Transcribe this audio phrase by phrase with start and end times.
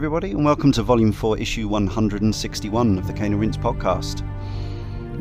[0.00, 4.22] Everybody, and welcome to Volume 4, Issue 161 of the Cane and Rinse podcast.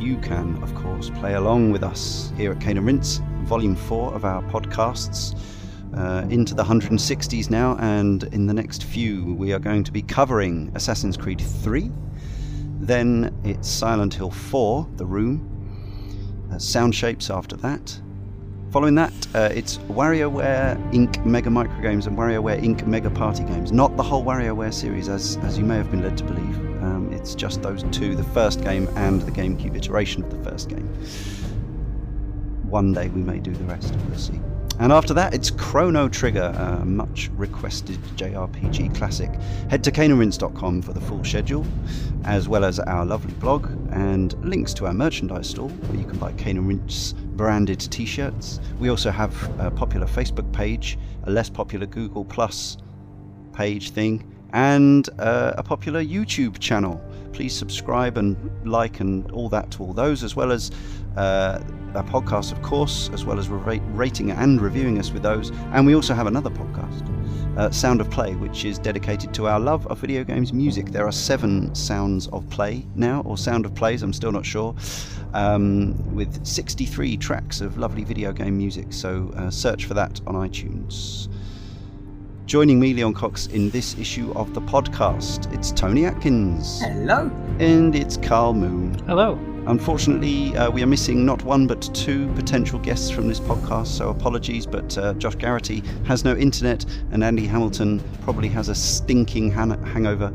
[0.01, 4.13] You can, of course, play along with us here at Cane and Rinse, Volume 4
[4.13, 5.37] of our podcasts,
[5.97, 10.01] uh, into the 160s now, and in the next few, we are going to be
[10.01, 11.91] covering Assassin's Creed 3.
[12.79, 16.47] Then it's Silent Hill 4, The Room.
[16.53, 17.99] Uh, Sound Shapes after that.
[18.71, 21.25] Following that, uh, it's WarioWare Inc.
[21.25, 22.85] Mega Micro Games and WarioWare Inc.
[22.85, 23.71] Mega Party Games.
[23.71, 26.55] Not the whole WarioWare series, as, as you may have been led to believe.
[26.83, 30.69] Um, it's just those two the first game and the GameCube iteration of the first
[30.69, 30.87] game.
[32.69, 34.39] One day we may do the rest, we'll see.
[34.77, 39.33] And after that, it's Chrono Trigger, a much requested JRPG classic.
[39.71, 41.65] Head to caneandrinse.com for the full schedule,
[42.23, 46.19] as well as our lovely blog and links to our merchandise store where you can
[46.19, 48.59] buy Rinse branded t shirts.
[48.79, 52.75] We also have a popular Facebook page, a less popular Google Plus
[53.53, 57.01] page thing, and uh, a popular YouTube channel.
[57.33, 58.35] Please subscribe and
[58.65, 60.71] like and all that to all those, as well as
[61.17, 61.61] uh,
[61.95, 65.51] our podcast, of course, as well as ra- rating and reviewing us with those.
[65.73, 69.59] And we also have another podcast, uh, Sound of Play, which is dedicated to our
[69.59, 70.87] love of video games music.
[70.87, 74.75] There are seven sounds of play now, or sound of plays, I'm still not sure,
[75.33, 78.93] um, with 63 tracks of lovely video game music.
[78.93, 81.27] So uh, search for that on iTunes.
[82.49, 86.81] Joining me, Leon Cox, in this issue of the podcast, it's Tony Atkins.
[86.81, 87.29] Hello.
[87.59, 88.95] And it's Karl Moon.
[89.05, 89.37] Hello.
[89.67, 94.09] Unfortunately, uh, we are missing not one but two potential guests from this podcast, so
[94.09, 94.65] apologies.
[94.65, 99.83] But uh, Josh Garrity has no internet, and Andy Hamilton probably has a stinking han-
[99.83, 100.33] hangover.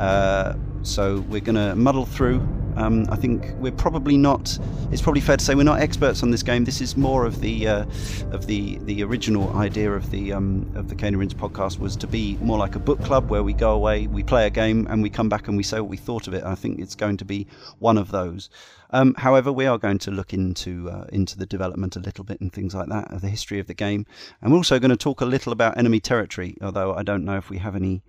[0.00, 2.40] Uh, so we're going to muddle through.
[2.76, 4.58] Um, I think we're probably not.
[4.90, 6.64] It's probably fair to say we're not experts on this game.
[6.64, 7.84] This is more of the uh,
[8.30, 12.36] of the the original idea of the um, of the Rinse podcast was to be
[12.40, 15.10] more like a book club where we go away, we play a game, and we
[15.10, 16.44] come back and we say what we thought of it.
[16.44, 17.46] I think it's going to be
[17.78, 18.50] one of those.
[18.90, 22.40] Um, however, we are going to look into uh, into the development a little bit
[22.40, 24.06] and things like that, the history of the game,
[24.40, 26.56] and we're also going to talk a little about enemy territory.
[26.62, 28.02] Although I don't know if we have any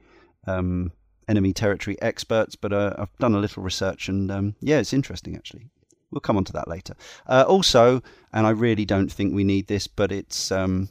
[0.47, 0.91] um,
[1.27, 5.35] enemy territory experts, but uh, I've done a little research and um, yeah, it's interesting
[5.35, 5.69] actually.
[6.11, 6.95] We'll come on to that later.
[7.27, 10.89] Uh, also, and I really don't think we need this, but it's um,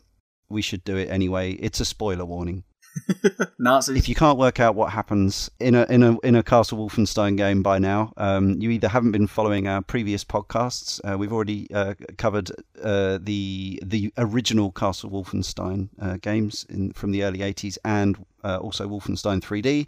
[0.49, 1.53] we should do it anyway.
[1.53, 2.65] It's a spoiler warning.
[3.59, 3.97] Nazis.
[3.97, 7.37] If you can't work out what happens in a in a in a Castle Wolfenstein
[7.37, 11.01] game by now, um, you either haven't been following our previous podcasts.
[11.05, 12.51] Uh, we've already uh, covered
[12.83, 18.59] uh, the the original Castle Wolfenstein uh, games in, from the early '80s, and uh,
[18.59, 19.87] also Wolfenstein 3D,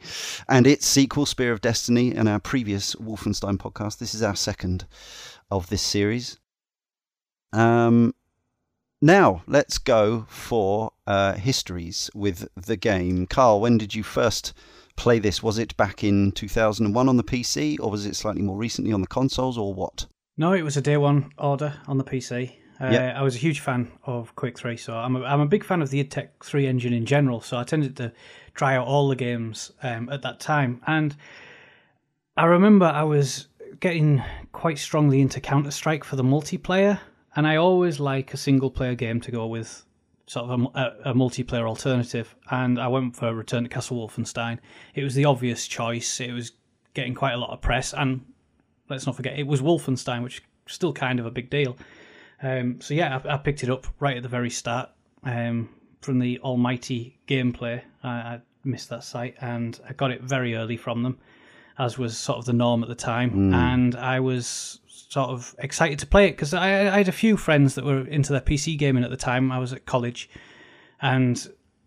[0.49, 3.99] and its sequel, Spear of Destiny, and our previous Wolfenstein podcast.
[3.99, 4.87] This is our second
[5.51, 6.39] of this series.
[7.53, 8.15] Um,
[9.05, 13.27] now, let's go for uh, histories with the game.
[13.27, 14.55] Karl, when did you first
[14.97, 15.43] play this?
[15.43, 19.03] Was it back in 2001 on the PC, or was it slightly more recently on
[19.03, 20.07] the consoles, or what?
[20.39, 22.53] No, it was a day one order on the PC.
[22.81, 23.17] Uh, Yep.
[23.17, 25.83] I was a huge fan of Quake 3, so I'm a, I'm a big fan
[25.83, 28.13] of the id Tech 3 engine in general, so I tended to
[28.55, 30.81] try out all the games um, at that time.
[30.87, 31.15] And
[32.37, 33.49] I remember I was
[33.81, 34.23] getting
[34.53, 36.99] quite strongly into Counter Strike for the multiplayer,
[37.37, 39.85] and I always like a single player game to go with
[40.27, 42.35] sort of a, a, multiplayer alternative.
[42.51, 44.59] And I went for Return to Castle Wolfenstein.
[44.95, 46.21] It was the obvious choice.
[46.21, 46.53] It was
[46.95, 48.25] getting quite a lot of press, and
[48.89, 51.77] let's not forget it was Wolfenstein, which is still kind of a big deal.
[52.43, 54.91] Um, so yeah, I, I picked it up right at the very start
[55.25, 55.69] um,
[56.01, 57.83] from the almighty gameplay.
[58.03, 61.19] I, I missed that site, and I got it very early from them,
[61.79, 63.53] as was sort of the norm at the time.
[63.53, 64.81] And I was
[65.15, 68.05] sort of excited to play it because I, I had a few friends that were
[68.09, 69.53] into their PC gaming at the time.
[69.53, 70.29] I was at college,
[71.01, 71.37] and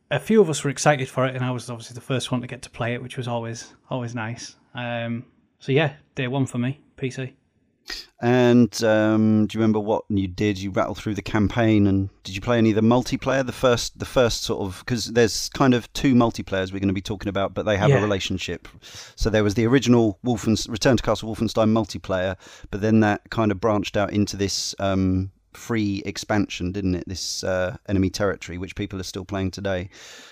[0.10, 2.40] a few of us were excited for it, and I was obviously the first one
[2.40, 4.56] to get to play it, which was always always nice.
[4.74, 5.26] Um,
[5.60, 7.34] so yeah, day one for me, PC.
[8.19, 10.57] And um, do you remember what you did?
[10.60, 13.45] You rattled through the campaign, and did you play any of the multiplayer?
[13.45, 16.94] The first, the first sort of because there's kind of two multiplayers we're going to
[16.94, 18.68] be talking about, but they have a relationship.
[19.16, 22.36] So there was the original Wolfenstein, Return to Castle Wolfenstein multiplayer,
[22.72, 27.04] but then that kind of branched out into this um, free expansion, didn't it?
[27.07, 29.90] This uh, enemy territory, which people are still playing today.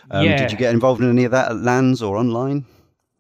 [0.10, 0.38] Um, Yeah.
[0.38, 2.66] Did you get involved in any of that at LANs or online?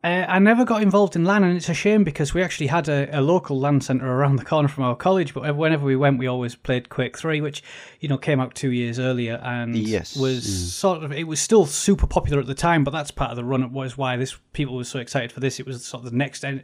[0.05, 2.87] Uh, I never got involved in LAN, and it's a shame because we actually had
[2.87, 5.33] a, a local LAN centre around the corner from our college.
[5.33, 7.63] But whenever we went, we always played Quake Three, which
[7.99, 10.15] you know came out two years earlier and Yes.
[10.15, 10.67] was Mm.
[10.69, 12.83] sort of it was still super popular at the time.
[12.83, 13.63] But that's part of the run.
[13.63, 15.59] It was why this people were so excited for this.
[15.59, 16.63] It was sort of the next en-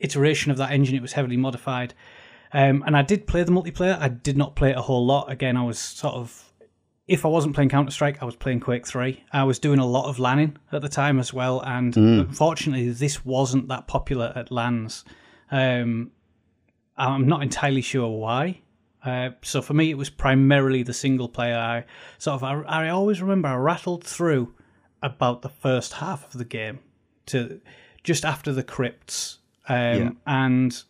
[0.00, 0.96] iteration of that engine.
[0.96, 1.94] It was heavily modified,
[2.52, 3.96] um, and I did play the multiplayer.
[4.00, 5.30] I did not play it a whole lot.
[5.30, 6.51] Again, I was sort of
[7.12, 9.22] if I wasn't playing Counter Strike, I was playing Quake 3.
[9.32, 12.20] I was doing a lot of LANing at the time as well, and Mm.
[12.28, 15.04] unfortunately, this wasn't that popular at LANs.
[15.50, 16.10] Um,
[16.96, 18.60] I'm not entirely sure why.
[19.04, 21.58] Uh, so for me, it was primarily the single player.
[21.58, 21.84] I
[22.18, 24.54] sort of, I, I always remember I rattled through
[25.02, 26.78] about the first half of the game
[27.26, 27.60] to
[28.04, 29.38] just after the crypts,
[29.68, 30.10] um, Yeah.
[30.26, 30.82] and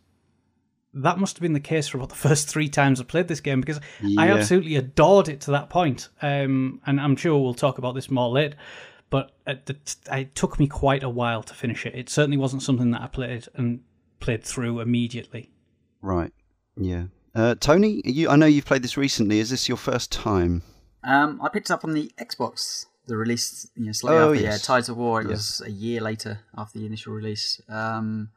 [0.94, 3.40] that must have been the case for about the first three times I played this
[3.40, 3.80] game because
[4.18, 6.08] I absolutely adored it to that point.
[6.20, 8.56] Um, and I'm sure we'll talk about this more later.
[9.10, 11.94] But at the t- it took me quite a while to finish it.
[11.94, 13.80] It certainly wasn't something that I played and
[14.20, 15.50] played through immediately.
[16.00, 16.32] Right.
[16.76, 17.04] Yeah.
[17.34, 19.38] Uh, Tony, you, I know you've played this recently.
[19.38, 20.62] Is this your first time?
[21.04, 24.42] Um, I picked it up on the Xbox, the release, you know, slightly Oh, after.
[24.42, 24.62] yes.
[24.62, 25.20] Yeah, Tides of War.
[25.20, 25.30] It Yeah.
[25.30, 27.60] was a year later after the initial release.
[27.68, 28.30] Um,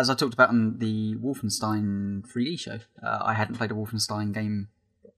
[0.00, 4.32] as I talked about on the Wolfenstein 3D show, uh, I hadn't played a Wolfenstein
[4.32, 4.68] game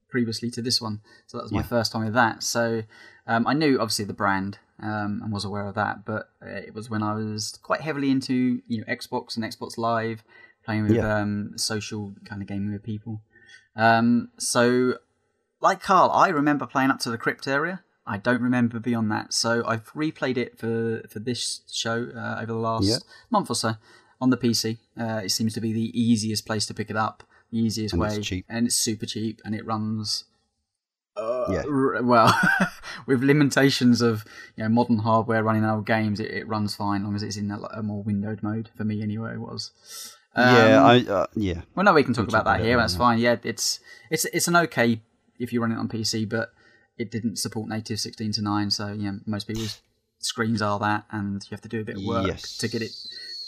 [0.09, 1.67] previously to this one, so that was my Yeah.
[1.67, 2.43] first time with that.
[2.43, 2.83] So
[3.25, 6.89] um, I knew obviously the brand um, and was aware of that, but it was
[6.89, 10.23] when I was quite heavily into you know Xbox and Xbox Live,
[10.65, 11.17] playing with Yeah.
[11.21, 13.21] um, social kind of gaming with people.
[13.75, 14.97] Um, so
[15.61, 17.81] like Karl, I remember playing up to the crypt area.
[18.05, 19.33] I don't remember beyond that.
[19.33, 22.97] So I've replayed it for for this show uh, over the last Yeah.
[23.31, 23.75] month or so
[24.23, 24.77] on the PC.
[24.99, 28.01] Uh, it seems to be the easiest place to pick it up, the easiest And
[28.01, 30.25] way, it's and it's super cheap, and it runs.
[31.15, 31.63] Uh, Yeah.
[31.69, 32.29] r- well,
[33.07, 34.25] with limitations of
[34.55, 37.37] you know modern hardware running old games, it, it runs fine as long as it's
[37.37, 38.69] in a, a more windowed mode.
[38.77, 39.71] For me, anyway, it was.
[40.35, 40.77] yeah.
[40.81, 40.95] Um, I.
[41.17, 41.61] Uh, yeah.
[41.75, 42.77] well, no, we can talk We'll about talk that here.
[42.77, 42.99] That's now.
[42.99, 43.19] fine.
[43.19, 45.01] Yeah, it's it's it's an okay
[45.39, 46.49] if you run it on PC, but
[46.97, 48.69] it didn't support native 16 to 9.
[48.71, 49.81] So yeah, most people's
[50.19, 52.57] screens are that, and you have to do a bit of work Yes.
[52.57, 52.91] to get it.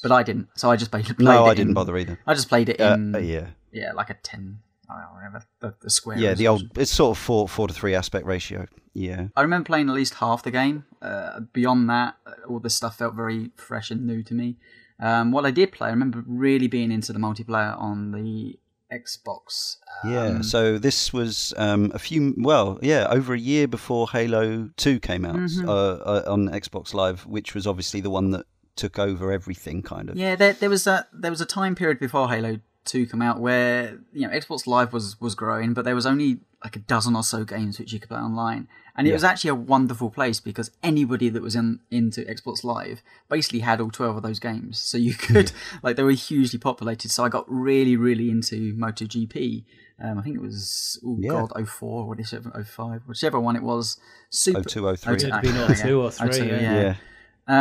[0.05, 2.19] But I didn't, so I just played, played No, it I didn't in- bother either.
[2.27, 3.47] I just played it Uh, in uh, yeah.
[3.71, 6.17] yeah, like a 10, I don't know, whatever the, the square.
[6.19, 6.35] Yeah.
[6.35, 6.61] The old.
[6.77, 8.67] It's sort of four four to three aspect ratio.
[8.93, 9.27] Yeah.
[9.35, 10.85] I remember playing at least half the game.
[11.01, 14.57] Uh, beyond that, uh, all this stuff felt very fresh and new to me.
[14.99, 18.57] Um, what I did play, I remember really being into the multiplayer on the
[18.93, 19.77] Xbox.
[20.05, 20.25] Yeah.
[20.27, 22.33] Um, So this was um, a few.
[22.37, 25.67] Well, yeah, over a year before Halo Two came out Mhm.
[25.67, 28.45] uh, uh, on Xbox Live, which was obviously the one that
[28.75, 30.17] took over everything, kind of.
[30.17, 33.39] Yeah, there, there was a there was a time period before Halo Two come out
[33.39, 37.15] where you know Xbox Live was was growing, but there was only like a dozen
[37.15, 39.15] or so games which you could play online, and it Yeah.
[39.15, 43.81] was actually a wonderful place because anybody that was in into Xbox Live basically had
[43.81, 45.51] all twelve of those games, so you could
[45.81, 47.09] like they were hugely populated.
[47.09, 49.63] So I got really really into MotoGP.
[50.03, 51.29] Um, I think it was oh Yeah.
[51.29, 53.97] god 04 or whichever 05, whichever one it was.
[54.29, 55.13] Super 0203.
[55.13, 56.55] Oh, two- It'd been 02 or 03, yeah.
[56.61, 56.81] yeah.
[56.81, 56.95] yeah.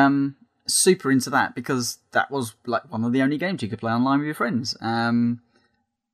[0.06, 3.80] Um, super into that because that was like one of the only games you could
[3.80, 4.76] play online with your friends.
[4.80, 5.40] Um,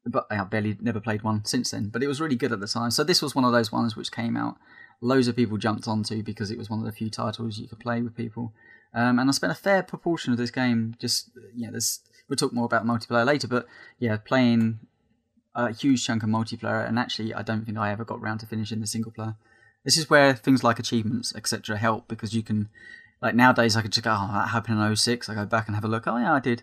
[0.06, 1.88] but I've barely never played one since then.
[1.88, 2.90] But it was really good at the time.
[2.90, 4.56] So this was one of those ones which came out.
[5.00, 7.80] Loads of people jumped onto because it was one of the few titles you could
[7.80, 8.52] play with people.
[8.92, 12.36] Um, and I spent a fair proportion of this game just you know, there's we'll
[12.36, 13.66] talk more about multiplayer later, but
[13.98, 14.80] yeah, playing
[15.54, 16.86] a huge chunk of multiplayer.
[16.86, 19.36] And actually, I don't think I ever got round to finishing the single player.
[19.84, 22.68] This is where things like achievements, etc., help because you can
[23.22, 25.28] like nowadays, I could just go, oh, that happened in 06.
[25.28, 26.06] I go back and have a look.
[26.06, 26.62] Oh, yeah, I did.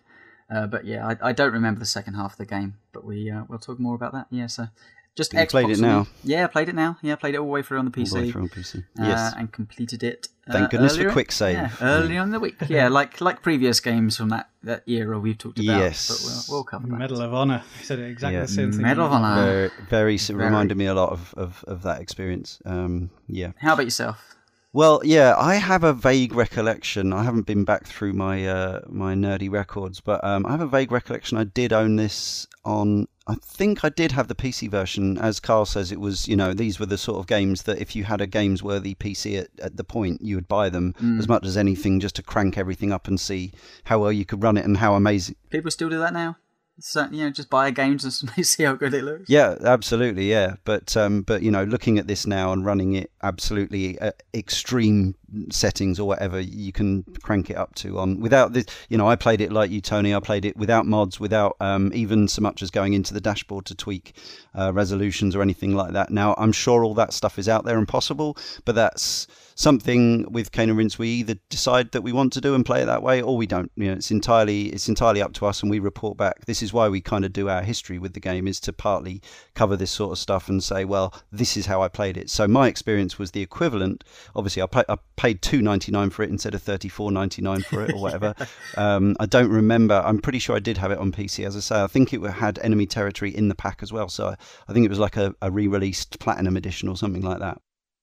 [0.49, 2.75] Uh, but yeah, I, I don't remember the second half of the game.
[2.93, 4.27] But we uh, we'll talk more about that.
[4.31, 4.67] Yeah, so
[5.15, 5.87] just You Xbox played it for me.
[5.87, 6.07] now?
[6.23, 6.97] Yeah, I played it now.
[7.01, 8.11] Yeah, I played it all the way through on the PC.
[8.11, 8.31] All the way PC.
[8.31, 8.77] through on PC.
[8.77, 9.33] uh, Yes.
[9.37, 10.29] and completed it.
[10.49, 11.55] Thank uh, goodness for quick save.
[11.55, 12.55] Yeah, early on the week.
[12.69, 15.79] Yeah, like like previous games from that, that era we've talked about.
[15.79, 16.07] Yes.
[16.07, 16.95] but we'll, we'll cover that.
[16.97, 17.61] Medal of Honor.
[17.79, 18.41] He said exactly Yeah.
[18.43, 18.83] the same thing.
[18.83, 19.43] Medal of Honor.
[19.43, 20.45] very, very, very.
[20.45, 22.61] reminded me a lot of, of, of that experience.
[22.63, 23.51] Um, yeah.
[23.57, 24.35] How about yourself?
[24.74, 27.13] Well, yeah, I have a vague recollection.
[27.13, 30.67] I haven't been back through my uh, my nerdy records, but um, I have a
[30.67, 31.38] vague recollection.
[31.38, 33.07] I did own this on.
[33.29, 35.17] I think I did have the PC version.
[35.17, 37.95] As Karl says, it was you know these were the sort of games that if
[37.95, 41.17] you had a games worthy PC at, at the point, you would buy them Mm.
[41.19, 43.53] as much as anything just to crank everything up and see
[43.86, 45.36] how well you could run it and how amazing.
[45.50, 46.38] People still do that now.
[46.79, 49.29] So, you know, just buy a game to see how good it looks.
[49.29, 50.55] Yeah, absolutely, yeah.
[50.63, 55.15] But um, but you know, looking at this now and running it absolutely at extreme
[55.50, 58.65] settings or whatever you can crank it up to on without this.
[58.89, 60.13] You know, I played it like you, Tony.
[60.13, 63.65] I played it without mods, without um, even so much as going into the dashboard
[63.65, 64.15] to tweak
[64.57, 66.12] uh, resolutions or anything like that.
[66.12, 70.51] Now, I'm sure all that stuff is out there and possible, but that's something with
[70.55, 73.23] and Rinse we either decide that we want to do and play it that way
[73.23, 73.71] or we don't.
[73.75, 76.45] You know it's entirely it's entirely up to us and we report back.
[76.45, 79.19] This is why we kind of do our history with the game is to partly
[79.55, 82.29] cover this sort of stuff and say well this is how I played it.
[82.29, 84.03] So my experience was the equivalent.
[84.35, 88.35] Obviously I, pay, I paid 2.99 for it instead of 34.99 for it or whatever.
[88.77, 91.61] Um, I don't remember I'm pretty sure I did have it on PC as I
[91.61, 94.07] say I think it had enemy territory in the pack as well.
[94.07, 94.35] So I,
[94.67, 97.59] I think it was like a, a re-released platinum edition or something like that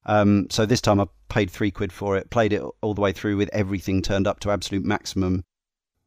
[0.06, 3.12] Um, so this time I paid three quid for it, played it all the way
[3.12, 5.44] through with everything turned up to absolute maximum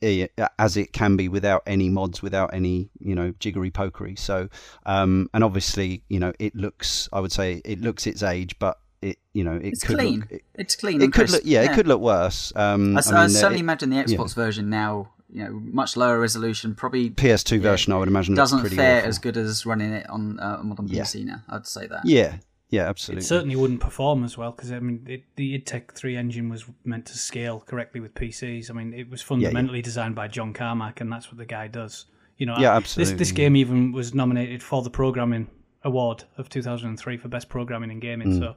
[0.02, 0.28] eh,
[0.60, 4.18] as it can be without any mods, without any you know jiggery pokery.
[4.18, 4.50] So
[4.86, 8.78] um, and obviously you know it looks, I would say it looks its age, but
[9.02, 10.20] it you know it It's could clean.
[10.22, 11.02] look, it, It's clean.
[11.02, 12.54] it could look yeah, it could look worse.
[12.56, 15.98] Um, I, I mean, I certainly it- imagine the Xbox version now, you know, much
[15.98, 19.10] lower resolution, probably PS2 version I would imagine doesn't fare awful.
[19.10, 21.04] as good as running it on uh, a modern Yeah.
[21.04, 21.42] PC now.
[21.50, 22.02] I'd say that.
[22.06, 22.38] Yeah,
[22.70, 23.22] yeah, absolutely.
[23.24, 26.66] It certainly wouldn't perform as well because I mean it, the IdTech 3 engine was
[26.84, 28.70] meant to scale correctly with PCs.
[28.70, 32.06] I mean it was fundamentally designed by John Carmack and that's what the guy does.
[32.38, 35.48] You know, Yeah, I- absolutely, This this game even was nominated for the programming
[35.84, 38.34] award of 2003 for best programming in gaming.
[38.34, 38.40] Mm.
[38.40, 38.56] So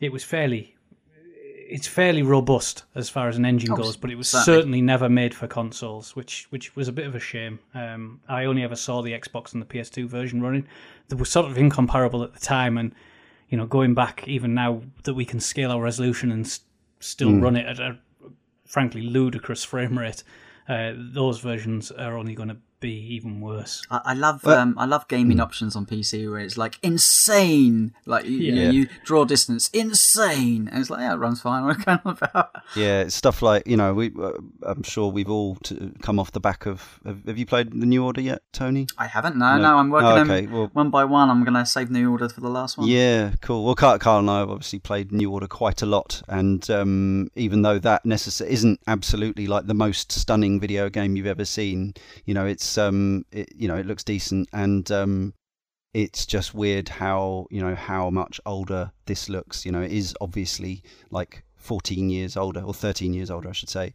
[0.00, 0.74] it was fairly
[1.68, 4.44] it's fairly robust as far as an engine Oh, goes, but it was certainly.
[4.58, 7.60] certainly never made for consoles, which which was a bit of a shame.
[7.74, 10.66] Um, I only ever saw the Xbox and the PS2 version running.
[11.08, 12.94] They were sort of incomparable at the time, and
[13.52, 16.60] you know, going back even now that we can scale our resolution and s-
[17.00, 17.40] still Hmm.
[17.44, 17.98] run it at a
[18.66, 20.24] frankly ludicrous frame rate,
[20.68, 23.82] uh, those versions are only going to be even worse.
[23.90, 27.94] I, I love Well- um, I love gaming options on PC where it's like insane,
[28.06, 28.70] like you, you know, Yeah.
[28.70, 31.64] you draw distance, insane, and it's like yeah, it runs fine.
[31.72, 32.20] What kind of
[32.76, 34.10] Yeah, it's stuff like you know we.
[34.20, 34.32] Uh,
[34.64, 36.98] I'm sure we've all t- come off the back of.
[37.06, 38.86] Have, have you played the New Order yet, Tony?
[38.98, 39.36] I haven't.
[39.36, 39.76] No, no, No.
[39.78, 41.30] I'm working Oh, them okay, well- one by one.
[41.30, 42.88] I'm gonna save new order for the last one.
[42.88, 43.64] Yeah, cool.
[43.64, 47.28] Well, Karl, Karl and I have obviously played New Order quite a lot, and um,
[47.36, 51.94] even though that necess- isn't absolutely like the most stunning video game you've ever seen,
[52.26, 55.34] you know, it's um, it, you know, it looks decent, and um,
[55.94, 59.64] it's just weird how you know how much older this looks.
[59.66, 63.68] You know, it is obviously like 14 years older or 13 years older, I should
[63.70, 63.94] say.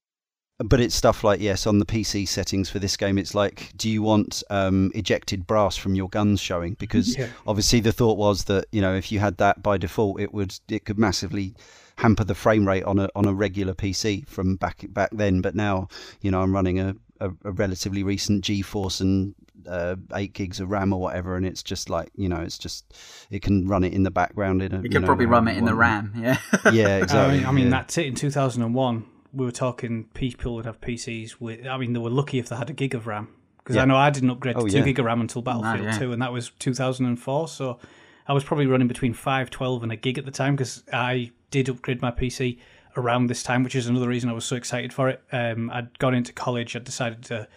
[0.60, 3.88] But it's stuff like yes, on the PC settings for this game, it's like, do
[3.88, 6.74] you want um, ejected brass from your guns showing?
[6.80, 7.28] Because Yeah.
[7.46, 10.58] obviously the thought was that you know if you had that by default, it would
[10.68, 11.54] it could massively
[11.98, 15.42] hamper the frame rate on a on a regular PC from back back then.
[15.42, 15.90] But now
[16.22, 19.36] you know I'm running a, a, a relatively recent GeForce and
[19.68, 22.94] uh, eight gigs of RAM or whatever, and it's just like you know it's just
[23.30, 24.62] it can run it in the background.
[24.62, 26.14] In a, You could probably run it in the RAM.
[26.16, 26.38] Yeah.
[26.72, 27.38] Yeah, I exactly.
[27.38, 27.72] mean, I mean yeah.
[27.72, 28.08] that's it.
[28.08, 31.66] In 2001, we were talking people would have PCs with.
[31.66, 33.84] I mean, they were lucky if they had a gig of RAM because Yeah.
[33.84, 34.84] I know I didn't upgrade to two yeah.
[34.84, 36.00] gig of RAM until Battlefield yeah.
[36.00, 37.48] 2, and that was 2004.
[37.48, 37.80] So
[38.28, 41.70] I was probably running between 512 and a gig at the time because I did
[41.70, 42.60] upgrade my PC
[42.98, 45.22] around this time, which is another reason I was so excited for it.
[45.32, 46.76] Um, I'd gone into college.
[46.76, 47.48] I decided to.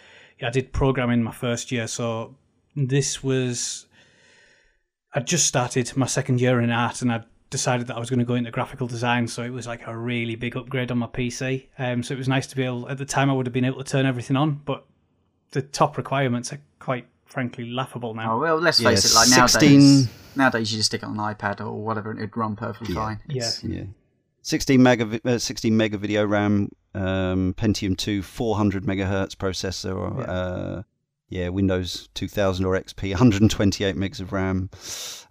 [0.43, 2.37] I did programming my first year, so
[2.77, 3.87] this was.
[5.13, 8.21] I'd just started my second year in art, and I decided that I was going
[8.21, 9.27] to go into graphical design.
[9.27, 11.67] So it was like a really big upgrade on my PC.
[11.79, 12.89] Um, so it was nice to be able.
[12.89, 14.85] At the time, I would have been able to turn everything on, but
[15.51, 18.35] the top requirements are quite frankly laughable now.
[18.37, 19.15] Oh well, let's Yeah, face it.
[19.15, 22.37] Like 16 nowadays, nowadays you just stick it on an iPad or whatever, and it'd
[22.37, 23.01] run perfectly Yeah.
[23.05, 23.21] fine.
[23.29, 23.51] Yeah.
[23.65, 23.83] Yeah.
[24.43, 30.31] 16 mega, uh, 16 mega video RAM, um, Pentium 2, 400 megahertz processor, or, Yeah.
[30.31, 30.83] uh,
[31.29, 34.69] yeah, Windows 2000 or XP, 128 megs of RAM,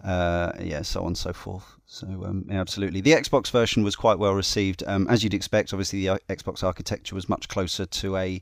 [0.04, 1.66] uh, yeah, so on and so forth.
[1.86, 3.02] So, um, yeah, absolutely.
[3.02, 4.84] The Xbox version was quite well received.
[4.86, 8.42] Um, as you'd expect, obviously, the uh, Xbox architecture was much closer to a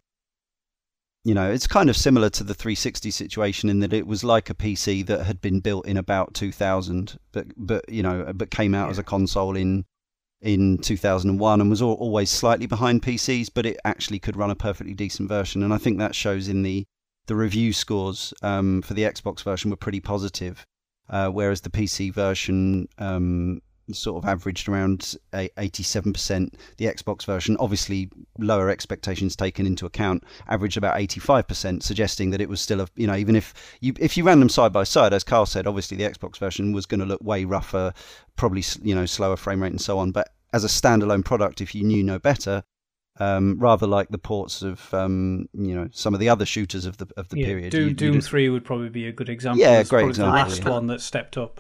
[1.24, 4.50] you know, it's kind of similar to the 360 situation in that it was like
[4.50, 8.74] a PC that had been built in about 2000, but but you know, but came
[8.74, 9.84] out as a console in
[10.42, 14.56] in 2001 and was al- always slightly behind PCs, but it actually could run a
[14.56, 15.64] perfectly decent version.
[15.64, 16.86] And I think that shows in the
[17.28, 20.66] the review scores um, for the Xbox version were pretty positive,
[21.10, 26.54] uh, whereas the PC version um, sort of averaged around 87%.
[26.78, 32.50] The Xbox version, obviously lower expectations taken into account, averaged about 85%, suggesting that it
[32.50, 35.14] was still a you know even if you if you ran them side by side,
[35.14, 37.94] as Karl said, obviously the Xbox version was going to look way rougher,
[38.36, 40.12] probably you know slower frame rate and so on.
[40.12, 42.64] But as a standalone product, if you knew no better.
[43.20, 46.98] Um, rather like the ports of um, you know some of the other shooters of
[46.98, 47.72] the of the Yeah, period.
[47.72, 49.60] Doom, You- Doom Three would probably be a good example.
[49.60, 50.70] Yeah, It's great example, The last yeah.
[50.70, 51.60] one that stepped up.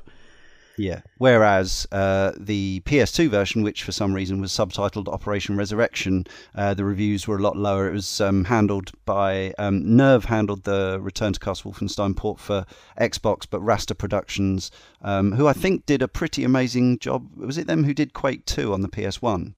[0.78, 1.02] Yeah.
[1.18, 6.86] Whereas uh, the PS2 version, which for some reason was subtitled Operation Resurrection, uh, the
[6.86, 7.90] reviews were a lot lower.
[7.90, 12.66] It was um, handled by um, Nerve, handled the Return to Castle Wolfenstein port for
[13.00, 14.70] Xbox, but Raster Productions,
[15.02, 17.28] um, who I think did a pretty amazing job.
[17.36, 19.56] Was it them who did Quake 2 on the PS1?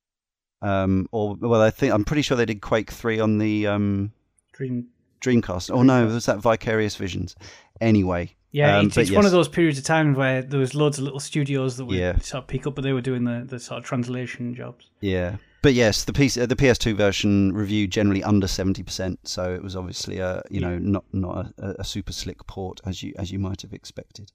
[0.62, 4.12] Um, or well, I think I'm pretty sure they did Quake 3 on the um,
[4.54, 4.88] Dream.
[5.22, 5.70] Dreamcast.
[5.72, 7.36] Oh no, was that Vicarious Visions?
[7.82, 10.98] Anyway, Yeah, Um, it's, it's one of those periods of time where there was loads
[10.98, 12.18] of little studios that would Yeah.
[12.20, 14.90] sort of pick up, but they were doing the, the sort of translation jobs.
[15.02, 19.54] Yeah, but yes, the PS, uh, the PS2 version reviewed generally under seventy percent, so
[19.54, 23.14] it was obviously a you know not not a, a super slick port as you
[23.18, 24.32] as you might have expected.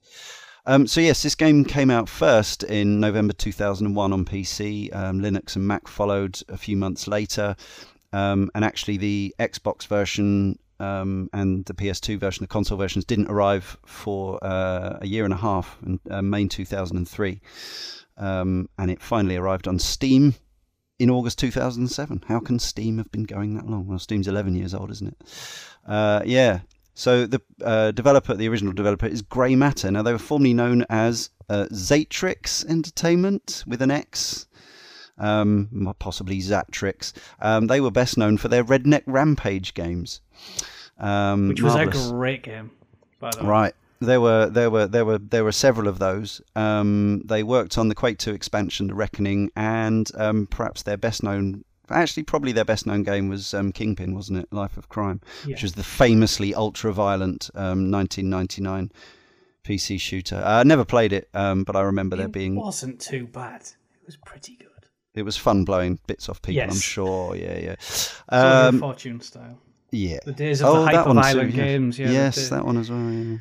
[0.66, 4.94] Um, so yes, this game came out first in November 2001 on PC.
[4.94, 7.56] Um, Linux and Mac followed a few months later,
[8.12, 13.30] um, and actually the Xbox version um, and the PS2 version, the console versions, didn't
[13.30, 17.40] arrive for uh, a year and a half in uh, May 2003,
[18.16, 20.34] um, and it finally arrived on Steam
[20.98, 22.24] in August 2007.
[22.28, 23.86] How can Steam have been going that long?
[23.86, 25.22] Well, Steam's 11 years old, isn't it?
[25.86, 26.60] Uh, yeah.
[26.94, 29.90] So the uh, developer, the original developer, is Grey Matter.
[29.90, 34.46] Now they were formerly known as uh, Xatrix Entertainment with an X.
[35.18, 37.12] Um, possibly Zatrix.
[37.40, 40.20] Um, they were best known for their Redneck Rampage games,
[40.98, 42.08] um, which was marvelous.
[42.08, 42.70] a great game.
[43.20, 43.48] By the way.
[43.48, 43.74] Right.
[44.00, 46.42] There were there were there were there were several of those.
[46.56, 51.22] Um, they worked on the Quake 2 expansion, The Reckoning, and um, perhaps their best
[51.22, 54.52] known, actually probably their best known game was um, Kingpin, wasn't it?
[54.52, 55.52] Life of Crime, Yeah.
[55.54, 58.90] which was the famously ultra violent um, 1999
[59.64, 60.42] PC shooter.
[60.44, 62.56] I never played it, um, but I remember there being.
[62.56, 63.62] it wasn't too bad.
[63.62, 64.68] It was pretty good.
[65.14, 66.62] It was fun blowing bits off people.
[66.62, 67.36] I'm sure.
[67.36, 67.76] Yeah, yeah.
[68.28, 69.58] Um, Fortune style.
[69.90, 70.18] yeah.
[70.24, 71.64] The days of Oh, the hyper too, violent yeah.
[71.64, 71.98] games.
[71.98, 73.10] Yeah, yes, that one as well.
[73.10, 73.36] Yeah,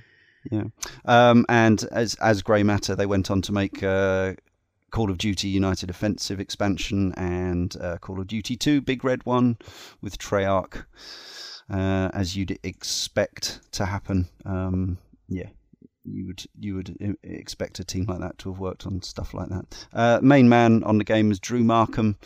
[0.51, 0.63] yeah.
[1.05, 4.33] Um, and as as Grey Matter, they went on to make uh,
[4.91, 9.57] Call of Duty United Offensive expansion and uh, Call of Duty Two Big Red One
[10.01, 10.85] with Treyarch,
[11.71, 14.27] uh, as you'd expect to happen.
[14.45, 14.97] Um,
[15.29, 15.47] yeah.
[16.05, 19.33] You would you would uh, expect a team like that to have worked on stuff
[19.33, 19.87] like that.
[19.93, 22.17] Uh, main man on the game is Drew Markham.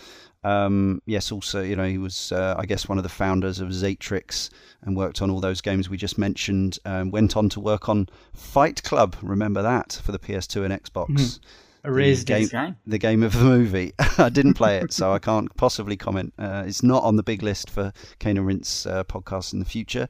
[0.44, 3.70] Um, yes, also you know he was uh, I guess one of the founders of
[3.70, 4.50] Xatrix
[4.82, 6.80] and worked on all those games we just mentioned.
[6.86, 9.16] Um, went on to work on Fight Club.
[9.22, 11.40] Remember that for the PS2 and Xbox.
[11.88, 12.76] Erased game- game.
[12.86, 13.94] The game of the movie.
[14.18, 16.34] I didn't play it, so I can't possibly comment.
[16.38, 19.66] Uh, it's not on the big list for Cane and Rinse uh, podcasts in the
[19.66, 20.08] future,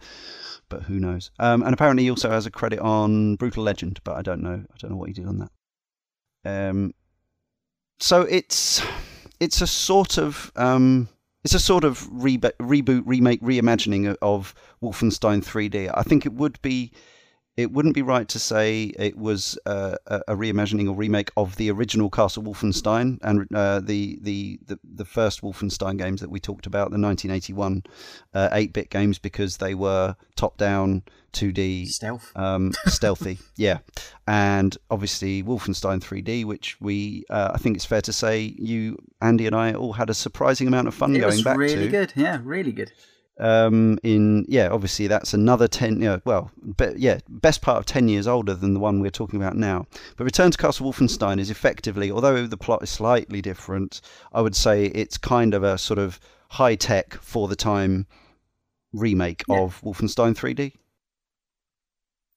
[0.69, 1.31] but who knows?
[1.39, 4.63] Um, and apparently, he also has a credit on Brutal Legend, but I don't know.
[4.71, 5.51] I don't know what he did on that.
[6.45, 6.93] Um,
[7.99, 8.81] so it's
[9.39, 11.09] it's a sort of um,
[11.43, 15.91] it's a sort of reboot, remake, reimagining of Wolfenstein 3D.
[15.93, 16.91] I think it would be
[17.57, 21.71] it wouldn't be right to say it was uh, a, reimagining or remake of the
[21.71, 26.67] original Castle Wolfenstein and uh, the, the the the first Wolfenstein games that we talked
[26.67, 27.83] about, the 1981
[28.35, 31.01] uh, 8-bit games, because they were top-down
[31.33, 32.31] 2D Stealth.
[32.35, 33.79] um, stealthy, yeah,
[34.27, 39.47] and obviously Wolfenstein 3D, which we uh, I think it's fair to say you Andy
[39.47, 41.91] and I all had a surprising amount of fun it going back really to Really
[41.91, 42.13] good.
[42.15, 42.91] Yeah, really good.
[43.39, 45.95] Um, in yeah, obviously that's another ten.
[46.01, 49.11] You know, well, be, yeah, best part of ten years older than the one we're
[49.11, 49.85] talking about now.
[50.15, 54.01] But Return to Castle Wolfenstein is effectively, although the plot is slightly different,
[54.33, 56.19] I would say it's kind of a sort of
[56.49, 58.07] high tech for the time
[58.93, 59.59] remake Yeah.
[59.61, 60.73] of Wolfenstein 3D.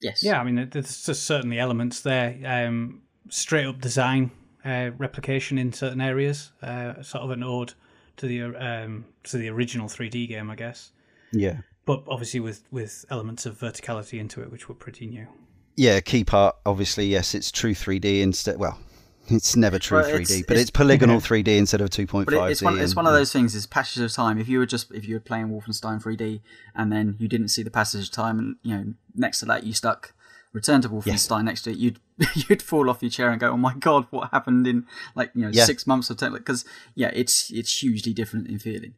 [0.01, 0.23] Yes.
[0.23, 2.37] Yeah, I mean, there's just certainly elements there.
[2.45, 4.31] Um, straight up design
[4.65, 7.73] uh, replication in certain areas, uh, sort of an ode
[8.21, 10.91] to the um, to the original 3D game, I guess.
[11.31, 11.57] Yeah.
[11.85, 15.27] But obviously with with elements of verticality into it, which were pretty new.
[15.75, 18.57] Yeah, key part, obviously, yes, it's true 3D instead.
[18.57, 18.77] Well,
[19.29, 22.51] it's never true Well, 3D, it's- but it's- it's polygonal 3D instead of 2.5D.
[22.51, 23.55] It's one, it's and- one of those things.
[23.55, 24.37] It's passage of time.
[24.37, 26.41] If you were just if you were playing Wolfenstein 3D
[26.75, 29.63] and then you didn't see the passage of time, and you know next to that
[29.63, 30.13] you stuck
[30.53, 31.99] Return to Wolfenstein next to it, you'd
[32.49, 34.85] you'd fall off your chair and go, "Oh my god, what happened in
[35.15, 35.65] like you know Yeah.
[35.65, 38.93] six months of time?" Because yeah, it's it's hugely different in feeling.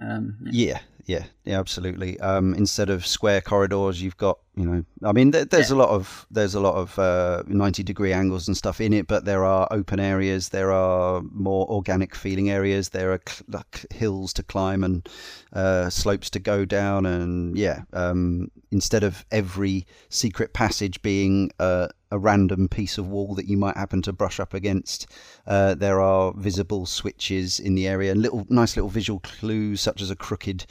[0.00, 0.50] Um, yeah.
[0.52, 2.18] Yeah, yeah, yeah, absolutely.
[2.20, 5.90] Um, instead of square corridors, you've got, you know, I mean, there, there's a lot
[5.90, 9.44] of there's a lot of uh, 90 degree angles and stuff in it, but there
[9.44, 14.42] are open areas, there are more organic feeling areas, there are cl- like hills to
[14.42, 15.06] climb and
[15.52, 21.88] uh, slopes to go down, and yeah, um, instead of every secret passage being uh,
[22.14, 25.08] a random piece of wall that you might happen to brush up against.
[25.46, 30.00] Uh, there are visible switches in the area and little nice little visual clues such
[30.00, 30.64] as a crooked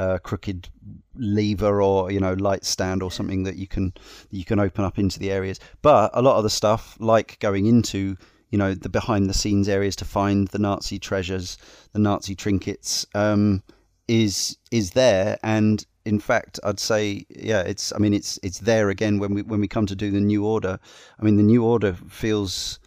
[0.00, 0.68] uh, crooked
[1.14, 3.92] lever or you know light stand or something that you can
[4.30, 5.60] you can open up into the areas.
[5.82, 8.16] But a lot of the stuff, like going into
[8.50, 11.58] you know the behind the scenes areas to find the Nazi treasures,
[11.92, 13.62] the Nazi trinkets, um,
[14.08, 18.90] is is there and in fact I'd say yeah it's I mean it's it's there
[18.90, 20.78] again when we when we come to do the new order.
[21.18, 22.78] I mean the new order feels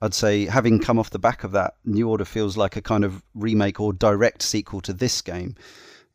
[0.00, 3.04] I'd say having come off the back of that new order feels like a kind
[3.04, 5.54] of remake or direct sequel to this game.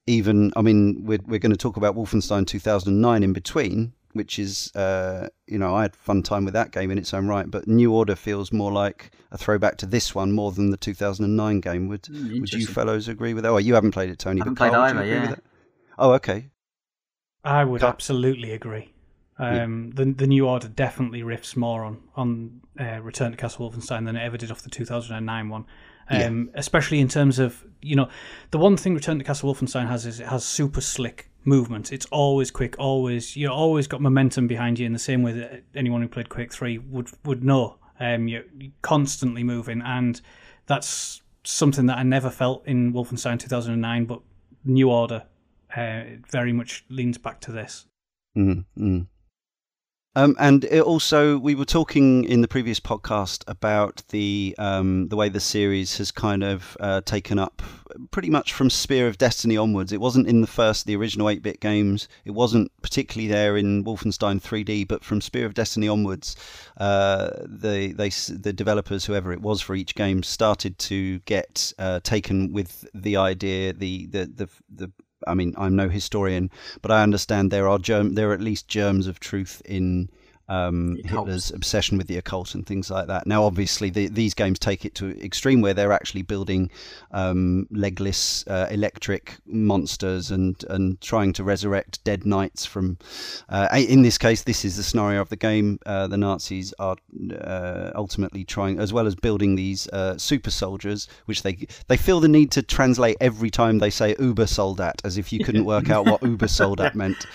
[0.08, 4.76] Even I mean we're we're going to talk about Wolfenstein 2009 in between which is
[4.76, 7.68] uh, you know I had fun time with that game in its own right but
[7.68, 11.88] New Order feels more like a throwback to this one more than the 2009 game.
[11.88, 13.50] Would would you fellows agree with that?
[13.50, 15.36] Oh you haven't played it Tony Haven't but played Karl, either, yeah.
[15.98, 16.50] Oh okay
[17.44, 18.94] I would absolutely agree.
[19.40, 24.06] Um, the the new order definitely riffs more on on uh, Return to Castle Wolfenstein
[24.06, 25.66] than it ever did off the 2009 one.
[26.10, 28.10] Um, Especially in terms of you know
[28.52, 31.94] the one thing Return to Castle Wolfenstein has is it has super slick movement.
[31.94, 35.64] It's always quick, always you always got momentum behind you in the same way that
[35.76, 37.78] anyone who played Quake Three would would know.
[38.00, 38.44] Um, you're
[38.82, 40.20] constantly moving, and
[40.66, 44.06] that's something that I never felt in Wolfenstein 2009.
[44.06, 44.22] But
[44.66, 45.24] New Order
[45.78, 47.86] uh, very much leans back to this.
[48.38, 49.02] Mm-hmm.
[50.16, 55.16] Um, and it also, we were talking in the previous podcast about the um, the
[55.16, 57.62] way the series has kind of uh, taken up
[58.10, 59.94] pretty much from Spear of Destiny onwards.
[59.94, 62.08] It wasn't in the first, the original 8-bit games.
[62.26, 66.36] It wasn't particularly there in Wolfenstein 3D, but from Spear of Destiny onwards,
[66.78, 72.00] uh, the they the developers, whoever it was for each game, started to get uh,
[72.00, 74.92] taken with the idea, the the the, the
[75.26, 76.52] I mean, I'm no historian,
[76.82, 80.10] but I understand there are germ, there are at least germs of truth in
[80.50, 83.28] um, Hitler's obsession with the occult and things like that.
[83.28, 86.70] Now, obviously, the, these games take it to extreme where they're actually building
[87.12, 92.98] um, legless uh, electric monsters and and trying to resurrect dead knights from.
[93.50, 95.80] Uh, in this case, this is the scenario of the game.
[95.86, 96.96] Uh, the Nazis are
[97.42, 102.20] uh, ultimately trying, as well as building these uh, super soldiers, which they they feel
[102.20, 105.90] the need to translate every time they say Uber Soldat, as if you couldn't work
[105.90, 107.26] out what Uber Soldat meant.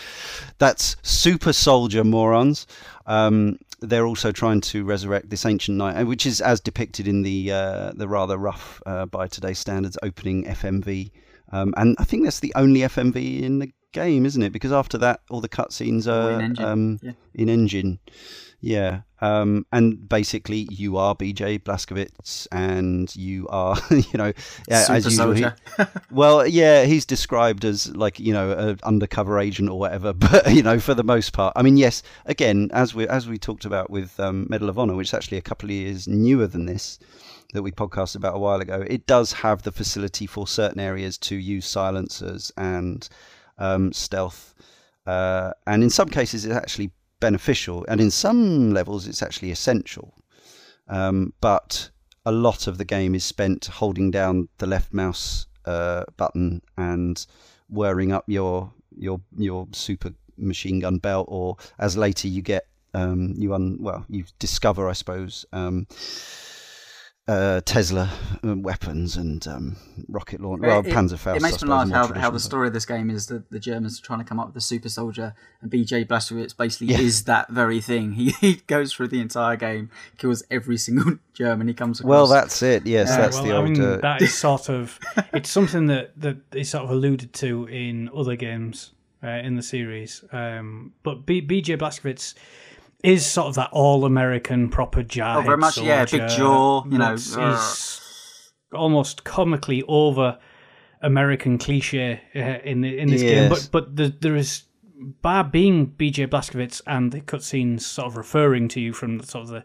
[0.62, 2.68] That's super soldier morons.
[3.07, 7.22] Um, they're also trying to resurrect this ancient knight, uh, which is as depicted in
[7.22, 11.11] the uh, the rather rough, uh, by today's standards, opening FMV.
[11.51, 14.53] Um, and I think that's the only FMV in the game, isn't it?
[14.53, 16.64] Because after that, all the cutscenes are in engine.
[16.64, 17.12] Um, Yeah.
[17.35, 17.98] in engine.
[18.64, 24.33] Yeah, um, and basically you are BJ Blazkowicz, and you are, you know,
[24.70, 25.33] Super as usual.
[25.35, 25.44] he-
[26.12, 30.62] well, yeah, he's described as like you know an undercover agent or whatever, but you
[30.62, 33.90] know for the most part, I mean, yes, again, as we as we talked about
[33.90, 37.01] with um, Medal of Honor, which is actually a couple of years newer than this,
[37.55, 41.18] that we podcasted about a while ago, it does have the facility for certain areas
[41.18, 43.09] to use silencers and
[43.59, 44.55] um, stealth,
[45.05, 50.12] uh, and in some cases it's actually beneficial, and in some levels it's actually essential.
[50.88, 51.90] Um, but
[52.26, 57.26] a lot of the game is spent holding down the left mouse uh, button and
[57.68, 63.35] whirring up your your your super machine gun belt, or as later you get um,
[63.37, 65.46] you un well you discover, I suppose.
[65.52, 65.87] Um,
[67.28, 68.11] uh, Tesla
[68.44, 69.76] uh, weapons and um,
[70.08, 70.61] rocket launch.
[70.62, 71.37] Well, it, Panzerfaust.
[71.37, 74.00] It makes me laugh how, how the story of this game is that the Germans
[74.00, 76.98] are trying to come up with a super soldier, and BJ Blazkowicz basically Yeah.
[77.00, 78.12] is that very thing.
[78.22, 82.08] He, he goes through the entire game, kills every single German he comes across.
[82.11, 82.87] Well, that's it.
[82.87, 83.70] Yes, Yeah, that's well, the I old.
[83.70, 84.98] mean, uh, that is sort of
[85.32, 89.62] it's something that that is sort of alluded to in other games uh, in the
[89.62, 90.24] series.
[90.32, 92.35] Um, but B- BJ Blazkowicz
[93.02, 95.36] is sort of that all-American proper jarhead.
[95.38, 98.76] Oh, very much, yeah, big jaw, you know, looks- uh.
[98.76, 100.38] almost comically over
[101.02, 102.38] American cliche uh,
[102.68, 103.50] in the, in this game.
[103.50, 104.62] But but the, there is
[105.20, 109.44] bar being BJ Blazkowicz and the cutscenes sort of referring to you from the, sort
[109.44, 109.64] of the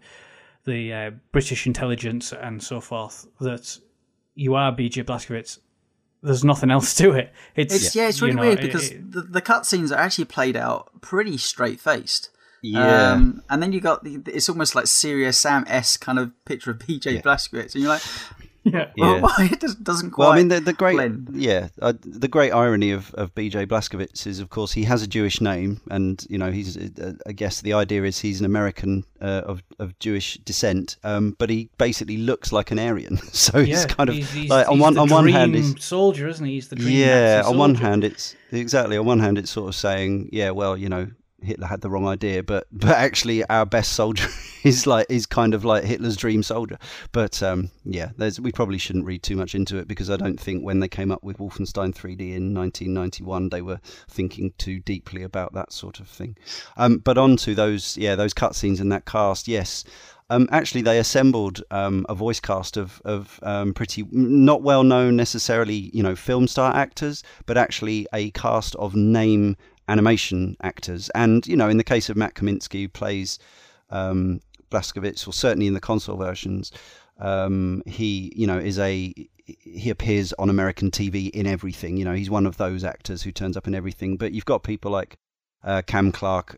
[0.66, 3.78] the uh, British intelligence and so forth that
[4.36, 5.60] you are BJ Blazkowicz.
[6.24, 7.32] There's nothing else to it.
[7.56, 10.00] It's, It's, yeah, it's you really know, weird it- because it- the, the cutscenes are
[10.00, 12.32] actually played out pretty straight faced.
[12.74, 13.14] Yeah.
[13.14, 16.72] Um, and then you got the, it's almost like Serious Sam S kind of picture
[16.72, 18.04] of BJ Blazkowicz, and you're like,
[18.72, 18.92] yeah.
[18.98, 19.22] Yeah.
[19.22, 20.26] well, why it doesn't, doesn't quite.
[20.26, 21.30] Well, I mean, the, the great, blend.
[21.34, 23.66] yeah, uh, the great irony of, of B.J.
[23.66, 27.32] Blazkowicz is, of course, he has a Jewish name, and you know, he's, uh, I
[27.32, 31.70] guess, the idea is he's an American uh, of of Jewish descent, um, but he
[31.78, 34.94] basically looks like an Aryan, so he's kind of he's, he's, like on he's one
[34.96, 36.54] the on one hand, dream he's soldier, isn't he?
[36.54, 39.70] He's the dream yeah, Nazi on one hand, it's exactly on one hand, it's sort
[39.70, 41.08] of saying, yeah, well, you know,
[41.42, 44.28] Hitler had the wrong idea, but but actually, our best soldier
[44.64, 46.78] is like is kind of like Hitler's dream soldier.
[47.12, 50.64] But um, yeah, we probably shouldn't read too much into it because I don't think
[50.64, 55.54] when they came up with Wolfenstein 3D in 1991, they were thinking too deeply about
[55.54, 56.38] that sort of thing.
[56.76, 59.84] Um, but on to those, yeah, those cutscenes and that cast, yes.
[60.30, 65.16] Um, actually, they assembled um, a voice cast of, of um, pretty not well known
[65.16, 69.56] necessarily, you know, film star actors, but actually a cast of name
[69.88, 71.10] animation actors.
[71.16, 73.40] And you know, in the case of Matt Kaminsky, who plays
[73.90, 76.72] um, Blazkowicz, or certainly in the console versions,
[77.20, 79.14] um, he you know is a
[79.46, 81.98] he appears on American TV in everything.
[81.98, 84.18] You know, he's one of those actors who turns up in everything.
[84.18, 85.18] But you've got people like
[85.64, 86.58] uh, Cam Clarke,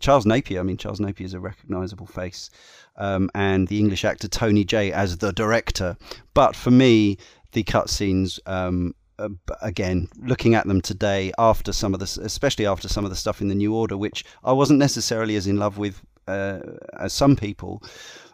[0.00, 0.60] Charles Napier.
[0.60, 2.50] I mean, Charles Napier is a recognisable face,
[2.96, 5.96] um, and the English actor Tony Jay as the director.
[6.32, 7.18] But for me,
[7.52, 9.28] the cutscenes um, uh,
[9.62, 13.40] again, looking at them today, after some of the, especially after some of the stuff
[13.40, 16.60] in the New Order, which I wasn't necessarily as in love with uh,
[16.98, 17.82] as some people,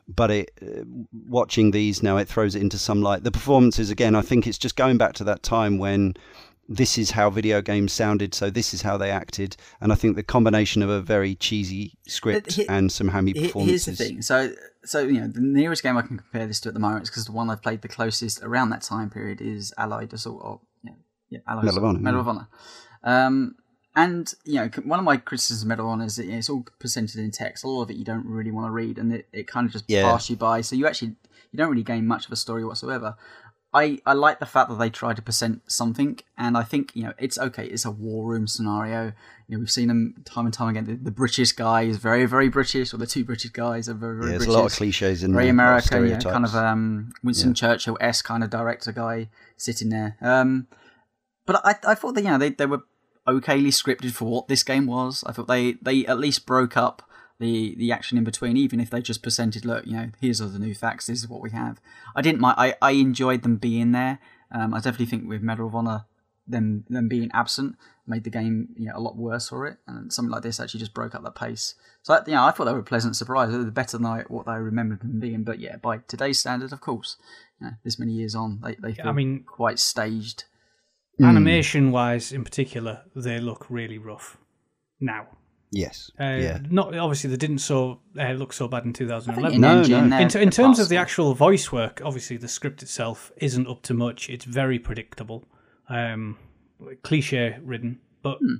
[0.09, 0.83] but it, uh,
[1.29, 3.25] watching these now, it throws it into some light.
[3.25, 6.15] The performances, again, I think it's just going back to that time when
[6.69, 9.57] this is how video games sounded, so this is how they acted.
[9.81, 13.87] And I think the combination of a very cheesy script he, and some hammy performances.
[13.87, 14.23] Here's the thing.
[14.23, 17.05] So, so you know, the nearest game I can compare this to at the moment,
[17.05, 20.63] is because the one I've played the closest around that time period is Allied Assault,
[21.35, 21.99] yeah, yeah Medal of Honor.
[21.99, 22.49] Medal of Honor.
[23.03, 23.57] Um,
[23.97, 26.39] and you know, one of my criticisms of Medal of Honor is that you know,
[26.39, 27.65] it's all presented in text.
[27.65, 29.73] A lot of it you don't really want to read, and it, it kind of
[29.73, 30.03] just yeah.
[30.03, 30.61] pass you by.
[30.63, 31.17] So you actually
[31.53, 33.17] you don't really gain much of a story whatsoever.
[33.75, 37.03] I, I like the fact that they try to present something, and I think you
[37.03, 37.67] know it's okay.
[37.67, 39.13] It's a war room scenario.
[39.49, 40.85] You know we've seen them time and time again.
[40.85, 44.17] The, the British guy is very very British, or the two British guys are very
[44.17, 44.27] very.
[44.27, 44.55] Yeah, there's British.
[44.55, 47.55] a lot of cliches in very American, yeah, kind of um, Winston yeah.
[47.55, 50.17] Churchill s kind of director guy sitting there.
[50.21, 50.69] Um,
[51.47, 52.83] but I I thought that you know they, they were
[53.27, 55.25] okayly scripted for what this game was.
[55.27, 57.03] I thought they they at least broke up
[57.39, 60.49] the the action in between, even if they just presented, look, you know, here's all
[60.49, 61.81] the new facts, this is what we have.
[62.15, 62.57] I didn't mind.
[62.59, 64.19] I, I enjoyed them being there.
[64.53, 66.05] Um, I definitely think with Medal of Honor,
[66.47, 67.77] them them being absent
[68.07, 70.81] made the game you know a lot worse for it, and something like this actually
[70.81, 71.75] just broke up the pace.
[72.03, 73.51] So you know, I thought they were a pleasant surprise.
[73.51, 75.43] They were better than I, what I remembered them being.
[75.43, 77.17] But yeah, by today's standard, of course,
[77.61, 80.45] you know, this many years on, they they feel I mean, quite staged.
[81.23, 84.37] Animation wise, in particular, they look really rough
[85.01, 85.29] now.
[85.71, 86.11] Yes.
[86.19, 86.59] Uh, yeah.
[86.71, 89.55] Not obviously they didn't so uh, look so bad in 2011.
[89.55, 90.19] In no, no.
[90.19, 93.95] In, in terms of the actual voice work, obviously the script itself isn't up to
[93.95, 94.31] much.
[94.31, 95.45] It's very predictable,
[95.89, 96.39] um,
[97.03, 98.57] cliche ridden, but hmm.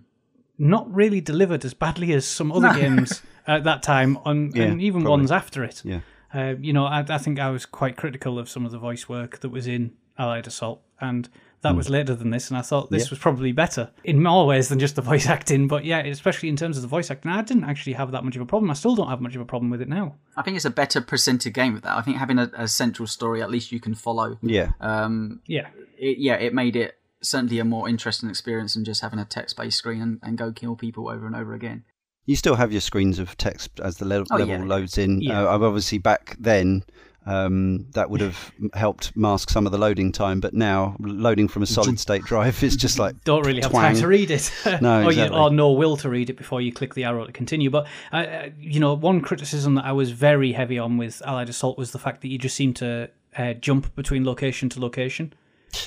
[0.59, 4.83] not really delivered as badly as some other games at that time, on, yeah, and
[4.83, 5.21] even probably.
[5.21, 5.83] ones after it.
[5.85, 6.01] Yeah.
[6.33, 9.09] Uh, you know, I, I think I was quite critical of some of the voice
[9.09, 11.29] work that was in Allied Assault, and
[11.65, 11.79] that mm.
[11.79, 13.11] was later than this, and I thought this yeah.
[13.11, 15.67] was probably better in more ways than just the voice acting.
[15.67, 18.37] But yeah, especially in terms of the voice acting, I didn't actually have that much
[18.37, 18.71] of a problem.
[18.71, 20.15] I still don't have much of a problem with it now.
[20.37, 21.97] I think it's a better presented game with that.
[21.97, 24.39] I think having a, a central story, at least you can follow.
[24.43, 24.71] Yeah.
[24.81, 25.69] Um, yeah.
[25.99, 29.77] It, yeah, it made it certainly a more interesting experience than just having a text-based
[29.77, 31.85] screen and, and go kill people over and over again.
[32.27, 34.65] You still have your screens of text as the le- oh, level yeah.
[34.65, 35.21] loads in.
[35.21, 35.43] Yeah.
[35.43, 36.85] Uh, obviously back then
[37.27, 41.63] um, that would have helped mask some of the loading time, but now loading from
[41.63, 43.83] a solid state drive is just like don't really twang.
[43.83, 45.37] have time to read it, no, or, exactly.
[45.37, 47.71] you, or no will to read it before you click the arrow to continue.
[47.71, 51.49] But uh, uh, you know, one criticism that I was very heavy on with Allied
[51.49, 55.33] Assault was the fact that you just seem to uh, jump between location to location,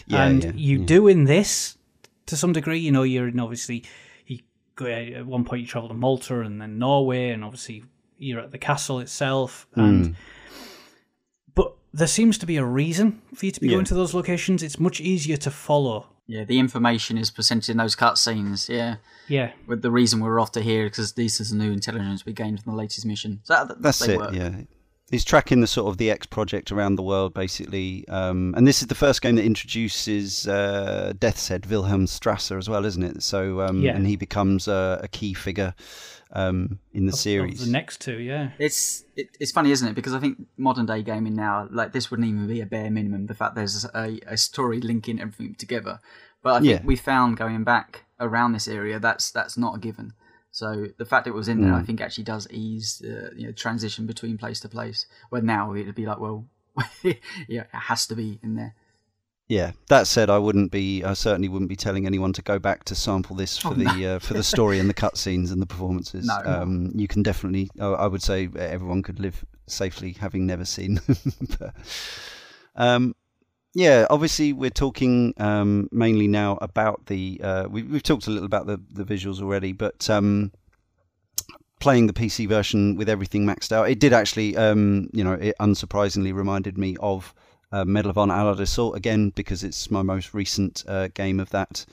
[0.07, 0.85] yeah, and yeah, you yeah.
[0.85, 1.77] do in this
[2.25, 2.79] to some degree.
[2.79, 3.83] You know, you're in obviously
[4.25, 4.39] you
[4.75, 7.83] go, at one point you travel to Malta and then Norway, and obviously
[8.17, 10.05] you're at the castle itself and.
[10.07, 10.15] Mm
[11.93, 13.73] there seems to be a reason for you to be yeah.
[13.73, 14.63] going to those locations.
[14.63, 16.07] It's much easier to follow.
[16.27, 18.67] Yeah, the information is presented in those cutscenes.
[18.67, 18.97] Yeah,
[19.27, 19.51] yeah.
[19.65, 22.61] With the reason we're off to here because this is the new intelligence we gained
[22.61, 23.39] from the latest mission.
[23.43, 24.17] So that, that's it.
[24.17, 24.33] Work.
[24.33, 24.51] Yeah,
[25.09, 28.05] he's tracking the sort of the X project around the world, basically.
[28.09, 32.69] Um, and this is the first game that introduces uh, Death's Head, Wilhelm Strasser, as
[32.69, 33.23] well, isn't it?
[33.23, 33.95] So, um, yeah.
[33.95, 35.73] and he becomes a, a key figure
[36.31, 37.59] um, in the of, series.
[37.61, 38.51] Of the next two, yeah.
[38.59, 39.95] It's it, it's funny, isn't it?
[39.95, 43.25] Because I think modern day gaming now, like this wouldn't even be a bare minimum.
[43.27, 45.99] The fact there's a, a story linking everything together,
[46.43, 46.85] but I think Yeah.
[46.85, 50.13] we found going back around this area that's that's not a given.
[50.51, 51.85] So the fact it was in there, I Mm.
[51.85, 55.05] think actually does ease the you know transition between place to place.
[55.29, 56.45] Where now it'd be like, well,
[57.03, 57.13] yeah,
[57.47, 58.73] it has to be in there.
[59.49, 59.71] Yeah.
[59.87, 61.03] That said, I wouldn't be.
[61.03, 63.83] I certainly wouldn't be telling anyone to go back to sample this for Oh, the
[63.85, 64.15] no.
[64.15, 66.25] uh, for the story and the cutscenes and the performances.
[66.25, 66.41] No.
[66.45, 67.69] Um, you can definitely.
[67.79, 71.17] I I would say everyone could live safely having never seen them.
[71.59, 71.73] but,
[72.75, 73.15] um,
[73.73, 77.39] yeah, obviously we're talking um, mainly now about the.
[77.41, 80.51] Uh, we, we've talked a little about the, the visuals already, but um,
[81.79, 85.55] playing the PC version with everything maxed out, it did actually, um, you know, it
[85.59, 87.33] unsurprisingly reminded me of
[87.71, 91.49] uh, Medal of Honor Allied Assault again because it's my most recent uh, game of
[91.51, 91.85] that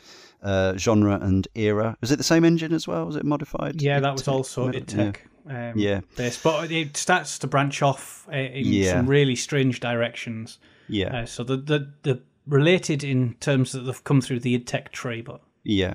[0.43, 1.97] uh, genre and era.
[2.01, 3.07] Was it the same engine as well?
[3.07, 3.81] Was it modified?
[3.83, 5.27] Yeah, that was It- also Medal- id Tech.
[5.47, 6.01] Um, Yeah.
[6.17, 8.93] based, but it starts to branch off uh, in Yeah.
[8.93, 10.59] some really strange directions.
[10.89, 11.21] Yeah, yeah.
[11.23, 14.93] Uh, so the, the the related in terms that they've come through the id Tech
[14.93, 15.95] tree, but Yeah,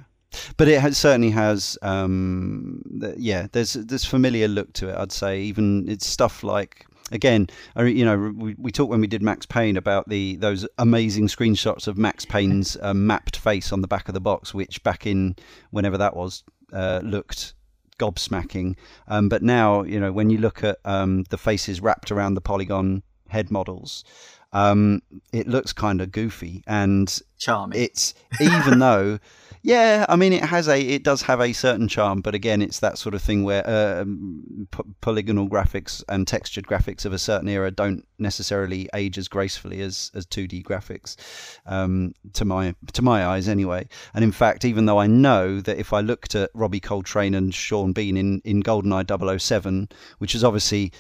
[0.58, 1.78] but it has, certainly has.
[1.82, 2.84] Um,
[3.18, 4.96] yeah, there's this familiar look to it.
[4.96, 9.22] I'd say even it's stuff like again, you know, we, we talked when we did
[9.22, 13.88] Max Payne about the those amazing screenshots of Max Payne's uh, mapped face on the
[13.88, 15.36] back of the box, which back in
[15.72, 16.44] whenever that was
[16.74, 17.54] uh, looked
[18.00, 18.76] gobsmacking.
[19.08, 22.42] Um, but now, you know, when you look at um, the faces wrapped around the
[22.42, 24.04] polygon head models.
[24.52, 27.80] Um, it looks kind of goofy, and Charming.
[27.80, 29.20] it's even though
[29.62, 32.80] yeah i mean it has a it does have a certain charm but again it's
[32.80, 37.50] that sort of thing where um, p- polygonal graphics and textured graphics of a certain
[37.50, 41.18] era don't necessarily age as gracefully as as 2d graphics
[41.66, 45.78] um, to my to my eyes anyway and in fact even though i know that
[45.78, 50.44] if i looked at robbie coltrane and sean bean in in goldeneye 007 which is
[50.44, 50.92] obviously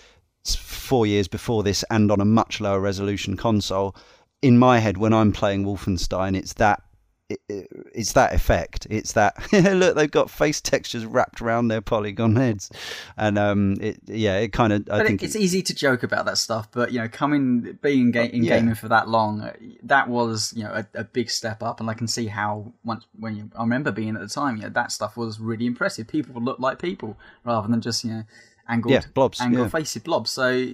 [0.45, 3.95] four years before this and on a much lower resolution console
[4.41, 6.82] in my head when i'm playing wolfenstein it's that
[7.30, 8.88] it, it- it's that effect.
[8.89, 12.71] It's that look they've got face textures wrapped around their polygon heads,
[13.17, 16.25] and um, it yeah, it kind of I think it, it's easy to joke about
[16.25, 18.58] that stuff, but you know, coming being in, ga- in Yeah.
[18.58, 21.88] gaming for that long, uh, that was you know a, a big step up, and
[21.89, 24.69] I can see how once when you I remember being at the time, you know,
[24.69, 26.08] that stuff was really impressive.
[26.08, 28.23] People looked like people rather than just you know
[28.69, 29.79] angled Yeah, blobs, angled yeah.
[29.79, 30.32] faced blobs.
[30.32, 30.73] So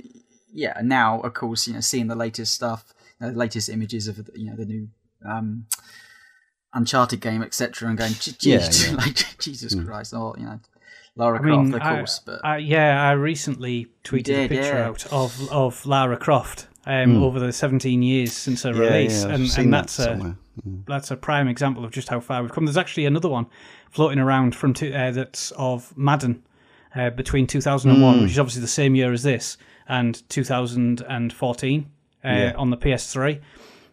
[0.53, 4.07] yeah, now of course you know seeing the latest stuff, you know, the latest images
[4.07, 4.87] of you know the new.
[5.27, 5.65] Um,
[6.73, 8.95] Uncharted game, etc., and going, "Gee, Yeah, yeah.
[8.95, 10.59] like Jesus Christ, or you know,
[11.15, 14.55] Lara I Croft, mean, of I- course, but I- yeah, I recently tweeted did, a
[14.55, 14.87] picture yeah.
[14.87, 19.29] out of of Lara Croft um, over the 17 years since her yeah, release, yeah,
[19.29, 20.35] I've and, seen and that that's a somewhere.
[20.85, 22.65] that's a prime example of just how far we've come.
[22.65, 23.45] There's actually another one
[23.89, 26.43] floating around from two, uh, that's of Madden
[26.95, 28.21] uh, between 2001, Hmm.
[28.23, 31.85] which is obviously the same year as this, and 2014
[32.23, 32.53] uh, Yeah.
[32.57, 33.39] on the PS3.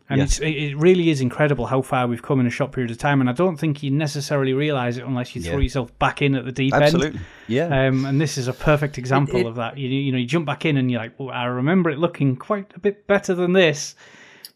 [0.08, 0.24] And Yeah.
[0.24, 2.98] it's, it it really is incredible how far we've come in a short period of
[2.98, 3.20] time.
[3.20, 5.62] And I don't think you necessarily realise it unless you throw Yeah.
[5.62, 6.82] yourself back in at the deep end.
[6.84, 7.86] Absolutely, yeah.
[7.86, 9.78] Um, and this is a perfect example it- of that.
[9.78, 12.36] You, you know, you jump back in and you're like, well, I remember it looking
[12.36, 13.94] quite a bit better than this.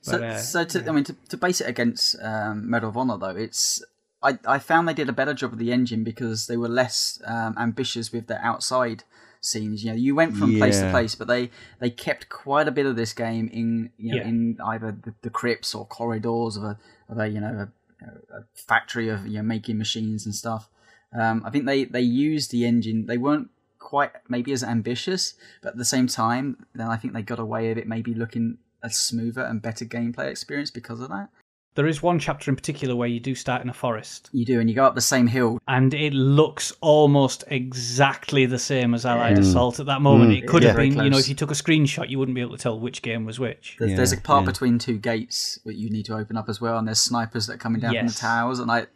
[0.02, 3.16] So, uh, so to, I mean, to, to base it against um, Medal of Honor,
[3.18, 3.82] though, it's
[4.22, 7.20] I, I found they did a better job of the engine because they were less
[7.26, 9.04] um, ambitious with their outside
[9.40, 9.84] scenes.
[9.84, 12.86] You know, you went from place to place, but they they kept quite a bit
[12.86, 14.28] of this game in you know Yeah.
[14.28, 17.68] in either the, the crypts or corridors of a of a you know
[18.02, 20.68] a, a factory of you know making machines and stuff.
[21.12, 23.06] Um, I think they they used the engine.
[23.06, 27.22] They weren't quite maybe as ambitious, but at the same time, then I think they
[27.22, 31.28] got away with it maybe looking a smoother and better gameplay experience because of that.
[31.76, 34.60] There is one chapter in particular where you do start in a forest, You do,
[34.60, 35.60] and you go up the same hill.
[35.68, 40.32] and it looks almost exactly the same as Allied Assault at that moment.
[40.32, 40.38] Mm.
[40.38, 40.70] It could Yeah.
[40.70, 42.62] have been, Very you know, if you took a screenshot, you wouldn't be able to
[42.62, 43.76] tell which game was which.
[43.78, 44.52] There's, there's a part yeah.
[44.52, 47.54] between two gates that you need to open up as well, and there's snipers that
[47.54, 48.86] are coming down from the towers, and I,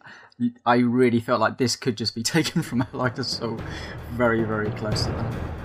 [0.65, 3.61] I really felt like this could just be taken from Allied Assault,
[4.13, 5.60] very, very close to that.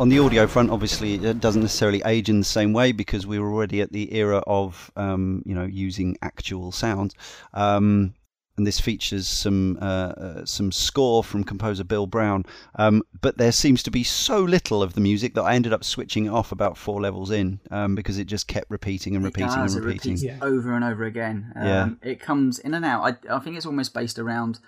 [0.00, 3.38] On the audio front, obviously, it doesn't necessarily age in the same way because we
[3.38, 7.14] were already at the era of, um, you know, using actual sound.
[7.52, 8.14] Um,
[8.56, 12.44] and this features some uh, uh, some score from composer Bill Brown,
[12.74, 15.82] um, but there seems to be so little of the music that I ended up
[15.82, 19.50] switching it off about four levels in um, because it just kept repeating and repeating
[19.50, 20.12] it does, and it repeating.
[20.12, 20.38] repeats Yeah.
[20.42, 21.52] over and over again.
[21.56, 21.88] Um, Yeah.
[22.02, 23.02] It comes in and out.
[23.02, 24.58] I, I think it's almost based around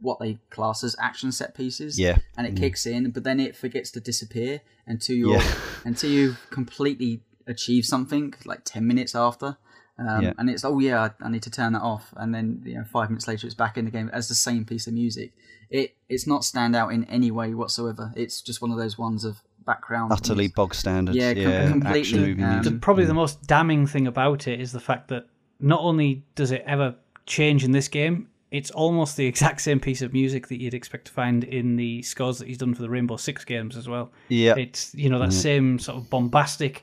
[0.00, 1.98] what they class as action set pieces.
[1.98, 2.14] Yeah.
[2.14, 2.22] Mm.
[2.38, 5.54] And it kicks in, but then it forgets to disappear until you Yeah.
[5.84, 9.56] until you completely achieve something like 10 minutes after.
[9.98, 10.32] Um, Yeah.
[10.38, 12.14] And it's, oh yeah, I- I need to turn that off.
[12.16, 14.64] And then, you know, five minutes later, it's back in the game as the same
[14.64, 15.32] piece of music.
[15.68, 18.12] It It's not stand out in any way whatsoever.
[18.16, 20.10] It's just one of those ones of background.
[20.12, 20.54] Utterly music.
[20.56, 21.14] bog standard.
[21.14, 22.62] Yeah, com- Yeah, completely, um.
[22.62, 25.26] The, probably the most damning thing about it is the fact that
[25.60, 26.94] not only does it ever
[27.26, 31.06] change in this game, it's almost the exact same piece of music that you'd expect
[31.06, 34.10] to find in the scores that he's done for the Rainbow Six games as well.
[34.28, 34.56] Yeah.
[34.56, 36.82] It's you know that same sort of bombastic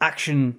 [0.00, 0.58] action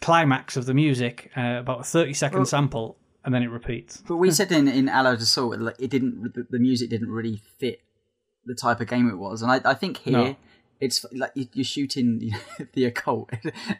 [0.00, 4.02] climax of the music, uh, about a thirty second sample, and then it repeats.
[4.06, 6.34] But we said in in Allied Assault, like, it didn't.
[6.34, 7.80] The, the music didn't really fit
[8.44, 10.36] the type of game it was, and I, I think here No.
[10.78, 12.32] it's like you- you're shooting
[12.74, 13.30] the occult.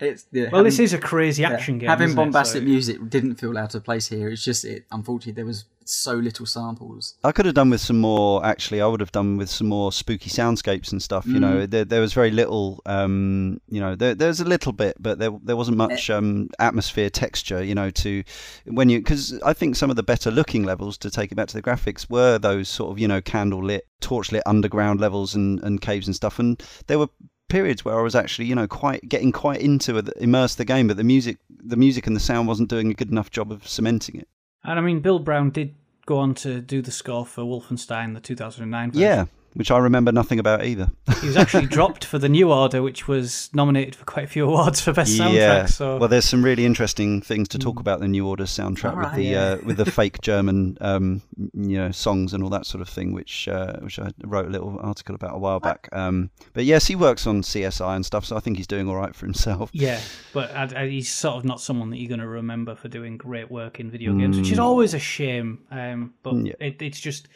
[0.01, 1.89] It's the, Well, this is a crazy yeah, action game.
[1.89, 2.23] Having isn't it?
[2.25, 4.29] bombastic So- music didn't feel out of place here.
[4.29, 4.85] It's just it.
[4.91, 7.15] Unfortunately, there was so little samples.
[7.25, 8.45] I could have done with some more.
[8.45, 11.27] Actually, I would have done with some more spooky soundscapes and stuff.
[11.27, 12.83] You know, there, there was very little.
[12.87, 16.49] Um, you know, there, there was a little bit, but there there wasn't much um,
[16.59, 17.63] atmosphere, texture.
[17.63, 18.23] You know, to
[18.67, 21.49] when you because I think some of the better looking levels to take it back
[21.49, 25.35] to the graphics were those sort of you know candle lit, torch lit underground levels
[25.35, 27.09] and and caves and stuff, and there were
[27.49, 30.89] periods where I was actually, you know, quite getting quite into it, immersed the game,
[30.89, 33.67] but the music, the music and the sound wasn't doing a good enough job of
[33.69, 34.29] cementing it.
[34.67, 35.75] And I mean, Bill Brown did
[36.07, 39.01] go on to do the score for Wolfenstein, the 2009 version.
[39.01, 39.25] Yeah,
[39.57, 40.91] which I remember nothing about either.
[41.21, 44.47] he was actually dropped for the New Order, which was nominated for quite a few
[44.47, 45.35] awards for best soundtrack.
[45.35, 45.67] Yeah.
[45.67, 49.15] So Well, there's some really interesting things to talk about the New Order soundtrack with
[49.15, 51.23] the uh, with the fake German, um,
[51.55, 54.51] you know, songs and all that sort of thing, which uh, which I wrote a
[54.51, 55.89] little article about a while back.
[55.93, 58.97] Um, but yes, he works on CSI and stuff, so I think he's doing all
[58.97, 59.71] right for himself.
[59.73, 60.01] yeah,
[60.33, 63.17] but I, I, he's sort of not someone that you're going to remember for doing
[63.17, 65.65] great work in video games, which is always a shame.
[65.71, 66.55] Um, but Mm, yeah.
[66.61, 67.29] it, it's just.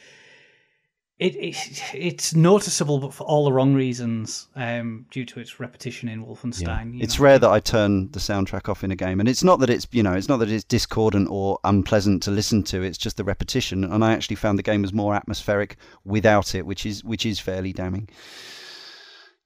[1.20, 6.08] It, it, it's noticeable, but for all the wrong reasons, um, due to its repetition
[6.08, 6.94] in Wolfenstein.
[6.94, 7.24] you It's know.
[7.24, 9.86] rare that I turn the soundtrack off in a game, and it's not that it's
[9.92, 12.82] you know it's not that it's discordant or unpleasant to listen to.
[12.82, 16.64] It's just the repetition, and I actually found the game was more atmospheric without it,
[16.64, 18.08] which is which is fairly damning.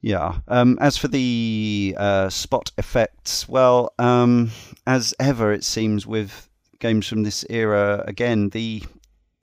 [0.00, 0.38] Yeah.
[0.46, 4.52] Um, as for the uh, spot effects, well, um,
[4.86, 6.48] as ever, it seems with
[6.78, 8.84] games from this era, again the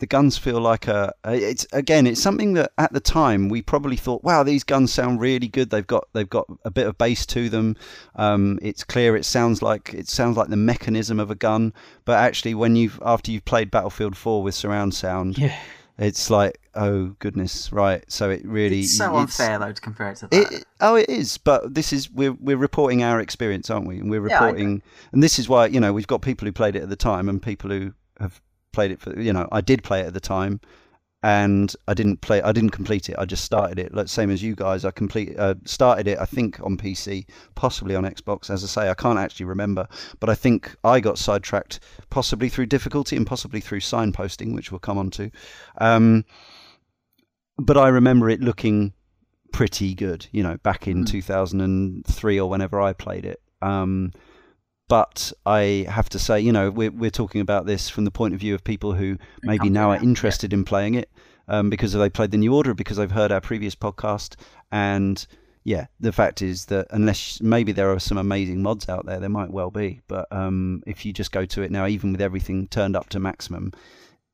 [0.01, 3.61] the guns feel like a, a it's again it's something that at the time we
[3.61, 5.69] probably thought wow these guns sound really good.
[5.69, 7.77] They've got they've got a bit of bass to them.
[8.15, 9.15] Um, it's clear.
[9.15, 11.73] It sounds like it sounds like the mechanism of a gun.
[12.03, 15.55] But actually when you've after you've played battlefield 4 with surround sound Yeah.
[15.97, 17.71] it's like oh goodness.
[17.71, 18.03] Right.
[18.11, 20.33] So it really It's so it's- unfair though to compare it to that.
[20.35, 23.99] it, it- oh, it is, but this is we're we're reporting our experience, aren't we?
[23.99, 24.81] And we're Yeah, reporting,
[25.11, 27.29] and this is why you know we've got people who played it at the time
[27.29, 28.41] and people who have
[28.71, 30.59] played it for you know I did play it at the time,
[31.23, 33.15] and I didn't play, I didn't complete it.
[33.17, 34.85] I just started it, like same as you guys.
[34.85, 38.49] I complete uh, started it, I think on PC, possibly on Xbox.
[38.49, 39.87] As I say, I can't actually remember,
[40.19, 44.79] but I think I got sidetracked, possibly through difficulty and possibly through signposting, which we'll
[44.79, 45.29] come on to.
[45.77, 46.25] Um,
[47.57, 48.93] but I remember it looking
[49.53, 53.41] pretty good, you know, back in 2003 or whenever I played it.
[53.61, 54.11] Um,
[54.91, 58.33] but I have to say, you know, we're, we're talking about this from the point
[58.33, 61.09] of view of people who maybe now are interested in playing it
[61.47, 64.35] um, because they played the New Order, because they've heard our previous podcast.
[64.69, 65.25] And
[65.63, 69.29] yeah, the fact is that unless maybe there are some amazing mods out there, there
[69.29, 70.01] might well be.
[70.09, 73.19] But um, if you just go to it now, even with everything turned up to
[73.21, 73.71] maximum,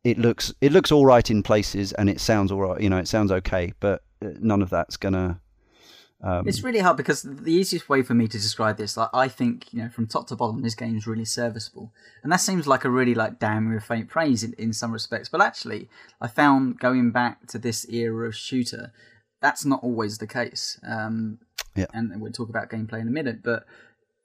[0.03, 2.81] it looks it looks all right in places and it sounds all right.
[2.81, 5.39] You know, it sounds okay, but uh, none of that's gonna.
[6.21, 9.27] Um, It's really hard because the easiest way for me to describe this, like I
[9.27, 11.93] think, you know, from top to bottom, this game's really serviceable,
[12.23, 15.29] and that seems like a really like damn with faint praise in, in some respects.
[15.29, 15.89] But actually,
[16.19, 18.91] I found going back to this era of shooter,
[19.41, 20.79] that's not always the case.
[20.87, 21.39] Um,
[21.75, 21.85] Yeah.
[21.93, 23.67] and we'll talk about gameplay in a minute, but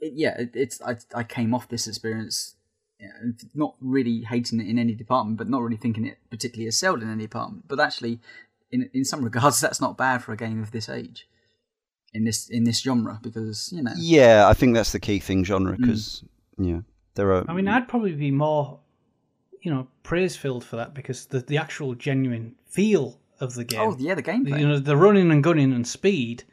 [0.01, 2.57] it, yeah, it, it's I, I came off this experience.
[3.53, 7.11] Not really hating it in any department, but not really thinking it particularly excelled in
[7.11, 7.67] any department.
[7.69, 8.21] But actually,
[8.71, 11.27] in in some regards, that's not bad for a game of this age
[12.15, 15.45] in this in this genre because you know yeah, I think that's the key thing,
[15.45, 15.81] genre, Mm.
[15.81, 16.25] because
[16.59, 16.81] yeah,
[17.15, 17.45] there are.
[17.49, 18.79] I mean, I'd probably be more,
[19.61, 23.81] you know, praise filled for that because the the actual genuine feel of the game.
[23.81, 26.45] oh yeah the gameplay you know, the running and gunning and speed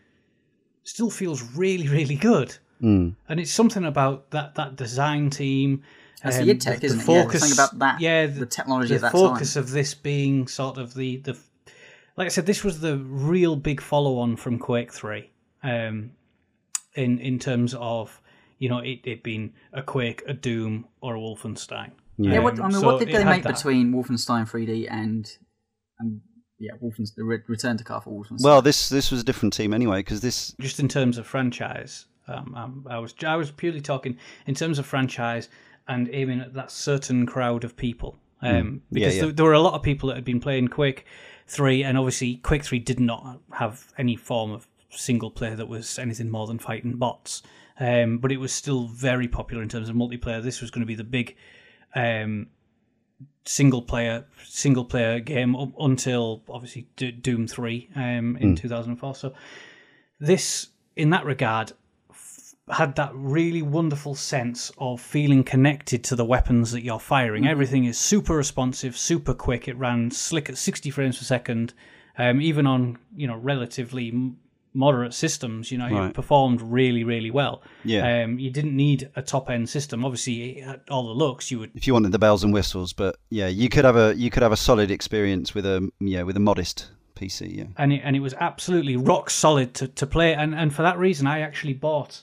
[0.84, 2.56] still feels really, really good.
[2.82, 3.16] Mm.
[3.28, 5.84] And it's something about that that design team.
[6.24, 7.08] That's um, the id tech, isn't it?
[7.08, 9.64] Yeah, there's something about that, Yeah, the technology the at that focus time.
[9.64, 11.38] of this being sort of the the.
[12.18, 15.30] Like I said, this was the real big follow-on from Quake Three,
[15.64, 16.12] um,
[16.96, 18.22] in in terms of
[18.58, 21.92] you know it, it being a Quake, a Doom, or a Wolfenstein.
[22.18, 22.34] Yeah.
[22.34, 23.56] yeah what, I mean So what did they make that.
[23.56, 25.32] between Wolfenstein 3D and
[26.00, 26.22] and
[26.60, 29.54] yeah Wolfenstein the Re- Return to Car for Wolfenstein Well, this this was a different
[29.54, 30.54] team anyway, because this.
[30.60, 34.80] just in terms of franchise, um, um, I was I was purely talking in terms
[34.80, 35.50] of franchise
[35.88, 38.18] and aiming at that certain crowd of people.
[38.42, 39.24] Um, because yeah.
[39.24, 41.06] There, there were a lot of people that had been playing Quake
[41.48, 46.00] Three, and obviously Quake Three did not have any form of single player that was
[46.00, 47.44] anything more than fighting bots.
[47.80, 50.44] Um, but it was still very popular in terms of multiplayer.
[50.44, 51.36] This was going to be the big
[51.96, 52.48] um,
[53.46, 59.16] single player single player game up until obviously Do- Doom Three um, in 2004.
[59.16, 59.34] So
[60.20, 61.72] this, in that regard,
[62.10, 67.48] f- had that really wonderful sense of feeling connected to the weapons that you're firing.
[67.48, 69.68] Everything is super responsive, super quick.
[69.68, 71.74] It ran slick at 60 frames per second,
[72.18, 74.12] um, even on you know relatively
[74.74, 76.14] moderate systems, you know, Right.
[76.14, 77.62] performed really, really well.
[77.84, 78.24] Yeah.
[78.24, 80.06] Um, you didn't need a top end system.
[80.06, 81.72] Obviously, it all the looks you would.
[81.76, 84.44] if you wanted the bells and whistles, but yeah, you could have a you could
[84.44, 87.58] have a solid experience with a yeah with a modest PC.
[87.58, 87.64] Yeah.
[87.78, 90.34] and it, and it was absolutely rock solid to, to play.
[90.34, 92.22] And, and for that reason, I actually bought.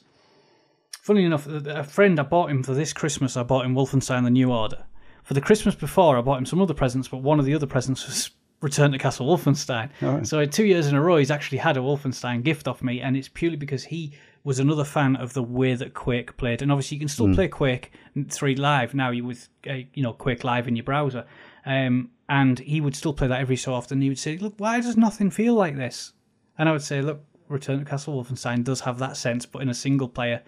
[1.02, 3.36] Funny enough, a friend I bought him for this Christmas.
[3.36, 4.84] I bought him Wolfenstein: The New Order.
[5.22, 7.66] For the Christmas before, I bought him some other presents, but one of the other
[7.66, 8.30] presents was
[8.66, 9.88] Return to Castle Wolfenstein.
[10.26, 13.00] So in two years in a row, he's actually had a Wolfenstein gift off me,
[13.00, 14.12] and it's purely because he
[14.42, 16.62] was another fan of the way that Quake played.
[16.62, 17.92] And obviously, you can still play Quake
[18.28, 21.24] Three live now with uh, you know Quake Live in your browser.
[21.64, 24.00] Um, and he would still play that every so often.
[24.02, 26.12] He would say, "Look, why does nothing feel like this?"
[26.58, 29.68] And I would say, "Look, Return to Castle Wolfenstein does have that sense, but in
[29.68, 30.42] a single player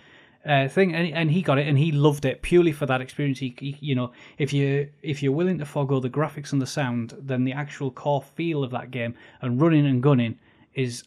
[0.49, 3.38] uh, thing." And, and he got it, and he loved it purely for that experience.
[3.38, 6.66] He, he, you know, if you if you're willing to forego the graphics and the
[6.66, 10.38] sound, then the actual core feel of that game and running and gunning
[10.74, 11.05] is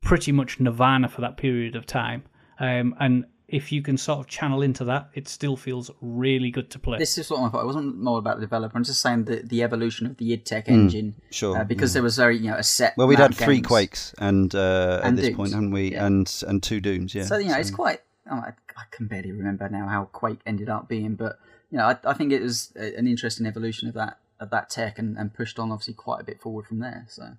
[0.00, 2.24] pretty much nirvana for that period of time.
[2.58, 6.70] Um, and if you can sort of channel into that, it still feels really good
[6.70, 6.98] to play.
[6.98, 7.62] This is what I thought.
[7.62, 8.76] It wasn't more about the developer.
[8.76, 11.14] I'm just saying the, the evolution of the id Tech engine.
[11.18, 12.94] Hmm, sure, Uh, because there was very, you know, a set.
[12.96, 13.66] Well, we'd had three games.
[13.66, 15.36] Quakes and uh, at this Dooms.
[15.36, 15.92] point, haven't we?
[15.92, 16.06] Yeah.
[16.06, 17.14] And and two Dooms.
[17.14, 17.24] Yeah.
[17.24, 18.00] So, you know, it's quite.
[18.30, 18.52] Oh, I,
[18.90, 21.38] can barely remember now how Quake ended up being, but,
[21.70, 24.98] you know, I, I think it was an interesting evolution of that of that tech
[24.98, 27.06] and, and pushed on, obviously, quite a bit forward from there.
[27.08, 27.36] So.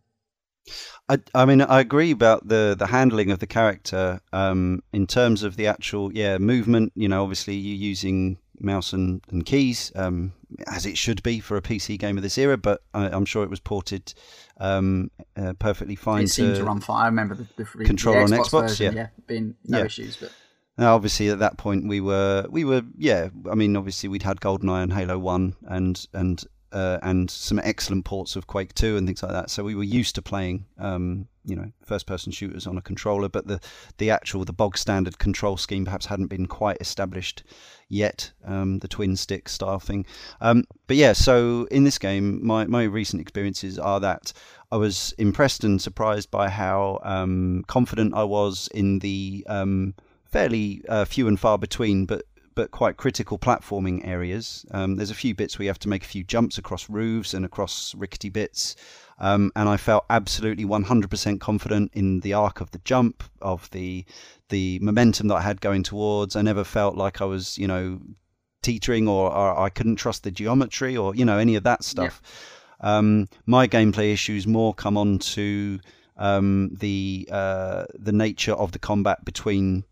[1.09, 5.43] I, I mean, I agree about the, the handling of the character um, in terms
[5.43, 6.93] of the actual, yeah, movement.
[6.95, 10.31] You know, obviously you're using mouse and, and keys, um,
[10.67, 13.43] as it should be for a PC game of this era, but I, I'm sure
[13.43, 14.13] it was ported
[14.59, 17.03] um, uh, perfectly fine It seemed to run fine.
[17.03, 19.07] I remember the, the, the Control on Xbox Xbox, version, yeah.
[19.27, 19.86] being no Yeah.
[19.86, 20.15] issues.
[20.15, 20.31] But
[20.78, 23.30] Now, obviously, at that point, we were we were yeah.
[23.49, 28.05] I mean, obviously, we'd had GoldenEye and Halo One, and and uh, and some excellent
[28.05, 29.51] ports of Quake Two and things like that.
[29.51, 33.30] So we were used to playing, um, you know, first-person shooters on a controller.
[33.30, 33.59] But the
[33.99, 37.43] the actual the bog standard control scheme perhaps hadn't been quite established
[37.88, 38.32] yet.
[38.43, 40.07] Um, the twin stick style thing.
[40.41, 44.34] Um, but yeah, so in this game, my my recent experiences are that.
[44.71, 49.93] I was impressed and surprised by how um, confident I was in the um,
[50.34, 52.25] fairly uh, few and far between, but
[52.55, 54.63] but quite critical platforming areas.
[54.71, 57.34] Um, there's a few bits where you have to make a few jumps across roofs
[57.34, 58.75] and across rickety bits,
[59.19, 64.05] um, and I felt absolutely 100% confident in the arc of the jump, of the
[64.49, 66.36] the momentum that I had going towards.
[66.36, 67.99] I never felt like I was, you know,
[68.61, 72.21] teetering or, or I couldn't trust the geometry or you know any of that stuff.
[72.81, 75.79] Um, my gameplay issues more come on to
[76.17, 79.86] um, the uh, the nature of the combat between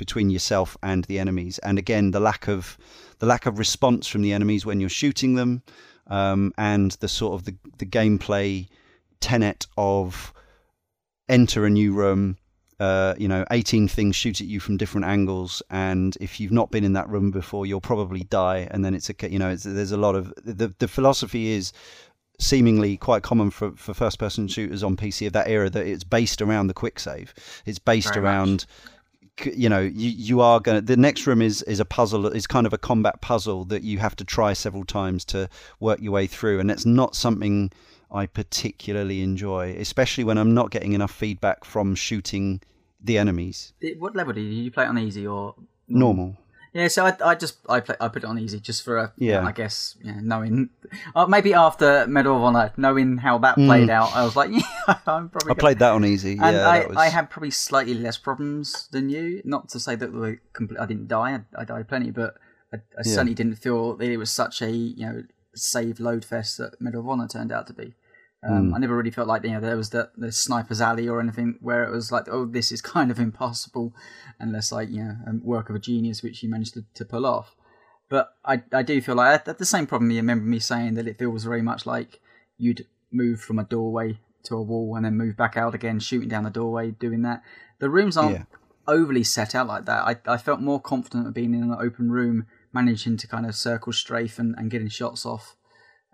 [0.00, 2.78] between yourself and the enemies, and again the lack of
[3.20, 5.62] the lack of response from the enemies when you're shooting them,
[6.06, 8.66] um, and the sort of the, the gameplay
[9.20, 10.32] tenet of
[11.28, 12.38] enter a new room.
[12.80, 16.70] Uh, you know, 18 things shoot at you from different angles, and if you've not
[16.70, 18.66] been in that room before, you'll probably die.
[18.70, 21.74] And then it's a, you know, it's, there's a lot of the the philosophy is
[22.40, 26.04] seemingly quite common for, for first person shooters on PC of that era that it's
[26.04, 27.34] based around the quick save.
[27.66, 28.66] It's based Very around c-
[29.46, 32.46] you know you, you are going to the next room is is a puzzle is
[32.46, 36.12] kind of a combat puzzle that you have to try several times to work your
[36.12, 37.70] way through and it's not something
[38.10, 42.60] I particularly enjoy especially when I'm not getting enough feedback from shooting
[43.02, 43.72] the enemies.
[43.98, 45.54] What level did you, did you play on easy or?
[45.88, 46.36] Normal
[46.72, 49.12] Yeah, so I, I just I play, I put it on easy just for a
[49.16, 49.44] Yeah.
[49.44, 50.70] I guess yeah, knowing
[51.16, 54.62] uh, maybe after Medal of Honor knowing how that played out I was like yeah
[55.06, 55.50] I'm probably.
[55.50, 58.88] I played that on easy and yeah I, was I had probably slightly less problems
[58.92, 62.12] than you not to say that we compl- I didn't die I, I died plenty
[62.12, 62.34] but
[62.72, 65.22] I, I certainly didn't feel that it was such a you know
[65.54, 67.94] save load fest that Medal of Honor turned out to be
[68.42, 71.20] Um, I never really felt like you know there was the, the sniper's alley or
[71.20, 73.92] anything where it was like oh this is kind of impossible
[74.38, 77.26] unless like you know a work of a genius which you managed to, to pull
[77.26, 77.54] off.
[78.08, 80.10] But I I do feel like I had the same problem.
[80.10, 82.20] You remember me saying that it feels very much like
[82.56, 86.28] you'd move from a doorway to a wall and then move back out again, shooting
[86.30, 87.42] down the doorway, doing that.
[87.78, 88.44] The rooms aren't Yeah.
[88.88, 90.02] overly set out like that.
[90.26, 93.54] I I felt more confident of being in an open room, managing to kind of
[93.54, 95.56] circle strafe and, and getting shots off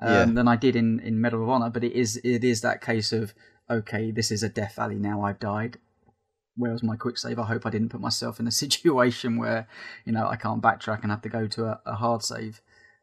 [0.00, 0.24] um, Yeah.
[0.26, 1.70] than I did in, in Medal of Honor.
[1.70, 3.34] But it is it is that case of
[3.70, 5.22] okay, this is a Death Valley now.
[5.22, 5.78] I've died.
[6.56, 7.38] Where was my quick save?
[7.38, 9.68] I hope I didn't put myself in a situation where
[10.04, 12.60] you know I can't backtrack and have to go to a, a hard save.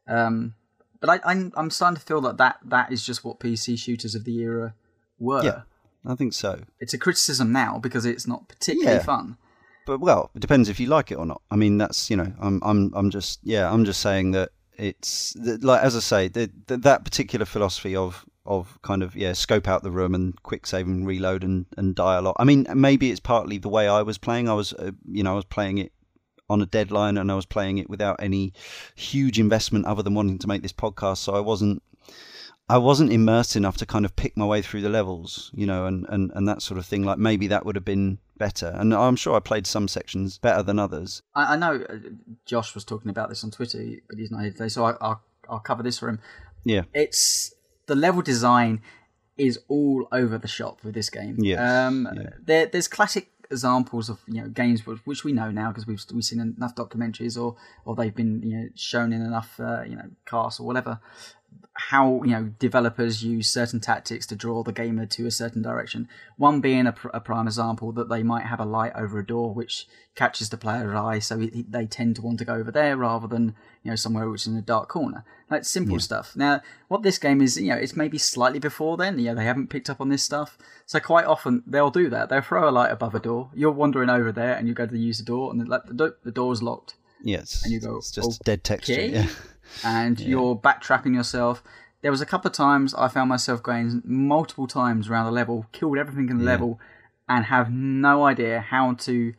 [0.08, 0.56] Um,
[1.00, 4.16] but I, I'm I'm starting to feel that, that that is just what PC shooters
[4.16, 4.74] of the era
[5.20, 5.44] were.
[5.44, 5.62] Yeah.
[6.06, 9.04] I think so It's a criticism now because it's not particularly Yeah.
[9.04, 9.38] fun.
[9.86, 11.42] but well, it depends if you like it or not.
[11.50, 15.36] I mean, that's you know, I'm I'm I'm just yeah, I'm just saying that it's
[15.38, 19.68] like as I say, the, the, that particular philosophy of of kind of yeah scope
[19.68, 22.36] out the room and quick save and reload and and lot.
[22.40, 24.50] I mean, maybe it's partly the way I was playing.
[24.50, 25.92] I was uh, you know I was playing it
[26.50, 28.54] on a deadline and I was playing it without any
[28.96, 31.18] huge investment other than wanting to make this podcast.
[31.18, 31.82] So I wasn't
[32.70, 35.86] I wasn't immersed enough to kind of pick my way through the levels, you know,
[35.86, 37.04] and, and, and that sort of thing.
[37.04, 38.74] Like maybe that would have been better.
[38.76, 41.22] And I'm sure I played some sections better than others.
[41.36, 41.96] I, I know uh,
[42.46, 45.22] Josh was talking about this on Twitter, but he's not here today, so I, will
[45.50, 46.20] I'll cover this for him.
[46.64, 47.54] Yeah, it's
[47.88, 48.82] the level design
[49.38, 51.38] is all over the shop with this game.
[51.40, 52.30] Yeah, um, yeah.
[52.42, 56.24] There, there's classic examples of you know games which we know now because we've we've
[56.24, 57.56] seen enough documentaries or
[57.86, 61.00] or they've been you know shown in enough uh, you know casts or whatever
[61.76, 66.08] how you know developers use certain tactics to draw the gamer to a certain direction.
[66.38, 69.26] One being a, pr- a prime example that they might have a light over a
[69.26, 72.54] door which catches the player's eye, so he, he, they tend to want to go
[72.54, 75.26] over there rather than you know somewhere which is in a dark corner.
[75.50, 76.02] Like simple yeah.
[76.02, 76.36] stuff.
[76.36, 79.18] Now, what this game is, you know, it's maybe slightly before then.
[79.18, 82.30] You know, they haven't picked up on this stuff, so quite often they'll do that.
[82.30, 83.50] They'll throw a light above a door.
[83.56, 86.32] You're wandering over there, and you go to use the door, and the, the, the
[86.32, 86.96] door's locked.
[87.24, 87.98] Yes, and you go.
[87.98, 88.94] It's just oh, dead texture.
[88.94, 89.10] Okay.
[89.10, 89.28] Yeah
[89.84, 90.28] and yeah.
[90.28, 91.64] you're backtracking yourself.
[92.02, 95.66] There was a couple of times I found myself going multiple times around the level,
[95.72, 96.52] killed everything in the yeah.
[96.52, 96.80] level,
[97.30, 99.34] and have no idea how to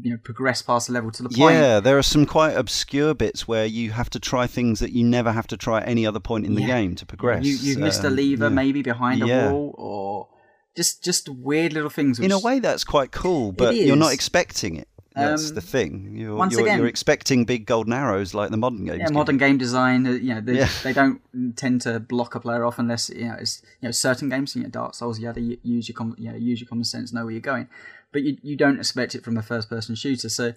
[0.00, 1.54] you know progress past the level to the point.
[1.54, 5.04] Yeah, there are some quite obscure bits where you have to try things that you
[5.04, 6.66] never have to try at any other point in the yeah.
[6.66, 7.44] game to progress.
[7.44, 8.50] You, have missed a um, lever yeah.
[8.50, 9.50] maybe behind a yeah.
[9.50, 10.28] wall, or
[10.76, 12.18] just just weird little things.
[12.18, 12.26] Which...
[12.26, 14.88] In a way, that's quite cool, but you're not expecting it.
[15.16, 16.14] That's um, the thing.
[16.14, 19.00] You're, once you're, again, you're expecting big golden arrows like the modern games.
[19.00, 20.06] Yeah, modern game design.
[20.06, 20.68] Uh, you know, they, yeah.
[20.82, 21.22] they don't
[21.56, 24.54] tend to block a player off unless you know it's you know certain games.
[24.54, 25.18] You know, Dark Souls.
[25.18, 27.40] You have to use your com- you know, use your common sense, know where you're
[27.40, 27.66] going,
[28.12, 30.28] but you you don't expect it from a first person shooter.
[30.28, 30.52] So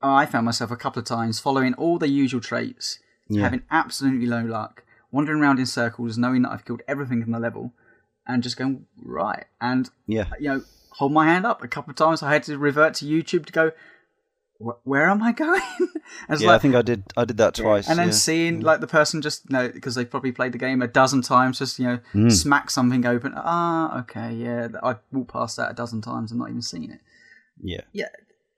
[0.00, 2.98] I found myself a couple of times following all the usual traits,
[3.28, 3.42] yeah.
[3.42, 7.38] having absolutely low luck, wandering around in circles, knowing that I've killed everything in the
[7.38, 7.74] level,
[8.26, 9.44] and just going right.
[9.60, 10.62] And yeah, you know
[10.96, 12.22] hold my hand up a couple of times.
[12.22, 13.72] I had to revert to YouTube to go,
[14.58, 15.60] where am I going?
[15.80, 17.04] yeah, like, I think I did.
[17.16, 17.88] I did that twice.
[17.88, 18.12] And then yeah.
[18.12, 21.22] seeing like the person just you know because they've probably played the game a dozen
[21.22, 22.32] times, just you know mm.
[22.32, 23.34] smack something open.
[23.36, 24.68] Ah, okay, yeah.
[24.82, 27.00] I walked past that a dozen times and not even seen it.
[27.62, 28.08] Yeah, yeah.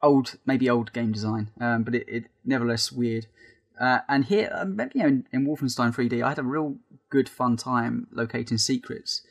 [0.00, 3.26] Old, maybe old game design, um, but it, it nevertheless weird.
[3.80, 6.76] Uh, and here, um, you know, in, in Wolfenstein 3D, I had a real
[7.10, 9.22] good fun time locating secrets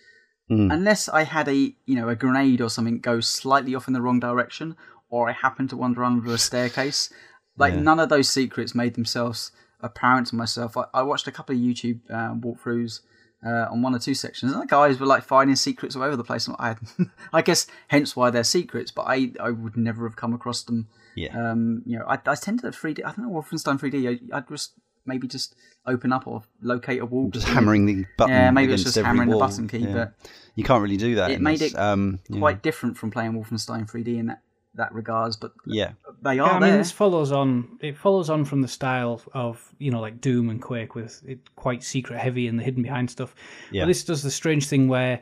[0.49, 0.73] Mm.
[0.73, 4.01] Unless I had a you know a grenade or something go slightly off in the
[4.01, 4.77] wrong direction,
[5.09, 7.11] or I happened to wander under a staircase,
[7.57, 7.81] like yeah.
[7.81, 10.77] none of those secrets made themselves apparent to myself.
[10.77, 13.01] I, I watched a couple of YouTube uh, walkthroughs
[13.45, 16.15] uh, on one or two sections, and the guys were like finding secrets all over
[16.15, 16.49] the place.
[16.57, 16.79] I, had,
[17.33, 20.87] I guess hence why they're secrets, but I I would never have come across them.
[21.15, 21.51] Yeah.
[21.51, 21.83] Um.
[21.85, 22.99] You know, I I tend to 3D.
[22.99, 24.21] I don't know Wolfenstein 3D.
[24.31, 24.73] I, I'd just
[25.08, 25.55] maybe just
[25.86, 27.30] open up or locate a wall.
[27.30, 28.34] Just hammering the button.
[28.34, 29.39] Yeah, maybe it's just hammering wall.
[29.39, 29.93] the button key, yeah.
[29.93, 30.14] but
[30.55, 31.32] you can't really do that.
[31.32, 31.74] It made this.
[31.74, 32.62] it um, quite yeah.
[32.62, 34.41] different from playing Wolfenstein 3D in that
[34.78, 35.91] that regards, but yeah,
[36.22, 36.36] they are.
[36.36, 36.70] Yeah, I there.
[36.70, 37.78] mean, this follows on.
[37.82, 41.39] It follows on from the style of you know like Doom and Quake, with it
[41.55, 43.36] quite secret heavy and the hidden behind stuff.
[43.72, 43.84] Yeah.
[43.84, 45.22] But this does the strange thing where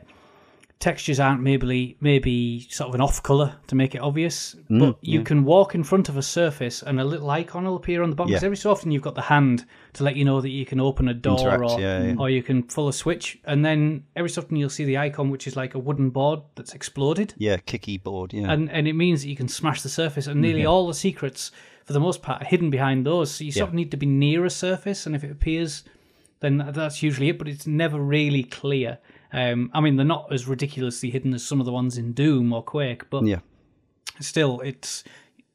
[0.78, 4.98] textures aren't maybe maybe sort of an off color to make it obvious, mm, but
[5.00, 5.24] you yeah.
[5.24, 8.16] can walk in front of a surface and a little icon will appear on the
[8.16, 8.32] bottom.
[8.32, 8.40] Yeah.
[8.42, 9.64] Every so often you've got the hand
[9.94, 12.42] to let you know that you can open a door Interact, or yeah, or you
[12.42, 15.56] can pull a switch, and then every so often you'll see the icon which is
[15.56, 17.34] like a wooden board that's exploded.
[17.38, 18.32] Yeah, kicky board.
[18.34, 20.70] Yeah, and and it means that you can smash the surface, and nearly mm-hmm.
[20.70, 21.52] all the secrets
[21.84, 23.30] for the most part are hidden behind those.
[23.30, 25.84] So you sort of need to be near a surface, and if it appears,
[26.40, 27.38] then that's usually it.
[27.38, 28.98] But it's never really clear.
[29.32, 32.52] Um, I mean, they're not as ridiculously hidden as some of the ones in Doom
[32.52, 33.40] or Quake, but yeah.
[34.20, 35.04] still, it's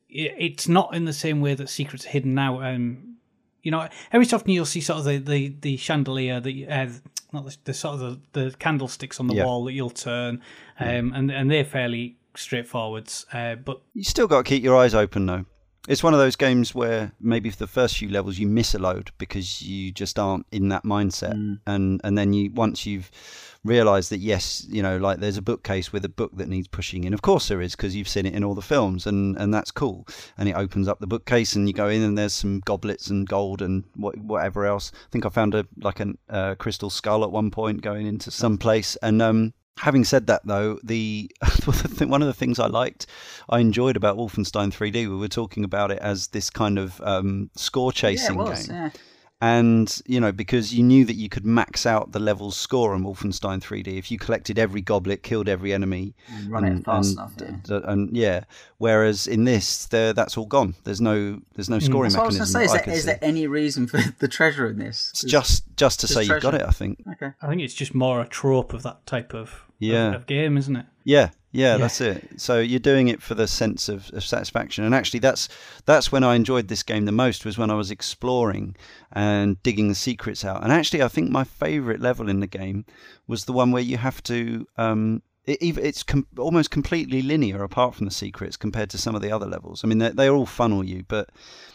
[0.09, 2.61] it's not in the same way that secrets are hidden now.
[2.61, 3.15] Um,
[3.63, 6.89] you know, every so often you'll see sort of the the, the chandelier, the uh,
[7.31, 9.45] not the, the, sort of the, the candlesticks on the yeah.
[9.45, 10.41] wall that you'll turn,
[10.79, 13.11] um, and and they're fairly straightforward.
[13.31, 15.45] Uh, but you still got to keep your eyes open, though.
[15.87, 18.79] It's one of those games where maybe for the first few levels you miss a
[18.79, 21.59] load because you just aren't in that mindset, mm.
[21.65, 23.09] and and then you once you've
[23.63, 27.03] realised that yes, you know, like there's a bookcase with a book that needs pushing
[27.03, 27.13] in.
[27.15, 29.71] Of course there is because you've seen it in all the films, and and that's
[29.71, 30.07] cool.
[30.37, 33.27] And it opens up the bookcase, and you go in, and there's some goblets and
[33.27, 34.91] gold and what, whatever else.
[34.93, 38.29] I think I found a like a uh, crystal skull at one point going into
[38.29, 41.31] some place, and um, Having said that, though, the
[41.99, 43.07] one of the things I liked,
[43.49, 47.49] I enjoyed about Wolfenstein 3D, we were talking about it as this kind of um,
[47.55, 48.75] score chasing yeah, was, game.
[48.75, 48.89] Yeah.
[49.41, 53.03] And you know because you knew that you could max out the level's score on
[53.03, 57.33] Wolfenstein 3D if you collected every goblet, killed every enemy, and run it fast enough.
[57.39, 57.55] Yeah.
[57.63, 58.43] d- and yeah.
[58.77, 60.75] Whereas in this, there that's all gone.
[60.83, 62.13] There's no there's no scoring Mm.
[62.13, 62.53] That's what I was mechanism.
[62.53, 62.69] going to say.
[62.69, 63.05] Is, that I there, could is see.
[63.07, 65.09] there any reason for the treasure in this?
[65.11, 66.61] It's just just to Just say you've got it.
[66.63, 67.03] I think.
[67.13, 67.31] okay.
[67.41, 70.75] I think it's just more a trope of that type of, of- of, game, isn't
[70.75, 70.85] it?
[71.03, 71.77] Yeah, yeah, Yeah.
[71.77, 72.29] that's it.
[72.37, 75.49] So you're doing it for the sense of, of satisfaction, and actually, that's
[75.85, 78.75] that's when I enjoyed this game the most was when I was exploring
[79.11, 80.63] and digging the secrets out.
[80.63, 82.85] And actually, I think my favourite level in the game
[83.27, 84.65] was the one where you have to.
[84.77, 89.23] Um, it, it's com- almost completely linear apart from the secrets compared to some of
[89.23, 89.83] the other levels.
[89.83, 91.29] I mean, they, they all funnel you, but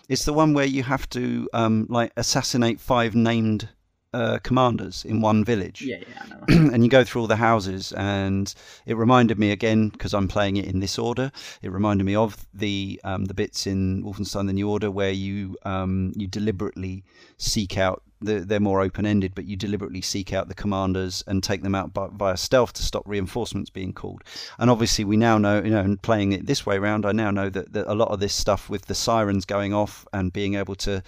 [0.08, 3.68] it's the one where you have to um, like assassinate five named
[4.16, 6.70] uh, commanders in one village Yeah, yeah, I know.
[6.72, 8.52] and you go through all the houses and
[8.86, 12.46] it reminded me again because I'm playing it in this order it reminded me of
[12.54, 17.04] the um, the bits in Wolfenstein the New Order where you um, you deliberately
[17.36, 21.62] seek out the, they're more open-ended but you deliberately seek out the commanders and take
[21.62, 24.24] them out by, via stealth to stop reinforcements being called
[24.58, 27.30] and obviously we now know you know and playing it this way around I now
[27.30, 30.54] know that, that a lot of this stuff with the sirens going off and being
[30.54, 31.02] able to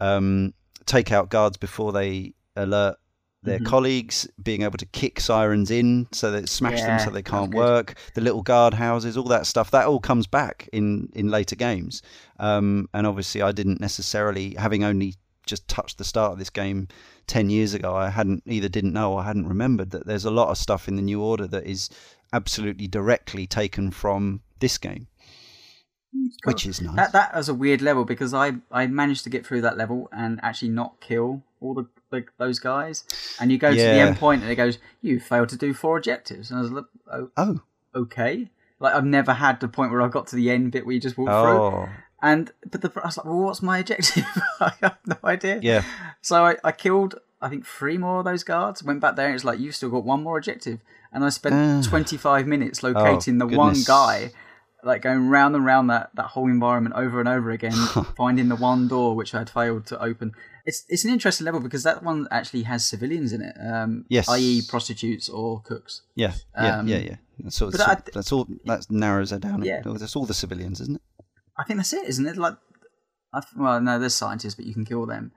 [0.00, 0.54] um,
[0.86, 2.96] take out guards before they alert
[3.44, 3.66] their Mhm.
[3.66, 7.94] colleagues, being able to kick sirens in so that smash them so they can't work,
[8.14, 12.02] the little guard houses, all that stuff, that all comes back in, in later games.
[12.38, 16.86] Um, and obviously, I didn't necessarily, having only just touched the start of this game
[17.26, 20.50] 10 years ago, I hadn't either didn't know or hadn't remembered that there's a lot
[20.50, 21.90] of stuff in the New Order that is
[22.32, 25.08] absolutely directly taken from this game,
[26.44, 26.96] which is nice.
[26.96, 30.08] That that was a weird level because I I managed to get through that level
[30.12, 33.04] and actually not kill all the, the those guys.
[33.40, 35.96] And you go to the end point and it goes, you failed to do four
[35.96, 36.50] objectives.
[36.50, 37.60] And I was like, oh, oh,
[37.94, 38.48] okay.
[38.80, 41.00] Like I've never had the point where I got to the end bit where you
[41.00, 41.34] just walk through.
[41.62, 41.88] oh,
[42.20, 44.26] And but the, I was like, well, what's my objective?
[44.60, 45.60] I have no idea.
[45.62, 45.84] yeah.
[46.20, 48.82] So I, I killed I think three more of those guards.
[48.84, 50.80] Went back there and it's like you've still got one more objective.
[51.12, 51.88] And I spent Ah.
[51.88, 53.86] 25 minutes locating the one Oh, goodness.
[53.86, 54.30] guy,
[54.84, 57.72] like going round and round that, that whole environment over and over again,
[58.16, 60.32] finding the one door which I had failed to open.
[60.64, 64.28] It's it's an interesting level because that one actually has civilians in it, um, Yes.
[64.28, 64.62] i.e.
[64.68, 66.02] prostitutes or cooks.
[66.14, 67.16] Yeah, yeah, Um, yeah, yeah.
[67.40, 67.70] That's all.
[67.70, 68.48] but That's, all, I- that's all.
[68.66, 69.62] That narrows it down.
[69.64, 69.82] Yeah.
[69.84, 71.02] that's all the civilians, isn't it?
[71.58, 72.36] I think that's it, isn't it?
[72.36, 72.54] Like,
[73.34, 75.32] I, th- well, no, there's scientists, but you can kill them.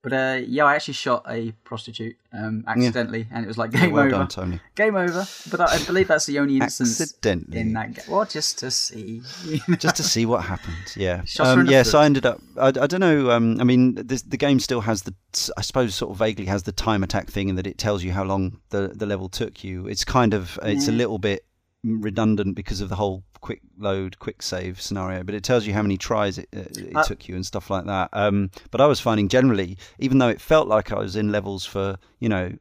[0.00, 3.90] But uh, yeah, I actually shot a prostitute um, accidentally, and it was like game
[3.90, 4.10] well over.
[4.10, 4.60] done, Tony.
[4.76, 5.26] Game over.
[5.50, 8.04] But I, I believe that's the only instance Accidentally, in that game.
[8.08, 9.22] Well, just to see.
[9.78, 10.76] just to see what happened.
[10.96, 11.82] Yeah, um, yeah.
[11.82, 11.98] So.
[11.98, 12.40] I ended up.
[12.56, 13.32] I, I don't know.
[13.32, 15.14] Um, I mean, this, the game still has the.
[15.56, 18.12] I suppose sort of vaguely has the time attack thing, in that it tells you
[18.12, 19.88] how long the the level took you.
[19.88, 20.60] It's kind of.
[20.62, 21.44] It's a little bit
[21.82, 25.82] redundant because of the whole quick load, quick save scenario, but it tells you how
[25.82, 28.10] many tries it, uh, it Uh, took you and stuff like that.
[28.12, 31.64] Um, but I was finding generally, even though it felt like I was in levels
[31.64, 32.52] for you know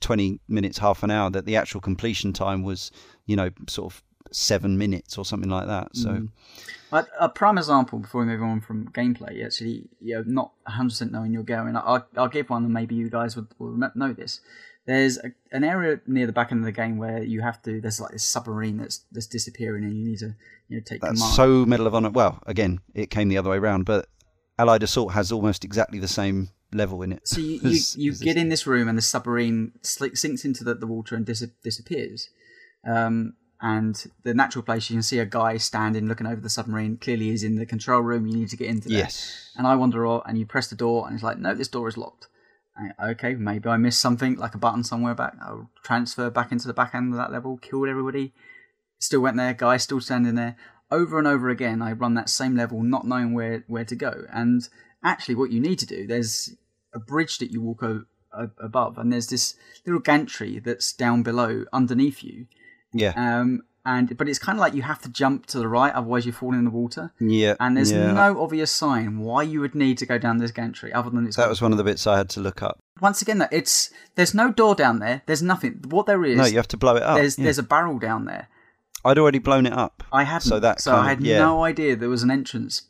[0.00, 2.90] 20 minutes, half an hour, that the actual completion time was
[3.26, 5.94] you know sort of seven minutes or something like that.
[5.96, 6.28] So Mm.
[6.92, 11.10] A, a prime example before we move on from gameplay, actually, you know, not 100%
[11.10, 11.76] knowing you're going.
[11.76, 14.40] I'll, I'll give one, and maybe you guys would, will know this.
[14.86, 17.80] There's a, an area near the back end of the game where you have to.
[17.80, 20.34] There's like this submarine that's that's disappearing, and you need to
[20.68, 21.34] you know take That's command.
[21.34, 22.10] so Medal of Honor.
[22.10, 24.06] Well, again, it came the other way around, but
[24.58, 27.26] Allied Assault has almost exactly the same level in it.
[27.26, 28.42] So you, you, as- you as get this.
[28.42, 32.28] in this room and the submarine sinks into the, the water and dis- disappears.
[32.88, 36.98] Um, and the natural place you can see a guy standing looking over the submarine.
[36.98, 38.26] Clearly, he's in the control room.
[38.26, 38.98] You need to get into there.
[38.98, 39.50] Yes.
[39.56, 41.88] And I wander off, and you press the door, and it's like, no, this door
[41.88, 42.28] is locked.
[43.02, 45.34] Okay, maybe I missed something, like a button somewhere back.
[45.40, 48.34] I'll transfer back into the back end of that level, killed everybody.
[48.98, 50.56] Still went there, guy still standing there.
[50.90, 54.24] Over and over again, I run that same level, not knowing where, where to go.
[54.32, 54.68] And
[55.02, 56.54] actually, what you need to do, there's
[56.94, 61.64] a bridge that you walk o- above, and there's this little gantry that's down below,
[61.72, 62.46] underneath you.
[62.92, 63.12] Yeah.
[63.16, 66.26] Um, and but it's kind of like you have to jump to the right, otherwise
[66.26, 67.12] you fall in the water.
[67.20, 67.54] yeah.
[67.60, 68.12] And there's yeah.
[68.12, 71.36] no obvious sign why you would need to go down this gantry, other than it's
[71.36, 72.78] That was one of the bits I had to look up.
[73.00, 75.22] once again that it's there's no door down there.
[75.26, 75.80] There's nothing.
[75.88, 77.16] What there is, No, you have to blow it up.
[77.16, 77.44] there's yeah.
[77.44, 78.48] there's a barrel down there.
[79.04, 80.02] I'd already blown it up.
[80.12, 81.38] I hadn't, So that so kind I had yeah.
[81.38, 82.82] no idea there was an entrance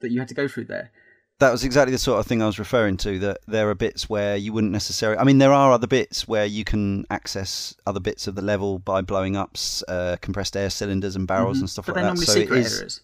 [0.00, 0.92] that you had to go through there.
[1.40, 3.18] That was exactly the sort of thing I was referring to.
[3.18, 5.18] That there are bits where you wouldn't necessarily.
[5.18, 8.78] I mean, there are other bits where you can access other bits of the level
[8.78, 9.56] by blowing up
[9.88, 11.94] uh, compressed air cylinders and barrels and stuff Mm-hmm.
[11.94, 12.26] but like that.
[12.26, 13.00] So it areas.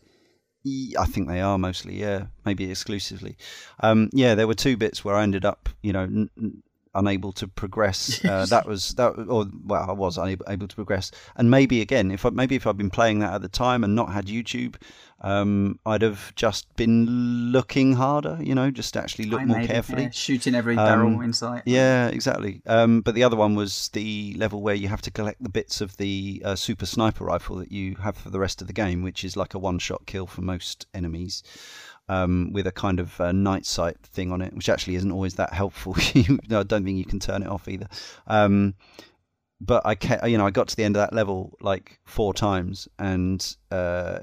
[0.99, 3.37] I think they are mostly, yeah, maybe exclusively.
[3.81, 6.63] Um, yeah, there were two bits where I ended up, you know, n-
[6.95, 8.25] unable to progress.
[8.25, 11.11] Uh, that was that, or well, I was unable able to progress.
[11.37, 13.95] And maybe again, if I, maybe if I'd been playing that at the time and
[13.95, 14.77] not had YouTube,
[15.23, 18.39] um, I'd have just been looking harder.
[18.41, 20.05] You know, just actually look I more it, carefully.
[20.05, 21.63] yeah, shooting every barrel Um, in sight.
[21.67, 22.63] Yeah, exactly.
[22.67, 25.81] Um, but the other one was the level where you have to collect the bits
[25.81, 29.03] of the uh, super sniper rifle that you have for the rest of the game,
[29.03, 31.43] which is like a one-shot kill for most enemies,
[32.11, 35.35] um, with a kind of uh, night sight thing on it, which actually isn't always
[35.35, 35.95] that helpful.
[36.15, 37.87] You- I don't think you can turn it off either.
[38.27, 38.75] Um,
[39.61, 42.33] but I, ca- you know, I got to the end of that level like four
[42.35, 43.41] times, and
[43.71, 44.21] uh,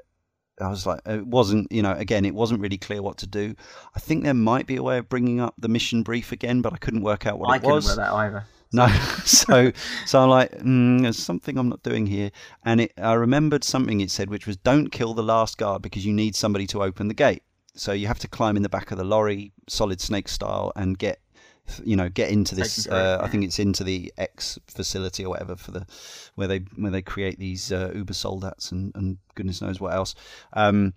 [0.60, 3.56] I was like, it wasn't, you know, again, it wasn't really clear what to do.
[3.96, 6.74] I think there might be a way of bringing up the mission brief again, but
[6.74, 7.88] I couldn't work out what I it was.
[7.88, 8.46] I couldn't wear that either.
[8.74, 8.88] No,
[9.26, 9.72] so
[10.06, 12.32] so I'm like, mm, there's something I'm not doing here,
[12.66, 16.06] and it, I remembered something it said, which was don't kill the last guard because
[16.06, 17.44] you need somebody to open the gate.
[17.80, 20.98] So you have to climb in the back of the lorry, solid snake style, and
[20.98, 21.20] get
[21.84, 22.84] you know get into this.
[22.84, 25.86] Taken for it, Uh, I think it's into the X facility or whatever for the
[26.36, 30.16] where they where they create these uh, Uber soldats and and goodness knows what else.
[30.54, 30.94] Um,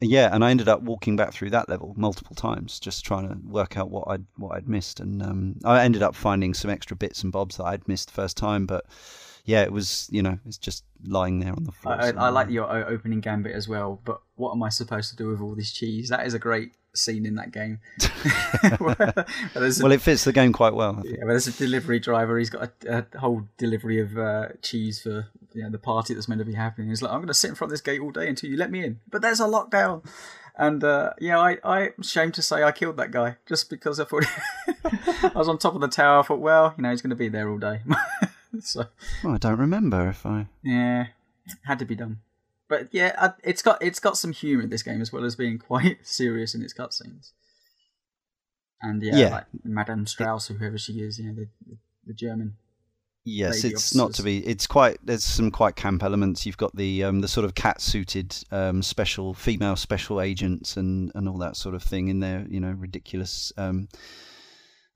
[0.00, 3.38] yeah, and I ended up walking back through that level multiple times, just trying to
[3.46, 6.96] work out what I'd what I'd missed, and um, I ended up finding some extra
[6.96, 8.66] bits and bobs that I'd missed the first time.
[8.66, 8.84] But
[9.44, 12.00] yeah, it was you know it's just lying there on the floor.
[12.00, 15.28] I, I, like your opening gambit as well, but what am I supposed to do
[15.28, 16.08] with all this cheese?
[16.08, 17.80] That is a great scene in that game.
[19.54, 21.02] There's a, Well, it fits the game quite well.
[21.04, 22.38] Yeah, where there's a delivery driver.
[22.38, 26.28] He's got a, a whole delivery of uh, cheese for you know, the party that's
[26.28, 26.88] meant to be happening.
[26.88, 28.56] He's like, I'm going to sit in front of this gate all day until you
[28.56, 29.00] let me in.
[29.10, 30.04] But there's a lockdown.
[30.56, 34.04] And uh, yeah, I, I'm ashamed to say I killed that guy just because I
[34.04, 34.24] thought
[35.24, 36.20] I was on top of the tower.
[36.20, 37.80] I thought, well, you know, he's going to be there all day.
[38.60, 38.84] so
[39.22, 40.46] Well, I don't remember if I.
[40.62, 41.06] yeah,
[41.64, 42.20] had to be done.
[42.68, 45.36] But yeah, I- it's got it's got some humour in this game as well as
[45.36, 47.32] being quite serious in its cutscenes.
[48.82, 49.28] And yeah, Yeah.
[49.30, 51.76] like Madame Strauss, or whoever she is, you know, the, the,
[52.06, 52.56] the German.
[53.26, 54.46] Yes, it's not to be.
[54.46, 54.98] It's quite.
[55.02, 56.44] There's some quite camp elements.
[56.44, 61.10] You've got the um, the sort of cat suited um, special female special agents and
[61.14, 62.44] and all that sort of thing in there.
[62.50, 63.88] You know, ridiculous um,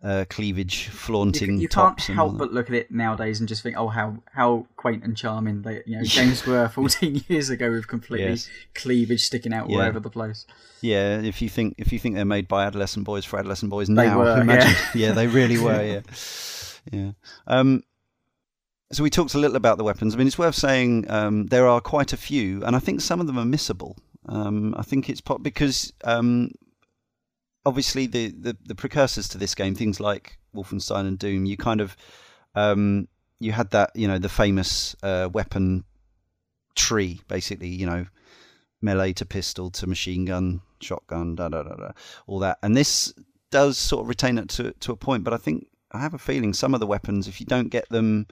[0.03, 2.09] uh, cleavage You, flaunting you can't tops.
[2.09, 5.03] and all help but look at it nowadays and just think, oh, how how quaint
[5.05, 8.49] and charming they, you know, games were 14 years ago with completely Yes.
[8.75, 10.47] cleavage sticking out all over the place.
[10.81, 13.89] Yeah, if you think if you think they're made by adolescent boys for adolescent boys
[13.89, 14.71] They were, imagine.
[14.95, 15.09] yeah.
[15.09, 15.13] Yeah.
[15.13, 15.83] they really were.
[15.83, 16.01] Yeah,
[16.93, 17.11] yeah.
[17.49, 17.83] Um,
[18.93, 20.15] so we talked a little about the weapons.
[20.15, 23.21] I mean, it's worth saying um, there are quite a few, and I think some
[23.21, 23.97] of them are missable.
[24.27, 26.53] Um, I think it's pop because um,
[27.65, 31.81] obviously the, the the precursors to this game, things like Wolfenstein and Doom, you kind
[31.81, 31.97] of
[32.55, 33.09] um,
[33.41, 35.85] you had that you know the famous uh, weapon
[36.75, 37.69] tree, basically.
[37.69, 38.07] You know,
[38.81, 41.91] melee to pistol to machine gun, shotgun, da da da da,
[42.27, 42.59] all that.
[42.63, 43.13] And this
[43.51, 46.19] does sort of retain it to to a point, but I think I have a
[46.19, 48.27] feeling some of the weapons, if you don't get them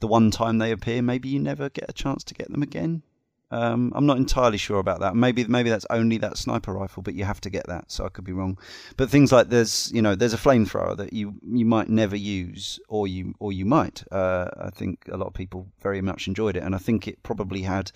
[0.00, 3.02] the one time they appear, maybe you never get a chance to get them again.
[3.50, 5.14] Um, I'm not entirely sure about that.
[5.14, 8.08] Maybe maybe that's only that sniper rifle, but you have to get that, so I
[8.08, 8.58] could be wrong.
[8.96, 12.80] But things like there's you know there's a flamethrower that you you might never use,
[12.88, 14.02] or you or you might.
[14.10, 17.22] Uh, I think a lot of people very much enjoyed it, and I think it
[17.22, 17.92] probably had.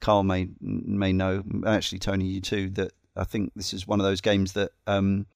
[0.00, 4.04] Karl may may know, actually Tony, you too, that I think this is one of
[4.04, 5.26] those games that um,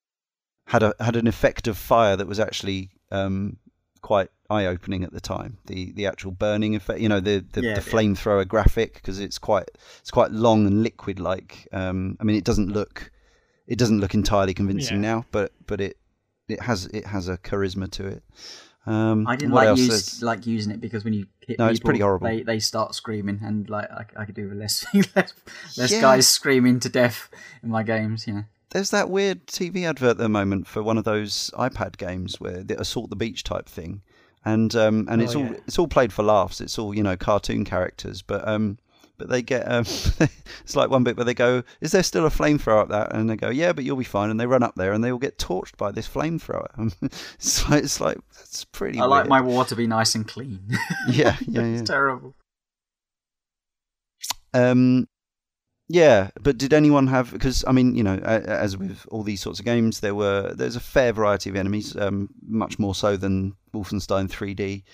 [0.67, 3.57] had a had an effect of fire that was actually um,
[4.03, 5.59] quite eye opening at the time.
[5.67, 7.93] The the actual burning effect, you know, the the, Yeah, the yeah.
[7.93, 9.69] flamethrower graphic because it's quite
[10.01, 11.69] it's quite long and liquid like.
[11.73, 13.11] Um, I mean, it doesn't look
[13.67, 15.13] it doesn't look entirely convincing Yeah.
[15.13, 15.97] now, but but it
[16.49, 18.23] it has it has a charisma to it.
[18.87, 21.81] Um, I didn't like use, like using it because when you hit No, people, it's
[21.81, 22.27] pretty horrible.
[22.27, 25.35] They they start screaming, and like I, I could do with less less,
[25.77, 26.01] less Yeah.
[26.01, 27.29] guys screaming to death
[27.63, 28.27] in my games.
[28.27, 31.97] You know, There's that weird TV advert at the moment for one of those iPad
[31.97, 34.03] games where the Assault the Beach type thing,
[34.45, 36.61] and um, and it's Oh, all it's all played for laughs.
[36.61, 38.79] It's all you know cartoon characters, but um,
[39.19, 39.81] but they get um,
[40.61, 43.29] it's like one bit where they go, "Is there still a flamethrower up that?" And
[43.29, 45.19] they go, "Yeah, but you'll be fine." And they run up there and they all
[45.19, 46.69] get torched by this flamethrower.
[47.35, 49.01] it's like it's like it's pretty.
[49.01, 50.61] I like my water to be nice and clean.
[51.09, 51.63] yeah yeah yeah.
[51.63, 52.35] it's terrible.
[54.55, 55.07] Um,
[55.93, 57.33] yeah, but did anyone have?
[57.33, 60.77] Because I mean, you know, as with all these sorts of games, there were there's
[60.77, 64.85] a fair variety of enemies, um, much more so than Wolfenstein 3D.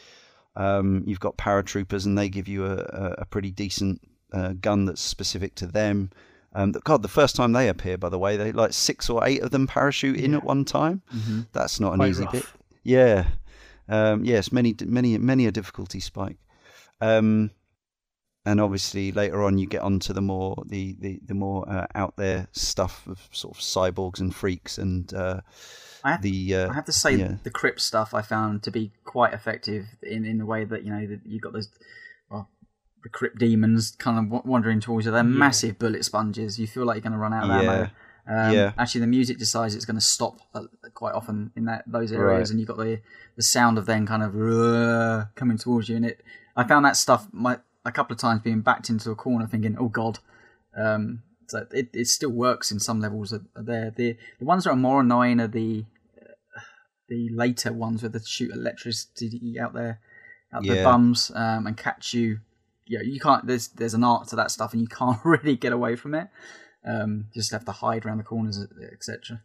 [0.57, 2.76] Um, you've got paratroopers, and they give you a,
[3.18, 4.01] a, pretty decent
[4.32, 6.11] uh, gun that's specific to them.
[6.55, 9.22] Um, the- God, the first time they appear, by the way, they like six or
[9.26, 10.38] eight of them parachute in Yeah.
[10.38, 11.03] at one time.
[11.11, 12.32] hmm That's not an Quite easy rough.
[12.32, 12.47] bit.
[12.84, 13.26] Yeah.
[13.88, 16.38] Um, yes, many, many, many a difficulty spike.
[17.03, 17.51] Um,
[18.47, 22.16] and obviously later on you get onto the more the the, the more uh, out
[22.16, 25.40] there stuff of sort of cyborgs and freaks and uh,
[26.05, 27.34] I have, the uh, I have to say yeah.
[27.42, 30.90] the crypt stuff I found to be quite effective in in the way that you
[30.90, 31.68] know that you got those
[32.30, 32.49] well
[33.03, 35.12] the crypt demons kind of wandering towards you.
[35.12, 36.59] They're massive bullet sponges.
[36.59, 37.72] You feel like you're going to run out of Yeah.
[37.72, 37.90] ammo.
[38.28, 38.72] Um, Yeah.
[38.78, 40.62] Actually, the music decides it's going to stop uh,
[40.94, 42.51] quite often in that those areas, Right.
[42.51, 43.01] and you've got the
[43.36, 45.97] the sound of them kind of uh, coming towards you.
[45.97, 46.22] And it,
[46.57, 49.76] I found that stuff my a couple of times being backed into a corner, thinking,
[49.78, 50.18] "Oh God."
[50.76, 53.32] Um, so it, it still works in some levels.
[53.55, 55.84] There the the ones that are more annoying are the
[56.20, 56.61] uh,
[57.09, 60.01] the later ones where they shoot electricity out there
[60.53, 60.84] out their Yeah.
[60.84, 62.41] bums um, and catch you.
[62.87, 63.47] Yeah, you can't.
[63.47, 66.28] There's there's an art to that stuff, and you can't really get away from it.
[66.84, 69.43] Um, you just have to hide around the corners, etc.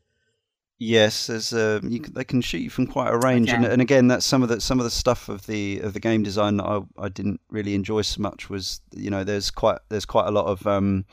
[0.84, 3.84] Yes, there's um, you can, they can shoot you from quite a range, and, and
[3.84, 6.58] again, that's some of the some of the stuff of the of the game design
[6.58, 10.26] that I, I didn't really enjoy so much was you know there's quite there's quite
[10.26, 11.06] a lot of um,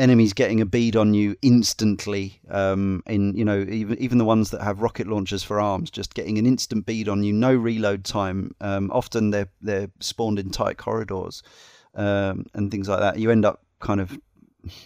[0.00, 2.40] enemies getting a bead on you instantly.
[2.50, 6.14] Um, in you know even even the ones that have rocket launchers for arms, just
[6.14, 8.56] getting an instant bead on you, no reload time.
[8.60, 11.44] Um, often they're they're spawned in tight corridors
[11.94, 13.20] um, and things like that.
[13.20, 14.18] You end up kind of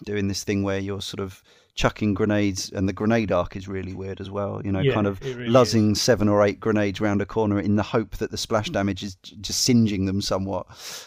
[0.05, 1.42] doing this thing where you're sort of
[1.74, 4.62] chucking grenades, and the grenade arc is really weird as well.
[4.64, 7.76] You know, Yeah, kind of really luzzing seven or eight grenades round a corner in
[7.76, 10.66] the hope that the splash damage is just singeing them somewhat,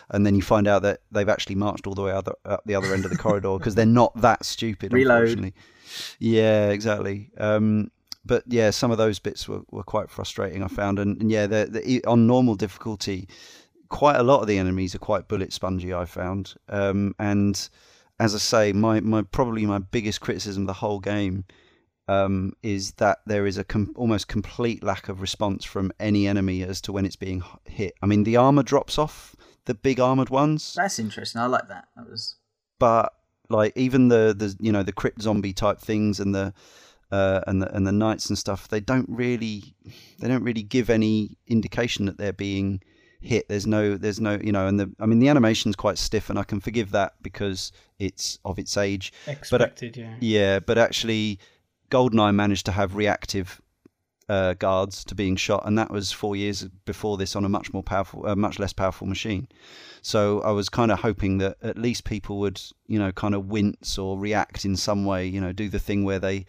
[0.10, 2.76] and then you find out that they've actually marched all the way other, up the
[2.76, 4.92] other end of the corridor because they're not that stupid.
[4.92, 5.22] Reload.
[5.22, 5.54] Unfortunately.
[6.20, 7.32] Yeah, exactly.
[7.38, 7.92] Um,
[8.26, 10.62] but yeah, some of those bits were, were quite frustrating.
[10.62, 13.30] I found, and, and yeah, they're, they're, on normal difficulty,
[13.88, 15.94] quite a lot of the enemies are quite bullet spongy.
[15.94, 17.70] I found, um, and
[18.20, 21.46] as I say, my, my probably my biggest criticism of the whole game
[22.08, 26.64] um, is that there is a com- almost complete lack of response from any enemy
[26.64, 27.94] as to when it's being hit.
[28.02, 31.42] I mean, the armor drops off the big armored ones, That's interesting.
[31.42, 31.90] I like that.
[31.96, 32.36] That was
[32.80, 33.14] but
[33.50, 36.54] like even the the you know the crypt zombie type things and the
[37.12, 39.76] uh, and the and the knights and stuff, they don't really
[40.20, 42.82] they don't really give any indication that they're being
[43.28, 43.48] hit.
[43.48, 46.40] There's no there's no you know, and the I mean the animation's quite stiff, and
[46.40, 49.14] I can forgive that because it's of its age.
[49.28, 50.16] Expected, yeah.
[50.20, 51.40] Yeah, but actually,
[51.92, 53.62] Goldeneye managed to have reactive
[54.30, 57.74] uh, guards to being shot, and that was four years before this on a much
[57.74, 59.48] more powerful, uh, much less powerful machine.
[60.02, 63.48] So I was kind of hoping that at least people would, you know, kind of
[63.48, 66.46] wince or react in some way, you know, do the thing where they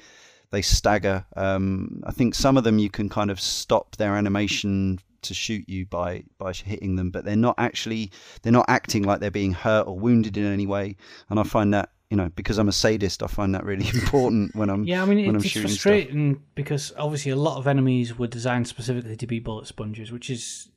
[0.50, 1.26] they stagger.
[1.36, 5.68] Um, I think some of them you can kind of stop their animation to shoot
[5.68, 8.10] you by by hitting them, but they're not actually
[8.42, 10.96] they're not acting like they're being hurt or wounded in any way.
[11.30, 14.54] And I find that you know because I'm a sadist, I find that really important
[14.54, 15.82] when I'm Yeah, I mean, when I'm it's shooting stuff.
[15.82, 20.30] frustrating because obviously a lot of enemies were designed specifically to be bullet sponges, which
[20.30, 20.70] is,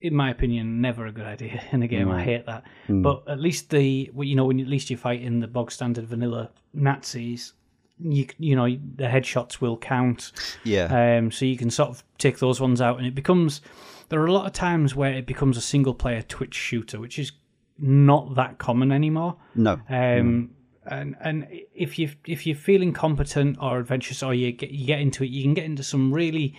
[0.00, 2.10] in my opinion, never a good idea in a game.
[2.10, 2.64] I hate that.
[2.88, 3.02] Mm.
[3.02, 6.50] But at least the, you know, when at least you're fighting the bog standard vanilla
[6.72, 7.54] Nazis,
[8.00, 10.32] you you know the headshots will count.
[10.64, 13.60] Yeah, Um, so you can sort of take those ones out, and it becomes.
[14.08, 17.18] There are a lot of times where it becomes a single player Twitch shooter, which
[17.18, 17.32] is
[17.78, 19.36] not that common anymore.
[19.54, 20.50] no, Um,
[20.86, 25.00] and and if you if you're feeling competent or adventurous, or you get you get
[25.00, 26.54] into it, you can get into some really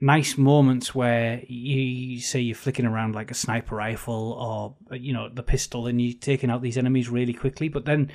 [0.00, 5.28] nice moments where you say you're flicking around like a sniper rifle or you know
[5.28, 7.68] the pistol, and you're taking out these enemies really quickly.
[7.68, 8.10] But then,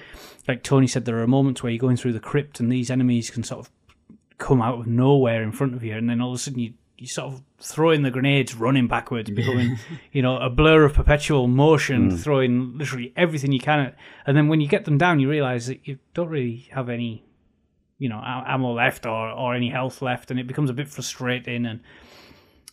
[0.47, 3.29] like Tony said, there are moments where you're going through the crypt, and these enemies
[3.29, 3.71] can sort of
[4.37, 6.73] come out of nowhere in front of you, and then all of a sudden you
[6.97, 9.77] you sort of throwing the grenades, running backwards, becoming
[10.11, 12.19] you know a blur of perpetual motion, mm.
[12.19, 13.79] throwing literally everything you can.
[13.79, 16.89] At, and then when you get them down, you realise that you don't really have
[16.89, 17.23] any
[18.03, 20.89] you know a- ammo left or or any health left, and it becomes a bit
[20.89, 21.65] frustrating.
[21.65, 21.79] And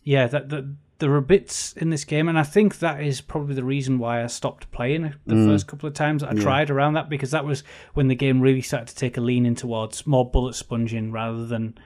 [0.02, 0.76] yeah, that that.
[0.98, 4.22] There are bits in this game, and I think that is probably the reason why
[4.22, 5.46] I stopped playing the mm.
[5.46, 7.64] first couple of times that I tried around that because that was
[7.94, 11.46] when the game really started to take a lean in towards more bullet sponging rather
[11.46, 11.78] than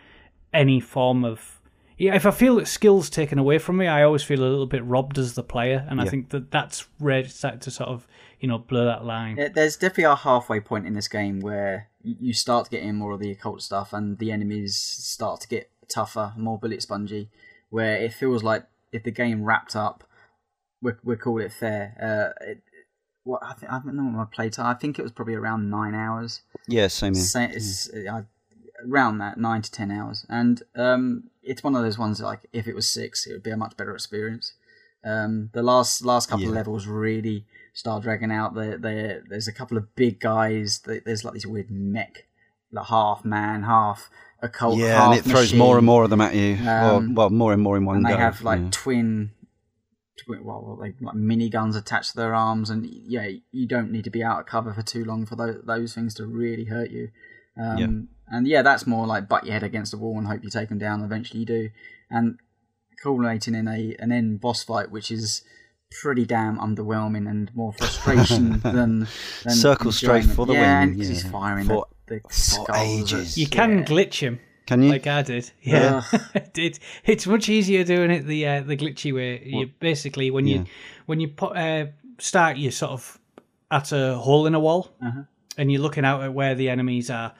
[0.52, 1.60] any form of
[1.98, 4.66] yeah if i feel that skills taken away from me i always feel a little
[4.66, 7.88] bit robbed as the player and i think that that's where it started to sort
[7.88, 8.06] of
[8.40, 11.93] you know blur that line There's definitely a halfway point in this game where y-
[12.04, 16.32] you start getting more of the occult stuff, and the enemies start to get tougher,
[16.36, 17.30] more bullet spongy.
[17.70, 20.04] Where it feels like if the game wrapped up,
[20.80, 21.96] we we call it fair.
[22.00, 22.62] Uh, it,
[23.24, 24.66] what I think I don't know what my playtime.
[24.66, 26.42] I think it was probably around nine hours.
[26.68, 27.22] yeah, same here.
[27.56, 28.22] It's, uh,
[28.88, 32.46] around that nine to ten hours, and um, it's one of those ones that, like
[32.52, 34.52] if it was six, it would be a much better experience.
[35.04, 37.44] Um, the last last couple of levels really
[37.74, 38.54] start dragging out.
[38.54, 40.80] There, there, there's a couple of big guys.
[40.80, 42.24] There's like these weird mech,
[42.72, 44.08] like half man, half
[44.40, 44.78] occult.
[44.78, 45.58] Yeah, and it throws machine.
[45.58, 46.56] more and more of them at you.
[46.64, 48.16] well, Um, well, more and more in one and they go.
[48.16, 48.68] have like yeah.
[48.70, 49.32] twin
[50.28, 54.10] well, they like mini guns attached to their arms, and yeah, you don't need to
[54.10, 57.10] be out of cover for too long for those those things to really hurt you.
[57.60, 57.88] Um, Yeah.
[58.26, 60.70] And yeah, that's more like butt your head against the wall and hope you take
[60.70, 61.02] them down.
[61.04, 61.70] Eventually, you do,
[62.10, 62.38] and
[63.02, 65.42] culminating in a an end boss fight, which is
[66.02, 69.06] pretty damn underwhelming and more frustration than,
[69.44, 70.36] than Circle strafe enjoyment.
[70.36, 73.38] for the yeah, win, and 'cause he's firing For- the, the for ages.
[73.38, 73.84] You can yeah.
[73.84, 74.90] glitch him Can you?
[74.90, 75.50] like I did.
[75.62, 76.02] Yeah,
[76.54, 79.42] it, it's much easier doing it the uh, the glitchy way.
[79.44, 80.64] You basically when you Yeah.
[81.06, 81.86] when you put, uh,
[82.18, 83.18] start, you sort of
[83.70, 85.22] at a hole in a wall, Uh-huh.
[85.58, 87.34] and you're looking out at where the enemies are.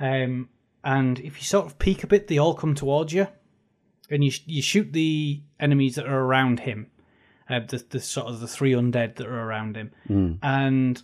[0.00, 0.48] Um,
[0.84, 3.26] and if you sort of peek a bit, they all come towards you,
[4.10, 6.86] and you you shoot the enemies that are around him,
[7.48, 9.92] uh, the the sort of the three undead that are around him,
[10.42, 11.02] and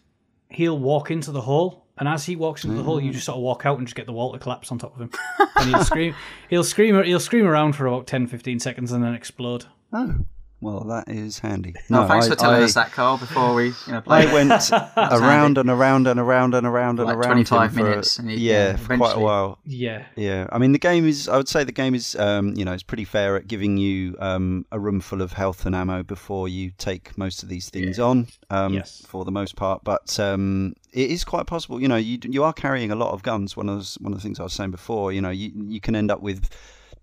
[0.48, 1.86] he'll walk into the hole.
[1.98, 3.94] And as he walks into the hole, you just sort of walk out and just
[3.94, 5.10] get the wall to collapse on top of him.
[5.56, 6.14] and he'll scream,
[6.48, 9.66] he'll scream, he'll scream around for about 10, 15 seconds and then explode.
[9.92, 10.14] Oh,
[10.60, 11.74] well, that is handy.
[11.88, 13.16] No, thanks I- for telling I- us that, Karl.
[13.18, 14.26] Before we, you know, play.
[14.28, 18.18] I went around and around and around and around and around 25 him for, minutes
[18.18, 19.58] and you- yeah, yeah, for quite a while.
[19.64, 21.28] Yeah, Yeah, I mean the game is.
[21.28, 22.14] I would say the game is.
[22.16, 25.64] Um, you know, it's pretty fair at giving you um, a room full of health
[25.66, 28.26] and ammo before you take most of these things on.
[28.50, 29.02] Um, Yes.
[29.06, 31.80] For the most part, but um, it is quite possible.
[31.80, 33.56] You know, you you are carrying a lot of guns.
[33.56, 35.12] One of those, one of the things I was saying before.
[35.12, 36.48] You know, you you can end up with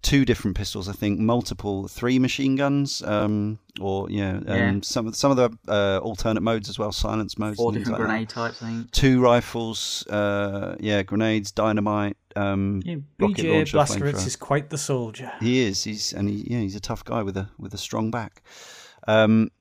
[0.02, 0.88] two different pistols.
[0.88, 3.02] I think multiple three machine guns.
[3.04, 4.80] Um, or yeah, um, Yeah.
[4.82, 7.58] some of some of the uh, alternate modes as well, silence modes.
[7.58, 8.92] four different like that types, I think.
[8.92, 14.28] two rifles, uh, yeah, grenades, dynamite, um, yeah BJ launcher, Blazkowicz flamethrower.
[14.28, 15.32] is quite the soldier.
[15.40, 15.84] He is.
[15.84, 18.42] He's and he, yeah, he's a tough guy with a with a strong back.
[19.08, 19.52] Um,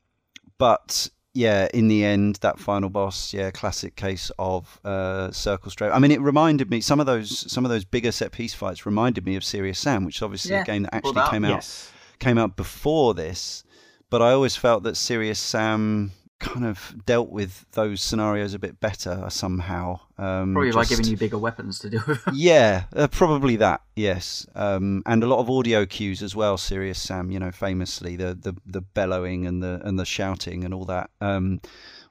[0.58, 5.92] but yeah, in the end, that final boss, yeah, classic case of uh, circle strafe.
[5.92, 8.86] I mean, it reminded me some of those some of those bigger set piece fights
[8.86, 11.30] reminded me of Serious Sam, which is obviously a game that pulled actually out.
[11.30, 11.92] came out Yes.
[12.18, 13.64] came out before this,
[14.10, 18.78] but I always felt that Serious Sam kind of dealt with those scenarios a bit
[18.80, 20.00] better somehow.
[20.18, 22.22] Um, Probably by giving you bigger weapons to deal with.
[22.32, 23.82] yeah, uh, probably that.
[23.94, 26.56] Yes, um, and a lot of audio cues as well.
[26.56, 30.74] Serious Sam, you know, famously the, the the bellowing and the and the shouting and
[30.74, 31.10] all that.
[31.20, 31.60] Um,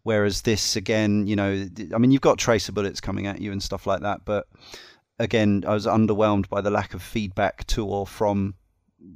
[0.03, 3.61] whereas this again, you know, I mean, you've got tracer bullets coming at you and
[3.61, 4.47] stuff like that, but
[5.19, 8.55] again, I was underwhelmed by the lack of feedback to or from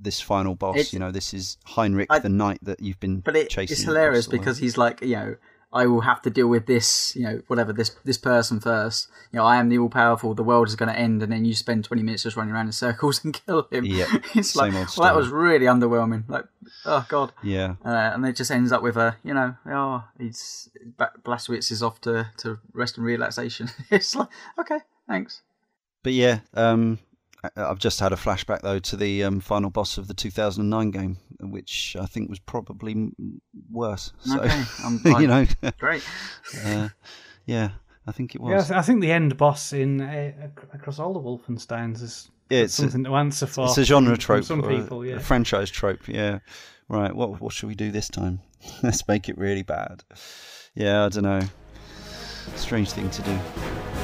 [0.01, 0.75] this final boss.
[0.75, 3.73] It's- you know, this is Heinrich I- the knight that you've been But it, chasing.
[3.73, 5.35] it's hilarious because he's like, you know,
[5.71, 9.07] I will have to deal with this, you know, whatever this this person first.
[9.31, 10.33] You know, I am the all powerful.
[10.33, 12.65] The world is going to end, and then you spend twenty minutes just running around
[12.65, 13.85] in circles and kill him.
[13.85, 16.23] Yep, it's same like, well, that was really underwhelming.
[16.27, 16.45] Like,
[16.85, 17.33] oh god.
[17.43, 17.75] yeah.
[17.85, 20.69] Uh, and it just ends up with a, you know, oh, he's
[21.23, 23.69] Blazkowicz is off to, to rest and relaxation.
[23.91, 25.43] it's like, okay, thanks.
[26.01, 26.97] But yeah, um,
[27.55, 31.17] I've just had a flashback though to the um, final boss of the 2009 game,
[31.39, 33.41] which I think was probably m-
[33.71, 34.11] worse.
[34.19, 35.27] So, Okay, I'm you fine.
[35.27, 36.03] know, Great.
[36.65, 36.89] uh,
[37.45, 37.69] yeah,
[38.05, 38.67] I think it Yeah, I was.
[38.67, 40.31] th- I think the end boss in uh,
[40.73, 43.67] across all the Wolfensteins is Yeah, it's a, something to answer for.
[43.67, 45.19] it's a genre from- from trope, Some or a- people, a, yeah.
[45.19, 46.07] franchise trope.
[46.09, 46.39] Yeah,
[46.89, 47.15] right.
[47.15, 48.41] What what should we do this time?
[48.83, 50.03] Let's make it really bad.
[50.75, 51.41] Yeah, I don't know.
[52.55, 53.98] Strange thing to do.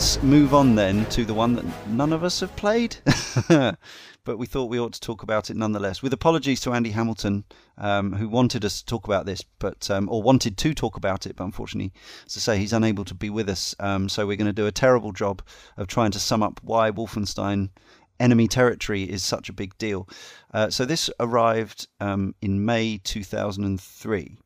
[0.00, 2.96] Let's move on then to the one that none of us have played,
[3.48, 6.02] but we thought we ought to talk about it nonetheless.
[6.02, 7.44] With apologies to Andy Hamilton,
[7.76, 11.26] um, who wanted us to talk about this, but um, or wanted to talk about
[11.26, 11.92] it, but unfortunately,
[12.24, 13.74] as I say, he's unable to be with us.
[13.78, 15.42] Um, so we're going to do a terrible job
[15.76, 17.68] of trying to sum up why Wolfenstein
[18.18, 20.08] enemy territory is such a big deal.
[20.54, 24.38] Uh, so this arrived um, in May 2003.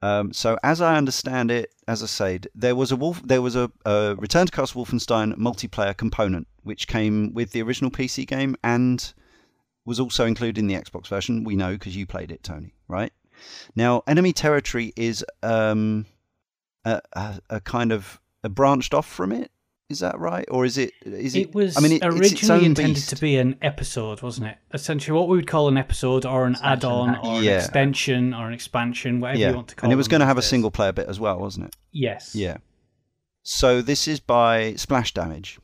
[0.00, 3.56] Um, so as I understand it, as I said, there was a wolf, there was
[3.56, 8.54] a, a Return to Castle Wolfenstein multiplayer component which came with the original PC game
[8.62, 9.14] and
[9.86, 11.42] was also included in the Xbox version.
[11.42, 13.10] We know because you played it, Tony, right?
[13.74, 16.04] Now, enemy territory is um,
[16.84, 19.50] a, a, a kind of branched off from it.
[19.90, 20.92] Is that right, or is it?
[21.02, 21.40] Is it?
[21.48, 23.08] It was I mean, it, it's its originally intended beast.
[23.10, 24.58] to be an episode, wasn't it?
[24.74, 27.24] Essentially, what we would call an episode or an Expansion add-on pack.
[27.24, 27.52] or Yeah.
[27.52, 29.86] an extension or an expansion, whatever yeah, you want to call it.
[29.86, 31.76] and it was going to have a single player bit as well, wasn't it?
[31.90, 32.34] Yes.
[32.34, 32.58] Yeah.
[33.44, 35.58] So this is by Splash Damage,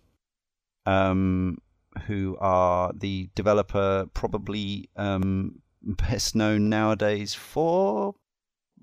[0.86, 1.58] um,
[2.06, 8.14] who are the developer, probably um, best known nowadays for,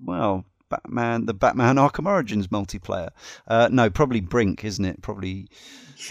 [0.00, 3.10] well, Batman, the Batman Arkham Origins multiplayer.
[3.46, 5.02] Uh, no, probably Brink, isn't it?
[5.02, 5.48] Probably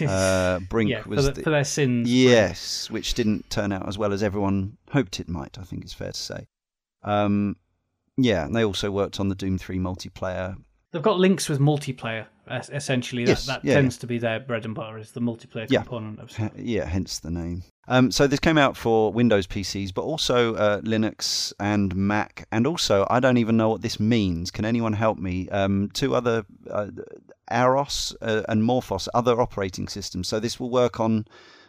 [0.06, 2.10] uh, Brink yeah, was for, the, for their sins.
[2.10, 5.58] Yes, which didn't turn out as well as everyone hoped it might.
[5.58, 6.46] I think it's fair to say.
[7.02, 7.56] Um,
[8.16, 10.56] yeah, and they also worked on the Doom Three multiplayer.
[10.92, 12.26] They've got links with multiplayer.
[12.50, 15.66] Essentially, Yes, that, that yeah, tends to be their bread and butter is the multiplayer
[15.70, 15.82] Yeah.
[15.82, 17.62] component of Yeah, hence the name.
[17.88, 22.66] Um, so this came out for Windows PCs, but also uh, Linux and Mac, and
[22.66, 24.50] also I don't even know what this means.
[24.50, 25.48] Can anyone help me?
[25.50, 26.88] Um, two other uh,
[27.50, 30.28] AROS uh, and MorphOS, other operating systems.
[30.28, 31.26] So this will work on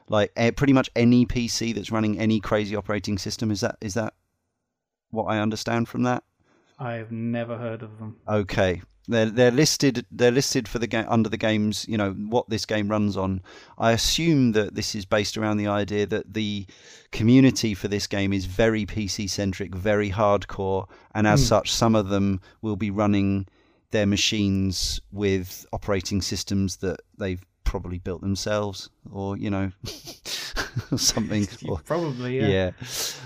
[0.08, 3.50] like pretty much any PC that's running any crazy operating system.
[3.52, 4.14] Is that is that
[5.12, 6.24] what I understand from that?
[6.80, 8.18] I've never heard of them.
[8.28, 8.82] Okay.
[9.08, 12.66] They're they're listed they're listed for the game under the games you know what this
[12.66, 13.42] game runs on.
[13.78, 16.66] I assume that this is based around the idea that the
[17.12, 21.46] community for this game is very PC centric, very hardcore, and as Hmm.
[21.48, 23.46] such, some of them will be running
[23.92, 29.72] their machines with operating systems that they've probably built themselves, or you know,
[30.96, 31.48] something.
[31.68, 32.48] or, Probably, yeah.
[32.48, 32.72] yeah.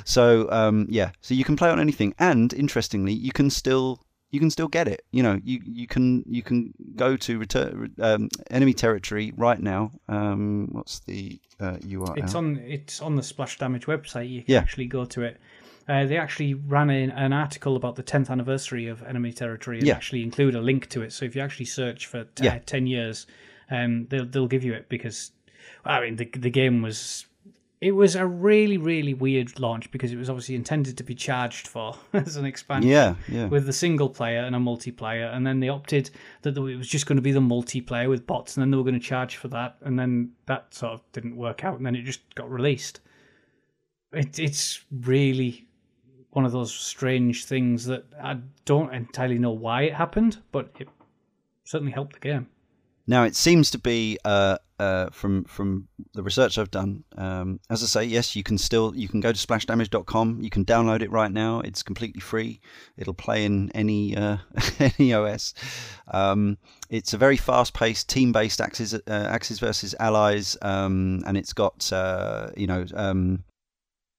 [0.06, 4.00] So um, yeah, so you can play on anything, and interestingly, you can still
[4.32, 5.06] you can still get it.
[5.12, 9.92] You know, you you can you can go to return um, enemy territory right now.
[10.10, 12.18] Um, what's the uh, URL?
[12.18, 14.30] It's on it's on the Splash Damage website.
[14.30, 14.60] You can Yeah.
[14.60, 15.40] actually go to it.
[15.88, 19.88] Uh, they actually ran in an article about the 10th anniversary of Enemy Territory and
[19.88, 19.96] Yeah.
[19.96, 21.14] actually include a link to it.
[21.14, 22.60] So if you actually search for t- Yeah.
[22.66, 23.26] 10 years,
[23.72, 25.32] um, they'll they'll give you it because
[25.86, 27.27] I mean the the game was
[27.80, 31.68] it was a really really weird launch because it was obviously intended to be charged
[31.68, 33.46] for as an expansion yeah, yeah.
[33.48, 36.10] with the single player and a multiplayer, and then they opted
[36.42, 38.84] that it was just going to be the multiplayer with bots, and then they were
[38.84, 41.96] going to charge for that, and then that sort of didn't work out, and then
[41.96, 43.02] it just got released.
[44.14, 45.68] It, it's really
[46.32, 50.88] one of those strange things that I don't entirely know why it happened, but it
[51.64, 52.48] certainly helped the game.
[53.08, 57.04] Now it seems to be uh, uh, from from the research I've done.
[57.18, 60.42] Um, as I say, yes, you can still you can go to splashdamage.com.
[60.42, 61.62] You can download it right now.
[61.62, 62.62] It's completely free.
[62.98, 64.38] It'll play in any uh,
[64.80, 65.54] any OS.
[66.10, 66.58] Um,
[66.90, 72.52] it's a very fast-paced, team-based Axis uh, Axis versus Allies, um, and it's got uh,
[72.56, 73.44] you know um,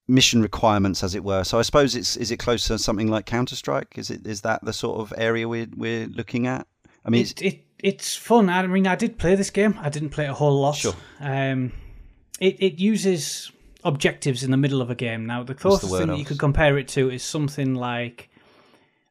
[0.09, 1.45] mission requirements, as it were.
[1.45, 3.97] So I suppose it's is it close to something like Counter Strike?
[3.97, 6.67] Is it is that the sort of area we're we're looking at?
[7.05, 8.49] I mean, it, it it's fun.
[8.49, 9.79] I mean, I did play this game.
[9.81, 10.77] I didn't play it a whole lot.
[10.77, 10.95] Sure.
[11.21, 11.73] Um,
[12.41, 13.53] it it uses
[13.85, 15.27] objectives in the middle of a game.
[15.27, 18.31] Now, the closest word thing that you could compare it to is something like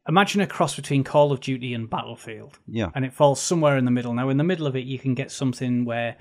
[0.07, 2.89] imagine a cross between Call of Duty and Battlefield, yeah.
[2.95, 4.14] and it falls somewhere in the middle.
[4.14, 6.18] Now, in the middle of it, you can get something where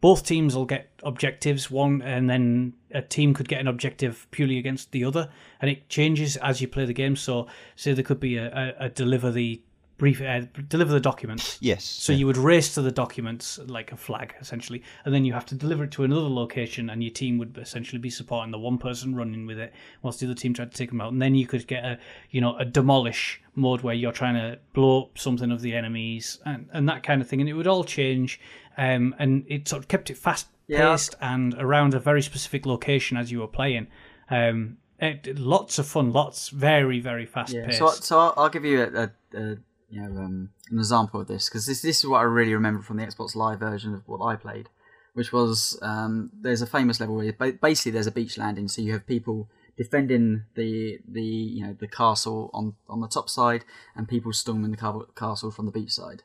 [0.00, 4.58] both teams will get objectives one and then a team could get an objective purely
[4.58, 5.28] against the other
[5.60, 7.46] and it changes as you play the game so
[7.76, 8.46] say there could be a,
[8.80, 9.60] a, a deliver the
[10.00, 11.84] brief uh, deliver the documents Yes.
[11.84, 15.46] so you would race to the documents like a flag, essentially, and then you have
[15.46, 18.78] to deliver it to another location, and your team would essentially be supporting the one
[18.78, 19.72] person running with it,
[20.02, 21.12] whilst the other team tried to take them out.
[21.12, 21.98] And then you could get a,
[22.30, 26.38] you know, a demolish mode where you're trying to blow up something of the enemies
[26.46, 28.40] and, and that kind of thing, and it would all change.
[28.78, 30.90] Um, and it sort of kept it fast Yeah.
[30.92, 33.88] paced and around a very specific location as you were playing.
[34.30, 37.66] Um, it, lots of fun, lots very very fast Yeah.
[37.66, 37.78] paced.
[37.78, 39.56] So, so I'll, I'll give you a, a, a
[39.90, 42.82] you know um, an example of this because this this is what I really remember
[42.82, 44.68] from the Xbox Live version of what I played,
[45.14, 48.82] which was um, there's a famous level where ba- basically there's a beach landing, so
[48.82, 53.64] you have people defending the the you know the castle on on the top side
[53.96, 56.22] and people storming the ca- castle from the beach side.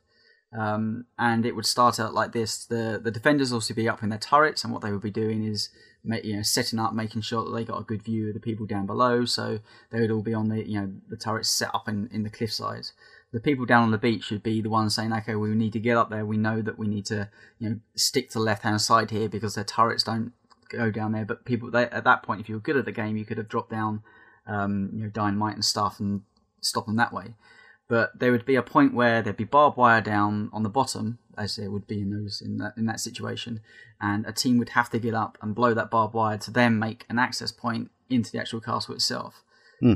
[0.58, 4.10] Um, and it would start out like this: the the defenders also be up in
[4.10, 5.70] their turrets, and what they would be doing is,
[6.04, 8.66] you know, setting up, making sure that they got a good view of the people
[8.66, 9.26] down below.
[9.26, 9.60] So
[9.92, 12.30] they would all be on the, you know, the turrets set up in in the
[12.30, 12.88] cliffside.
[13.36, 15.80] The people down on the beach should be the ones saying, "Okay, we need to
[15.80, 16.26] get up there.
[16.26, 17.30] We know that we need to,
[17.60, 20.32] you know, stick to the left hand side here because their turrets don't
[20.70, 22.92] go down there." But people, they, at that point, if you were good at the
[22.92, 24.04] game, you could have dropped down,
[24.48, 26.22] um, you know, dynamite and stuff and
[26.62, 27.36] stop them that way
[27.88, 31.20] but there would be a point where there'd be barbed wire down on the bottom,
[31.38, 33.62] as there would be in those in that in that situation,
[34.02, 36.80] and a team would have to get up and blow that barbed wire to then
[36.80, 39.44] make an access point into the actual castle itself.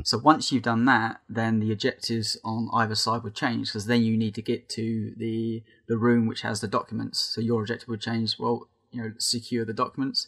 [0.04, 4.02] So once you've done that, then the objectives on either side would change because then
[4.02, 7.18] you need to get to the the room which has the documents.
[7.18, 8.36] So your objective would change.
[8.38, 10.26] Well, you know, secure the documents.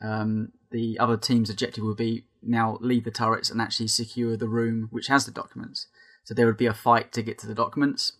[0.00, 4.48] Um, the other team's objective would be now leave the turrets and actually secure the
[4.48, 5.86] room which has the documents.
[6.24, 8.14] So there would be a fight to get to the documents.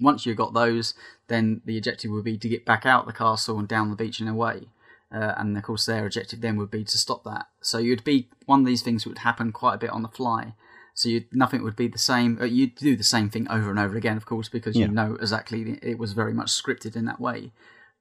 [0.00, 0.94] Once you got those,
[1.28, 4.20] then the objective would be to get back out the castle and down the beach
[4.20, 4.68] and away.
[5.16, 7.46] Uh, and of course, their objective then would be to stop that.
[7.62, 10.54] So you'd be one of these things would happen quite a bit on the fly.
[10.94, 12.38] So you nothing would be the same.
[12.40, 14.86] Uh, you'd do the same thing over and over again, of course, because Yeah.
[14.86, 17.52] you know exactly it was very much scripted in that way.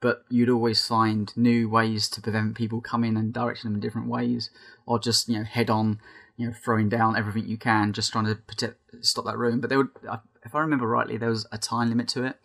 [0.02, 4.08] But you'd always find new ways to prevent people coming and directing them in different
[4.10, 4.50] ways,
[4.86, 6.00] or just you know head on,
[6.38, 9.62] you know throwing down everything you can, just trying to protect, stop that room.
[9.62, 9.92] But there would,
[10.46, 12.36] if I remember rightly, there was a time limit to it,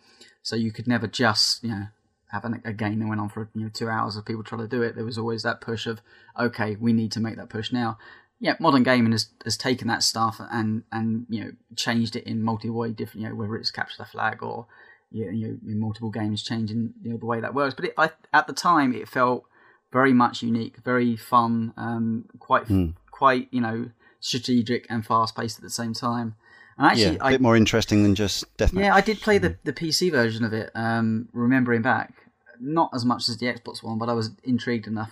[0.41, 1.87] so you could never just you know
[2.31, 4.61] have an, a game that went on for you know two hours of people trying
[4.61, 4.95] to do it.
[4.95, 6.01] There was always that push of
[6.39, 7.97] okay, we need to make that push now.
[8.39, 12.43] Yeah, modern gaming has, has taken that stuff and and you know changed it in
[12.43, 13.23] multi way different.
[13.23, 14.67] You know whether it's capture the flag or
[15.11, 17.75] you know, you know in multiple games changing you know the way that works.
[17.75, 19.45] But it, I, at the time, it felt
[19.91, 22.67] very much unique, very fun, um, quite
[23.11, 23.89] quite you know
[24.21, 26.35] strategic and fast paced at the same time.
[26.77, 28.79] And actually, yeah, a I, bit more interesting than just deathmatch.
[28.79, 32.20] yeah, I did play the, the PC version of it, um, remembering back.
[32.61, 35.11] Not as much as the Xbox One, but I was intrigued enough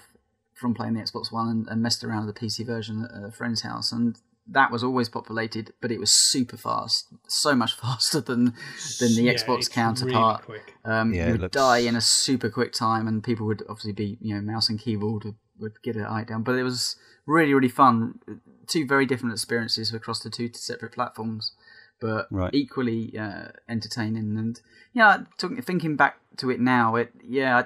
[0.54, 3.32] from playing the Xbox One and, and messed around with the PC version at a
[3.32, 3.92] friend's house.
[3.92, 4.18] And
[4.52, 7.08] that was always populated, but it was super fast.
[7.28, 8.54] So much faster than,
[9.00, 10.48] than the Yeah, Xbox counterpart.
[10.48, 10.76] Really quick.
[10.86, 13.94] Um, Yeah, you would looks- die in a super quick time, and people would obviously
[13.94, 16.44] be, you know, mouse and keyboard would, would get it eye down.
[16.44, 18.20] But it was really, really fun.
[18.68, 21.54] Two very different experiences across the two separate platforms,
[22.00, 22.54] but Right.
[22.54, 24.38] equally uh, entertaining.
[24.38, 24.60] And
[24.94, 27.64] yeah, talking, thinking back to it now, it yeah,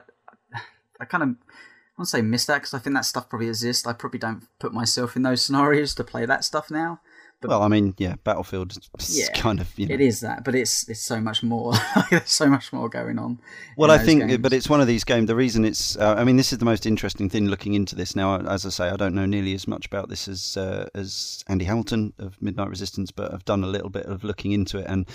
[0.53, 0.59] I,
[0.99, 1.29] I kind of.
[1.29, 3.85] I won't say miss that because I think that stuff probably exists.
[3.85, 7.01] I probably don't put myself in those scenarios to play that stuff now.
[7.49, 9.93] Well, I mean, yeah, Battlefield is Yeah, kind of you know.
[9.93, 11.73] It is that, but it's it's so much more.
[12.09, 13.39] There's so much more going on.
[13.77, 14.37] Well, I think, games.
[14.39, 15.27] but it's one of these games.
[15.27, 18.15] The reason it's, uh, I mean, this is the most interesting thing looking into this
[18.15, 18.39] now.
[18.39, 21.65] As I say, I don't know nearly as much about this as uh, as Andy
[21.65, 24.85] Hamilton of Midnight Resistance, but I've done a little bit of looking into it.
[24.87, 25.07] And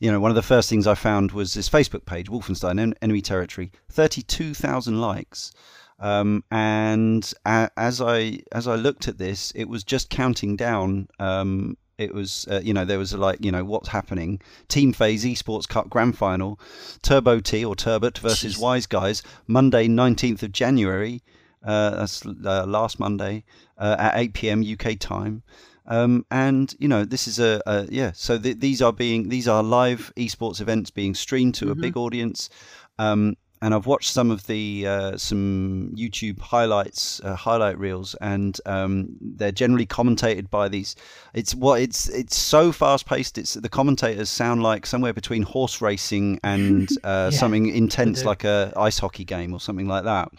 [0.00, 3.22] you know, one of the first things I found was this Facebook page, Wolfenstein Enemy
[3.22, 5.52] Territory, thirty-two thousand likes.
[5.98, 11.08] Um, and a as I as I looked at this, it was just counting down.
[11.18, 14.40] Um, it was uh, you know there was a, like you know what's happening.
[14.68, 16.58] Team Phase Esports Cup Grand Final,
[17.02, 18.60] Turbo T or Turbot versus Jeez.
[18.60, 21.22] Wise Guys, Monday nineteenth of January.
[21.64, 23.44] Uh, that's uh, last Monday
[23.78, 25.42] uh, at eight pm UK time.
[25.86, 28.12] Um, and you know this is a, a yeah.
[28.14, 31.96] So th- these are being these are live esports events being streamed to a big
[31.96, 32.50] audience.
[32.98, 38.60] Um, and I've watched some of the uh, some YouTube highlights, uh, highlight reels, and
[38.66, 40.96] um, they're generally commentated by these.
[41.32, 43.38] It's what it's it's so fast paced.
[43.38, 48.44] It's the commentators sound like somewhere between horse racing and uh, Yeah, something intense like
[48.44, 50.30] a ice hockey game or something like that.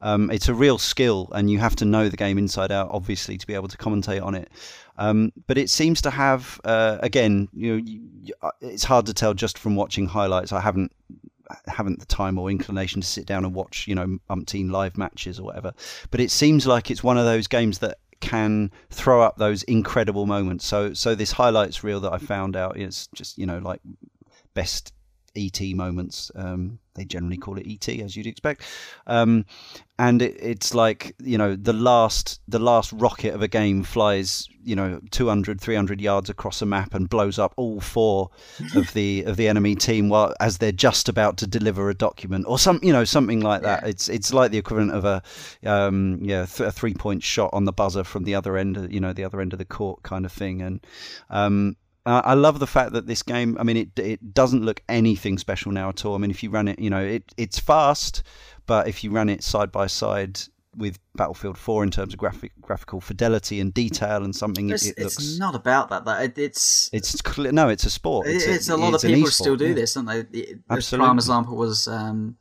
[0.00, 3.36] Um, it's a real skill, and you have to know the game inside out, obviously,
[3.38, 4.52] to be able to commentate on it.
[4.98, 9.14] Um, but it seems to have, uh, again, you know, you, uh, it's hard to
[9.14, 10.52] tell just from watching highlights.
[10.52, 10.92] I haven't
[11.66, 15.38] haven't the time or inclination to sit down and watch, you know, umpteen live matches
[15.38, 15.72] or whatever.
[16.10, 20.26] But it seems like it's one of those games that can throw up those incredible
[20.26, 20.66] moments.
[20.66, 23.80] So, so this highlights reel that I found out is just, you know, like
[24.54, 24.92] best
[25.36, 26.30] ET moments.
[26.34, 28.62] Um, they generally call it ET, as you'd expect.
[29.06, 29.44] Um,
[29.98, 34.48] and it, it's like you know the last the last rocket of a game flies
[34.62, 38.30] you know 200 300 yards across a map and blows up all four
[38.76, 42.44] of the of the enemy team while as they're just about to deliver a document
[42.46, 43.88] or some you know something like that Yeah.
[43.88, 45.22] it's it's like the equivalent of a
[45.64, 48.92] um yeah th- a three point shot on the buzzer from the other end of,
[48.92, 50.86] you know the other end of the court kind of thing and
[51.30, 51.76] um
[52.08, 53.56] uh, I love the fact that this game.
[53.60, 56.14] I mean, it it doesn't look anything special now at all.
[56.14, 58.22] I mean, if you run it, you know, it it's fast,
[58.66, 60.40] but if you run it side by side
[60.76, 64.86] with Battlefield 4 in terms of graphic graphical fidelity and detail and something, it, It's,
[64.86, 65.38] it it's looks.
[65.38, 66.04] not about that.
[66.06, 68.26] That it, it's It's no, it's a sport.
[68.26, 69.74] it's, It's, a, lot it's of people e-sport, still do yeah.
[69.74, 70.22] this, don't they?
[70.22, 71.04] The, Absolutely.
[71.06, 72.36] prime example was um,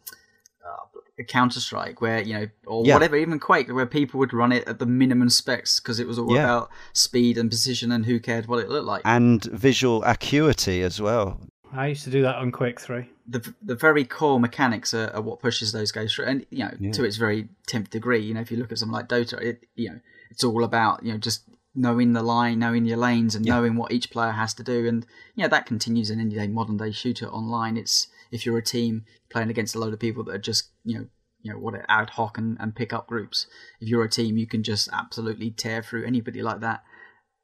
[1.24, 2.94] Counter Strike, where you know, or Yeah.
[2.94, 6.20] whatever, even Quake, where people would run it at the minimum specs because it was
[6.20, 6.44] all Yeah.
[6.44, 9.02] about speed and precision, and who cared what it looked like.
[9.06, 11.40] And visual acuity as well.
[11.74, 13.10] I used to do that on Quake 3.
[13.30, 16.72] the the very core mechanics are, are what pushes those guys through, and you know,
[16.80, 16.92] Yeah.
[16.94, 18.20] to its very tenth degree.
[18.22, 20.00] You know, if you look at something like Dota, it you know,
[20.32, 21.42] it's all about you know just
[21.76, 23.56] knowing the line, knowing your lanes, and Yeah.
[23.56, 26.48] knowing what each player has to do, and you know that continues in any day
[26.48, 27.76] modern day shooter online.
[27.76, 30.98] It's if you're a team playing against a load of people that are just you
[30.98, 31.06] know
[31.42, 33.48] you know what ad hoc and, and pick up groups.
[33.80, 36.84] If you're a team, you can just absolutely tear through anybody like that.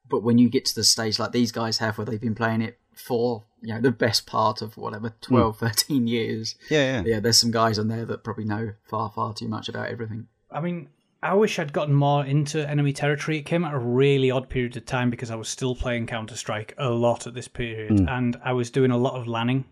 [0.08, 2.60] But when you get to the stage like these guys have, where they've been playing
[2.60, 5.34] it for you know the best part of whatever hmm.
[5.34, 7.02] 12, 13 years, Yeah, yeah.
[7.06, 10.28] yeah, there's some guys on there that probably know far, far too much about everything.
[10.50, 10.88] I mean,
[11.22, 13.38] I wish I'd gotten more into enemy territory.
[13.38, 16.36] It came at a really odd period of time because I was still playing Counter
[16.36, 18.08] Strike a lot at this period, hmm.
[18.08, 19.64] and I was doing a lot of lanning.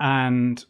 [0.00, 0.64] And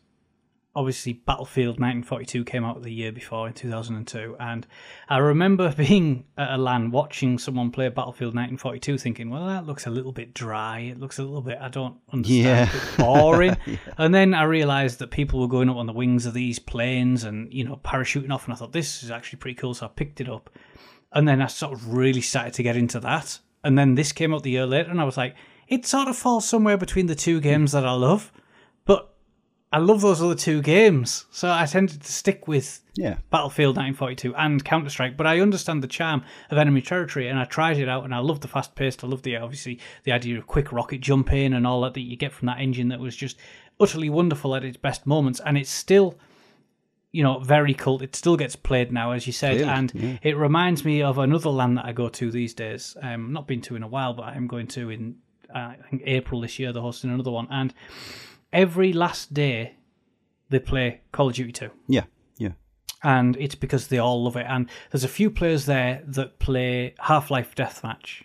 [0.77, 4.66] obviously Battlefield 1942 came out the year before in 2002 and
[5.09, 9.86] I remember being at a LAN watching someone play Battlefield 1942 thinking well that looks
[9.86, 10.78] a little bit dry.
[10.81, 12.97] It looks a little bit I don't understand Yeah.
[12.97, 13.57] boring.
[13.98, 17.24] And then I realized that people were going up on the wings of these planes
[17.24, 19.89] and you know parachuting off and I thought this is actually pretty cool so I
[19.89, 20.51] picked it up.
[21.12, 23.40] And then I sort of really started to get into that.
[23.65, 25.35] And then this came out the year later and I was like
[25.66, 28.31] it sort of falls somewhere between the two games that I love
[29.72, 33.18] I love those other two games, so I tended to stick with Yeah.
[33.30, 35.16] Battlefield 1942 and Counter Strike.
[35.16, 38.18] But I understand the charm of enemy territory, and I tried it out, and I
[38.18, 39.05] love the fast paced.
[39.05, 42.01] I love the obviously the idea of quick rocket jump in and all that that
[42.01, 43.36] you get from that engine that was just
[43.78, 46.18] utterly wonderful at its best moments, and it's still.
[47.12, 48.02] You know, very cult.
[48.02, 50.18] It still gets played now, as you said, Clearly, and yeah.
[50.22, 52.97] it reminds me of another land that I go to these days.
[53.02, 55.16] Um, not been to in a while, but I'm going to in
[55.52, 56.72] uh, I think April this year.
[56.72, 57.74] They're hosting another one, and
[58.52, 59.77] every last day
[60.51, 61.70] they play Call of Duty 2.
[61.89, 62.05] Yeah.
[62.39, 62.51] Yeah.
[63.02, 64.47] And it's because they all love it.
[64.48, 68.24] And there's a few players there that play Half Life Deathmatch,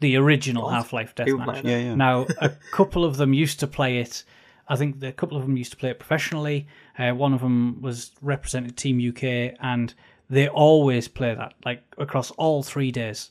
[0.00, 1.64] the original Half Life People play Deathmatch.
[1.64, 1.78] Yeah.
[1.78, 1.94] Yeah.
[1.94, 4.24] Now, a couple of them used to play it.
[4.68, 6.66] I think a couple of them used to play it professionally.
[6.98, 9.94] Uh, one of them was represented Team UK, and
[10.28, 13.30] they always play that, like across all three days.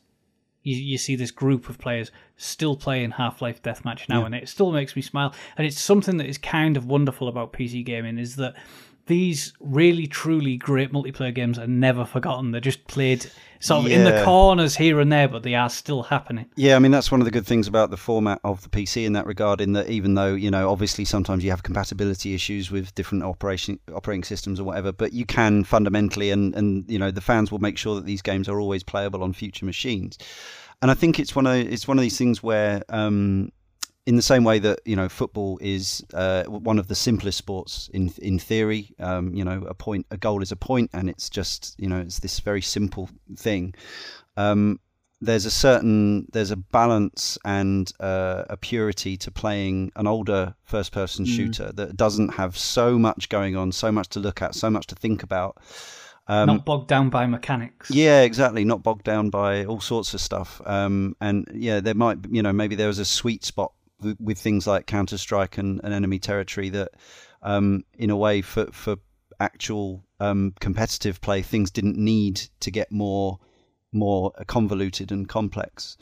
[0.66, 4.50] You, you see this group of players still playing Half Life Deathmatch now, and it
[4.50, 5.34] still makes me smile.
[5.58, 8.56] And it's something that is kind of wonderful about PC gaming is that
[9.08, 12.52] these really truly great multiplayer games are never forgotten.
[12.52, 13.30] They're just played
[13.60, 16.48] sort of in the corners here and there, but they are still happening.
[16.56, 19.06] Yeah, I mean that's one of the good things about the format of the PC
[19.06, 19.62] in that regard.
[19.62, 23.80] In that, even though you know, obviously sometimes you have compatibility issues with different operation
[23.94, 27.60] operating systems or whatever, but you can fundamentally, and and you know, the fans will
[27.60, 30.18] make sure that these games are always playable on future machines.
[30.82, 33.52] And I think it's one of it's one of these things where, um,
[34.06, 37.90] in the same way that you know, football is uh, one of the simplest sports
[37.94, 38.94] in in theory.
[39.00, 42.00] Um, you know, a point, a goal is a point, and it's just you know,
[42.00, 43.74] it's this very simple thing.
[44.38, 44.80] Um,
[45.22, 50.92] there's a certain there's a balance and uh, a purity to playing an older first
[50.92, 54.70] person shooter that doesn't have so much going on so much to look at so
[54.70, 55.58] much to think about
[56.28, 57.90] um, Not bogged down by mechanics.
[57.92, 62.18] yeah exactly not bogged down by all sorts of stuff um, and yeah there might
[62.30, 63.72] you know maybe there was a sweet spot
[64.02, 66.92] with, things like counter strike and, and enemy territory that
[67.42, 68.98] um, in a way for for
[69.40, 73.40] actual um, competitive play things didn't need to get more
[73.92, 75.98] more convoluted and complex,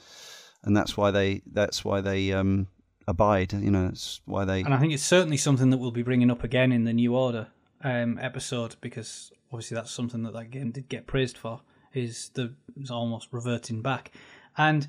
[0.64, 2.68] and that's why they that's why they um,
[3.08, 3.54] abide.
[3.54, 4.62] You know, that's why they.
[4.62, 7.16] And I think it's certainly something that we'll be bringing up again in the New
[7.16, 7.48] Order
[7.84, 11.62] um, episode because obviously that's something that that game did get praised for
[11.94, 14.12] is the is almost reverting back,
[14.58, 14.88] and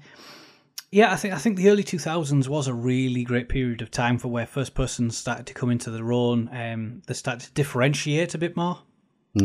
[0.95, 3.91] yeah, I think I think the early two thousands was a really great period of
[3.91, 6.49] time for where first persons started to come into their own.
[6.53, 8.79] Um, they started to differentiate a bit more,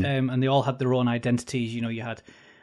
[0.06, 1.74] um, and they all had their own identities.
[1.74, 2.22] You know, you had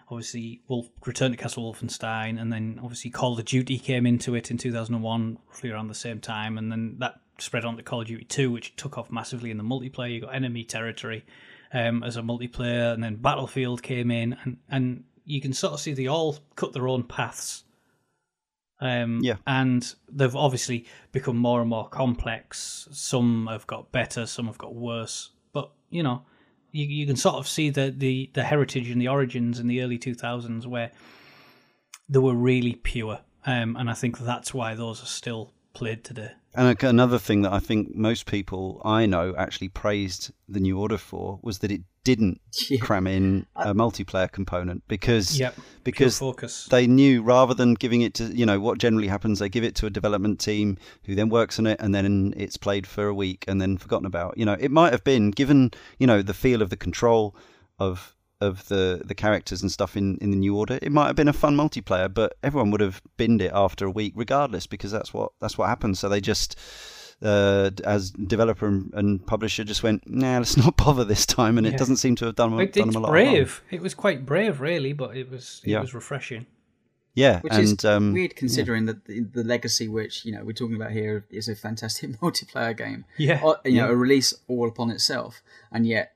[0.08, 4.52] obviously Wolf Return to Castle Wolfenstein, and then obviously Call of Duty came into it
[4.52, 8.06] in 2001, roughly around the same time, and then that spread on to Call of
[8.06, 10.12] Duty 2, which took off massively in the multiplayer.
[10.12, 11.24] You got Enemy Territory
[11.72, 15.80] um, as a multiplayer, and then Battlefield came in, and and you can sort of
[15.80, 17.64] see they all cut their own paths.
[18.81, 19.36] Um, Yeah.
[19.47, 22.89] and they've obviously become more and more complex.
[22.93, 25.31] Some have got better, some have got worse.
[25.53, 26.27] But you know,
[26.73, 29.81] you, you can sort of see the, the, the heritage and the origins in the
[29.82, 30.93] early 2000s where
[32.09, 33.20] they were really pure.
[33.47, 36.32] Um, and I think that's why those are still played today.
[36.56, 40.98] And another thing that I think most people I know actually praised the New Order
[40.98, 42.78] for was that it didn't Yeah.
[42.78, 45.54] cram in a multiplayer component because Yep.
[45.84, 46.66] because focus.
[46.70, 49.74] they knew rather than giving it to you know what generally happens they give it
[49.76, 53.14] to a development team who then works on it and then it's played for a
[53.14, 56.32] week and then forgotten about you know it might have been given you know the
[56.34, 57.34] feel of the control
[57.78, 61.16] of of the the characters and stuff in in the new order it might have
[61.16, 64.92] been a fun multiplayer but everyone would have binned it after a week regardless because
[64.92, 66.58] that's what that's what happens so they just
[67.22, 71.66] uh, as developer and, and publisher just went nah let's not bother this time and
[71.66, 71.72] Yeah.
[71.72, 73.34] it doesn't seem to have done, It- done it's them a lot of harm.
[73.34, 73.62] brave.
[73.70, 75.80] It was quite brave, really, but it was it Yeah.
[75.80, 76.44] was refreshing.
[77.14, 80.52] yeah Which and is um, weird considering that the, the legacy which you know we're
[80.52, 83.06] talking about here is a fantastic multiplayer game.
[83.16, 83.40] Yeah.
[83.42, 85.40] Or, you know, a release all upon itself,
[85.72, 86.15] and yet th-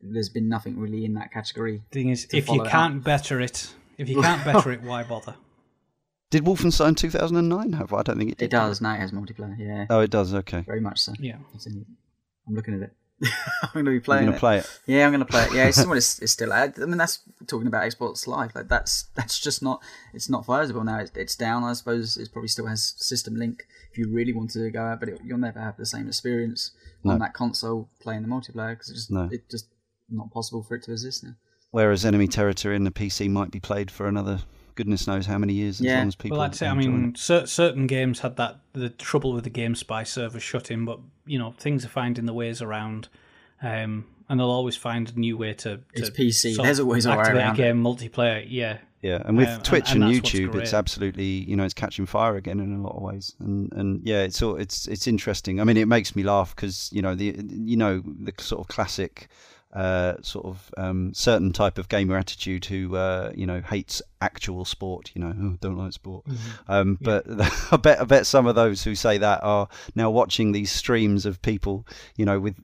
[0.00, 1.82] there's been nothing really in that category.
[1.90, 5.34] thing is, if you can't better it, if you can't better it, why bother?
[6.30, 8.94] did Wolfenstein 2009 have I don't think it did It does now.
[8.94, 9.56] It has multiplayer.
[9.58, 11.12] Yeah, oh it does okay very much so.
[11.18, 11.36] Yeah.
[11.66, 11.86] In-
[12.46, 12.92] I'm looking at it.
[13.62, 14.40] I'm going to be playing You're gonna it.
[14.40, 14.80] play it.
[14.86, 15.54] Yeah, I'm going to play it.
[15.54, 16.52] Yeah, it's, well, it's, it's still.
[16.52, 18.54] I mean, that's talking about Xbox Live.
[18.54, 19.80] Like that's that's just not.
[20.12, 20.98] It's not feasible now.
[20.98, 21.64] It's, it's down.
[21.64, 25.00] I suppose it probably still has System Link if you really wanted to go out,
[25.00, 26.72] but it, you'll never have the same experience
[27.12, 29.28] on that console playing the multiplayer because it's just No.
[29.30, 29.66] it's just
[30.10, 31.34] not possible for it to exist now.
[31.70, 34.40] Whereas enemy territory in the PC might be played for another
[34.76, 35.98] goodness knows how many years as Yeah.
[35.98, 36.38] long as people.
[36.38, 40.06] Well, I'd say, I mean, cer- certain games had that the trouble with the GameSpy
[40.06, 43.08] server shutting, but you know things are finding the ways around,
[43.62, 45.76] um, and they'll always find a new way to.
[45.78, 46.56] to It's PC.
[46.56, 48.44] There's always a way activate around a game multiplayer.
[48.48, 51.74] Yeah, Yeah, and with Um, Twitch and and, what's YouTube, it's absolutely you know it's
[51.74, 55.06] catching fire again in a lot of ways, and and yeah, it's all it's it's
[55.06, 55.60] interesting.
[55.60, 58.68] I mean, it makes me laugh because you know the you know the sort of
[58.68, 59.28] classic.
[59.74, 64.64] Uh, sort of um, certain type of gamer attitude who uh, you know hates actual
[64.64, 65.10] sport.
[65.16, 66.24] You know, oh, don't like sport.
[66.68, 67.24] Um, But
[67.72, 69.66] I bet I bet some of those who say that are
[69.96, 71.84] now watching these streams of people,
[72.16, 72.54] you know, with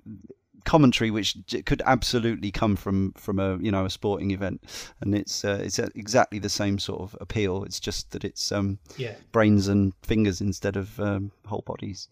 [0.65, 4.63] commentary which could absolutely come from from a you know a sporting event.
[5.01, 7.65] And it's uh, it's exactly the same sort of appeal.
[7.65, 9.15] It's just that it's um yeah.
[9.33, 12.09] brains and fingers instead of um, whole bodies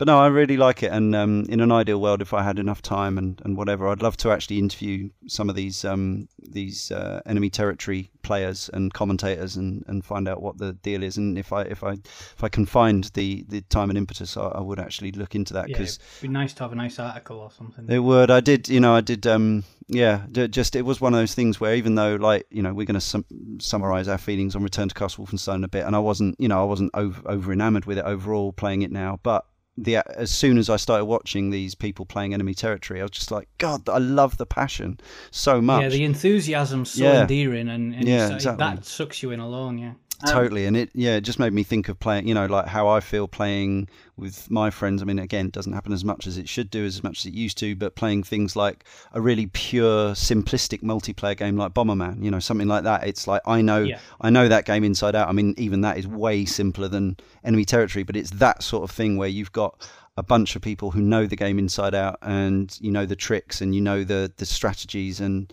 [0.00, 2.58] but no, I really like it, and um, in an ideal world, if I had
[2.58, 6.90] enough time and, and whatever, I'd love to actually interview some of these um, these
[6.90, 11.18] uh, enemy territory players and commentators and, and find out what the deal is.
[11.18, 14.46] And if I if I if I can find the, the time and impetus, I,
[14.46, 16.98] I would actually look into that Yeah, because it'd be nice to have a nice
[16.98, 17.84] article or something.
[17.90, 18.30] it would.
[18.30, 18.70] I did.
[18.70, 19.26] You know, I did.
[19.26, 20.24] Um, yeah.
[20.32, 22.94] Just it was one of those things where even though, like, you know, we're going
[22.94, 26.36] to sum- summarize our feelings on Return to Castle Wolfenstein a bit, and I wasn't,
[26.38, 29.44] you know, I wasn't over, over enamored with it overall playing it now, but.
[29.82, 33.30] The, as soon as I started watching these people playing enemy territory, I was just
[33.30, 35.00] like, God, I love the passion
[35.30, 35.82] so much.
[35.82, 37.22] yeah, the enthusiasm's so Yeah.
[37.22, 38.58] endearing, and, and Yeah, exactly.
[38.64, 39.78] that sucks you in alone.
[39.78, 39.92] Yeah.
[40.26, 42.86] Totally and it yeah it just made me think of playing you know like how
[42.88, 45.00] i feel playing with my friends.
[45.00, 47.26] I mean again it doesn't happen as much as it should do as much as
[47.26, 52.22] it used to but playing things like a really pure simplistic multiplayer game like bomberman
[52.22, 53.06] you know something like that.
[53.06, 53.98] It's like i know Yeah.
[54.20, 55.28] i know that game inside out.
[55.28, 58.90] I mean even that is way simpler than enemy territory but it's that sort of
[58.90, 59.88] thing where you've got
[60.18, 63.62] a bunch of people who know the game inside out and you know the tricks
[63.62, 65.50] and you know the the strategies and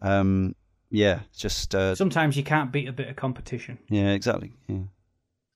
[0.00, 0.54] um
[0.90, 3.78] yeah just uh, Sometimes you can't beat a bit of competition.
[3.88, 4.52] yeah, exactly.
[4.68, 4.78] Yeah.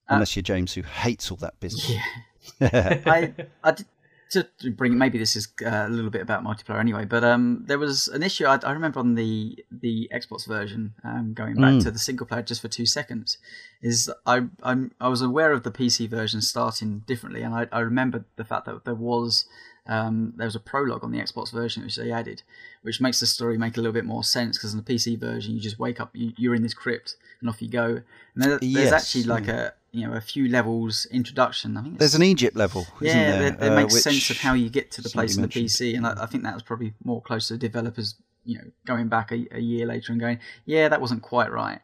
[0.09, 1.89] Unless you're James, who hates all that business.
[2.61, 3.33] I,
[3.63, 3.85] I did,
[4.31, 7.77] to bring maybe this is uh, a little bit about multiplayer anyway, but um, there
[7.79, 11.83] was an issue I, I remember on the the Xbox version, um, going back Mm.
[11.83, 13.37] to the single player just for two seconds,
[13.81, 17.79] is I I'm, I was aware of the PC version starting differently, and I, I
[17.81, 19.45] remember the fact that there was
[19.87, 22.43] um, there was a prologue on the Xbox version which they added,
[22.81, 25.53] which makes the story make a little bit more sense because in the PC version
[25.53, 28.01] you just wake up, you, you're in this crypt, and off you go.
[28.35, 31.77] And there, there's Yes, actually like a you know a few levels introduction.
[31.77, 33.71] I think There's an Egypt level, isn't yeah, there?
[33.71, 35.47] uh, makes which sense of how you get to the place in the.
[35.47, 39.07] PC, and I, I think that was probably more close to developers, you know, going
[39.07, 41.79] back a, a year later and going, yeah, that wasn't quite right.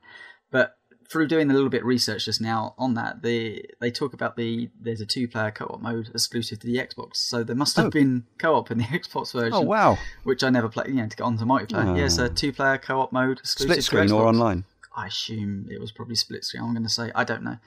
[1.07, 4.13] But through doing a little bit of research just now on that, they they talk
[4.13, 7.55] about the there's a two player co op mode exclusive to the Xbox, so there
[7.55, 7.89] must have Oh.
[7.89, 9.53] been co op in the Xbox version.
[9.53, 9.97] Oh wow!
[10.23, 11.97] Which I never played, you know, to get onto multiplayer.
[11.97, 14.65] Yeah, it's a two player co op mode exclusive Split screen to or online?
[14.95, 16.63] I assume it was probably split screen.
[16.63, 17.57] I'm going to say I don't know,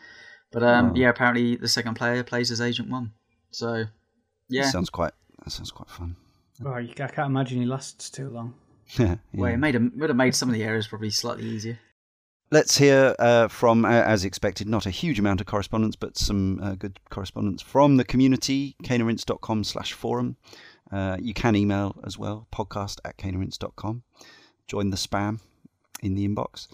[0.50, 0.94] but um, Oh.
[0.96, 3.12] yeah, apparently the second player plays as Agent One.
[3.52, 3.84] So
[4.48, 5.12] yeah, That sounds quite.
[5.44, 6.16] That sounds quite fun.
[6.64, 8.54] Oh, I can't imagine he lasts too long.
[8.98, 9.16] yeah.
[9.32, 11.78] well, it made a, would have made some of the areas probably slightly easier.
[12.52, 16.58] Let's hear uh, from, uh, as expected, not a huge amount of correspondence, but some
[16.60, 20.36] uh, good correspondence from the community, caneandrinse.com slash forum.
[20.90, 24.02] Uh, you can email as well, podcast at caneandrinse.com.
[24.66, 25.38] Join the spam
[26.02, 26.66] in the inbox.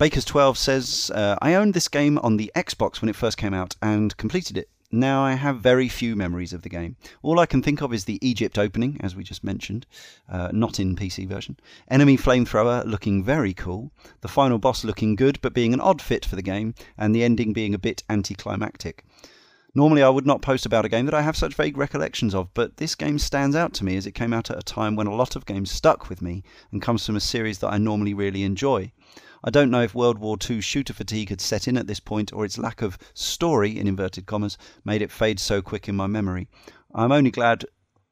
[0.00, 3.76] Bakers12 says, uh, I owned this game on the Xbox when it first came out
[3.82, 4.70] and completed it.
[4.94, 6.96] Now I have very few memories of the game.
[7.22, 9.86] All I can think of is the Egypt opening, as we just mentioned,
[10.28, 11.58] uh, not in PC version.
[11.88, 13.90] Enemy flamethrower looking very cool.
[14.20, 17.24] The final boss looking good, but being an odd fit for the game, and the
[17.24, 19.02] ending being a bit anticlimactic.
[19.74, 22.52] Normally, I would not post about a game that I have such vague recollections of,
[22.52, 25.06] but this game stands out to me as it came out at a time when
[25.06, 28.12] a lot of games stuck with me and comes from a series that I normally
[28.12, 28.92] really enjoy.
[29.44, 32.32] I don't know if World War II shooter fatigue had set in at this point
[32.32, 36.06] or its lack of story, in inverted commas, made it fade so quick in my
[36.06, 36.48] memory.
[36.94, 37.64] I'm only glad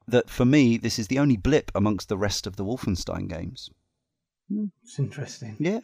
[0.08, 3.70] that for me this is the only blip amongst the rest of the Wolfenstein games.
[4.82, 5.56] It's interesting.
[5.60, 5.80] Yeah.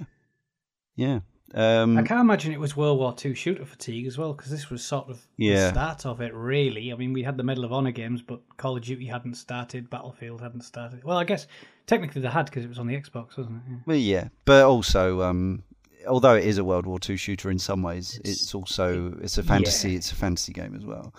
[0.97, 1.21] Yeah.
[1.55, 4.69] Um, I can't imagine it was World War II shooter fatigue as well, because this
[4.69, 5.67] was sort of Yeah.
[5.67, 6.93] the start of it, really.
[6.93, 9.89] I mean, we had the Medal of Honor games, but Call of Duty hadn't started,
[9.89, 11.05] Battlefield hadn't started.
[11.05, 11.47] Well, I guess
[11.87, 13.71] technically they had because it was on the Xbox, wasn't it?
[13.71, 13.77] Yeah.
[13.87, 15.63] Well, yeah, but also, um,
[16.07, 19.43] although it is a World War II shooter in some ways, it's, also it's a
[19.43, 19.91] fantasy.
[19.91, 19.97] yeah.
[19.97, 21.15] It's a fantasy game as well.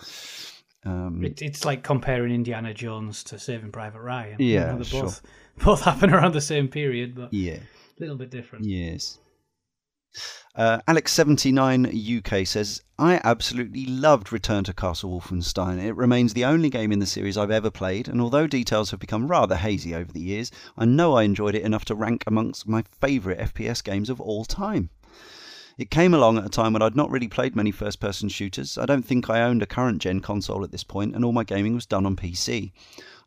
[0.84, 4.36] Um, It, it's like comparing Indiana Jones to Saving Private Ryan.
[4.38, 5.02] Yeah, they sure.
[5.02, 5.22] both
[5.64, 7.58] both happen around the same period, but yeah.
[7.58, 8.64] a little bit different.
[8.64, 9.18] Yes.
[10.54, 15.82] Uh, Alex79 UK says, I absolutely loved Return to Castle Wolfenstein.
[15.82, 18.98] It remains the only game in the series I've ever played, and although details have
[18.98, 22.66] become rather hazy over the years, I know I enjoyed it enough to rank amongst
[22.66, 24.90] my favourite FPS games of all time.
[25.78, 28.76] It came along at a time when I'd not really played many first person shooters.
[28.76, 31.44] I don't think I owned a current gen console at this point, and all my
[31.44, 32.72] gaming was done on PC.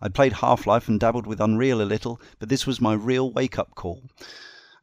[0.01, 3.31] I'd played Half Life and dabbled with Unreal a little, but this was my real
[3.31, 4.01] wake up call.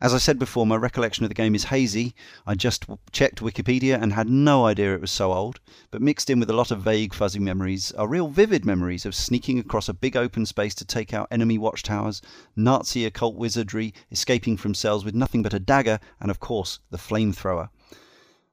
[0.00, 2.14] As I said before, my recollection of the game is hazy.
[2.46, 5.58] I just checked Wikipedia and had no idea it was so old,
[5.90, 9.12] but mixed in with a lot of vague, fuzzy memories are real vivid memories of
[9.12, 12.22] sneaking across a big open space to take out enemy watchtowers,
[12.54, 16.96] Nazi occult wizardry, escaping from cells with nothing but a dagger, and of course, the
[16.96, 17.68] flamethrower.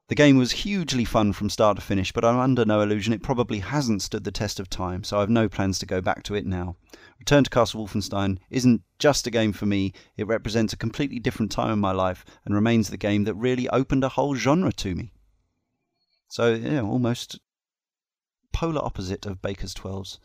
[0.08, 3.24] The game was hugely fun from start to finish, but I'm under no illusion it
[3.24, 6.36] probably hasn't stood the test of time, so I've no plans to go back to
[6.36, 6.76] it now.
[7.18, 11.52] Return to Castle Wolfenstein isn't just a game for me, it represents a completely different
[11.52, 14.94] time in my life and remains the game that really opened a whole genre to
[14.94, 15.12] me.
[16.28, 17.40] So, yeah, almost
[18.54, 20.20] polar opposite of Baker's 12's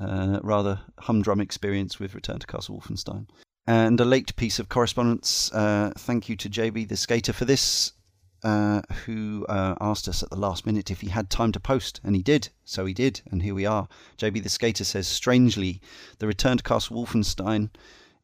[0.00, 3.28] uh, rather humdrum experience with Return to Castle Wolfenstein.
[3.64, 5.52] And a late piece of correspondence.
[5.52, 7.92] Uh, thank you to JB the Skater for this
[8.42, 12.00] uh, who uh, asked us at the last minute if he had time to post,
[12.04, 12.48] and he did.
[12.64, 13.88] So he did, and here we are.
[14.18, 15.80] JB the Skater says, strangely,
[16.18, 17.70] the Return to Castle Wolfenstein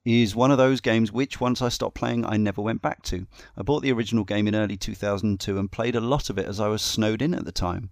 [0.05, 3.27] is one of those games which, once I stopped playing, I never went back to.
[3.57, 6.61] I bought the original game in early 2002 and played a lot of it as
[6.61, 7.91] I was snowed in at the time.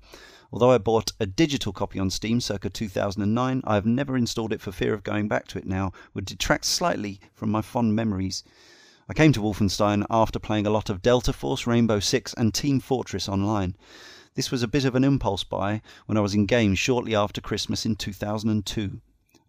[0.52, 4.60] Although I bought a digital copy on Steam circa 2009, I have never installed it
[4.60, 8.44] for fear of going back to it now, would detract slightly from my fond memories.
[9.06, 12.80] I came to Wolfenstein after playing a lot of Delta Force, Rainbow Six, and Team
[12.80, 13.76] Fortress Online.
[14.34, 17.42] This was a bit of an impulse buy when I was in games shortly after
[17.42, 19.02] Christmas in 2002.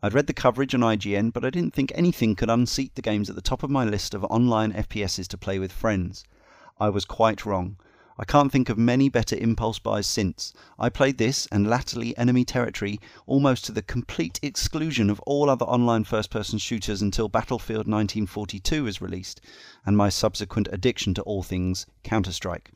[0.04, 3.30] I'd read the coverage on IGN, but I didn't think anything could unseat the games
[3.30, 6.26] at the top of my list of online FPSs to play with friends.
[6.78, 7.78] I was quite wrong.
[8.18, 10.54] I can't think of many better impulse buys since.
[10.80, 15.66] I played this and latterly Enemy Territory almost to the complete exclusion of all other
[15.66, 19.42] online first person shooters until Battlefield 1942 was released,
[19.86, 22.72] and my subsequent addiction to all things Counter Strike.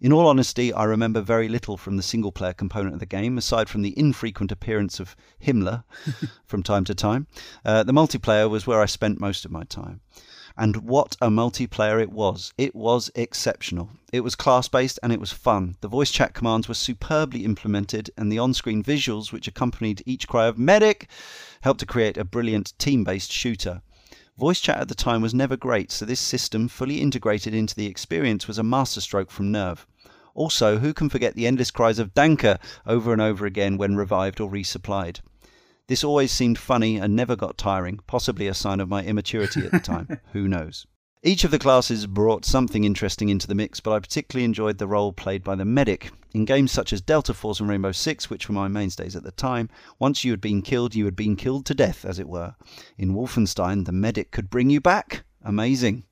[0.00, 3.38] In all honesty, I remember very little from the single player component of the game,
[3.38, 5.84] aside from the infrequent appearance of Himmler
[6.46, 7.28] from time to time.
[7.64, 10.00] Uh, the multiplayer was where I spent most of my time.
[10.56, 12.52] And what a multiplayer it was!
[12.56, 13.90] It was exceptional.
[14.12, 15.76] It was class based and it was fun.
[15.80, 20.28] The voice chat commands were superbly implemented, and the on screen visuals, which accompanied each
[20.28, 21.08] cry of medic,
[21.62, 23.82] helped to create a brilliant team based shooter.
[24.38, 27.86] Voice chat at the time was never great, so this system, fully integrated into the
[27.86, 29.86] experience, was a masterstroke from Nerve.
[30.34, 34.40] Also, who can forget the endless cries of Danke over and over again when revived
[34.40, 35.20] or resupplied?
[35.86, 39.70] This always seemed funny and never got tiring, possibly a sign of my immaturity at
[39.70, 40.20] the time.
[40.32, 40.86] Who knows?
[41.22, 44.86] Each of the classes brought something interesting into the mix, but I particularly enjoyed the
[44.86, 46.10] role played by the medic.
[46.32, 49.30] In games such as Delta Force and Rainbow Six, which were my mainstays at the
[49.30, 52.54] time, once you had been killed, you had been killed to death, as it were.
[52.98, 55.24] In Wolfenstein, the medic could bring you back.
[55.42, 56.04] Amazing.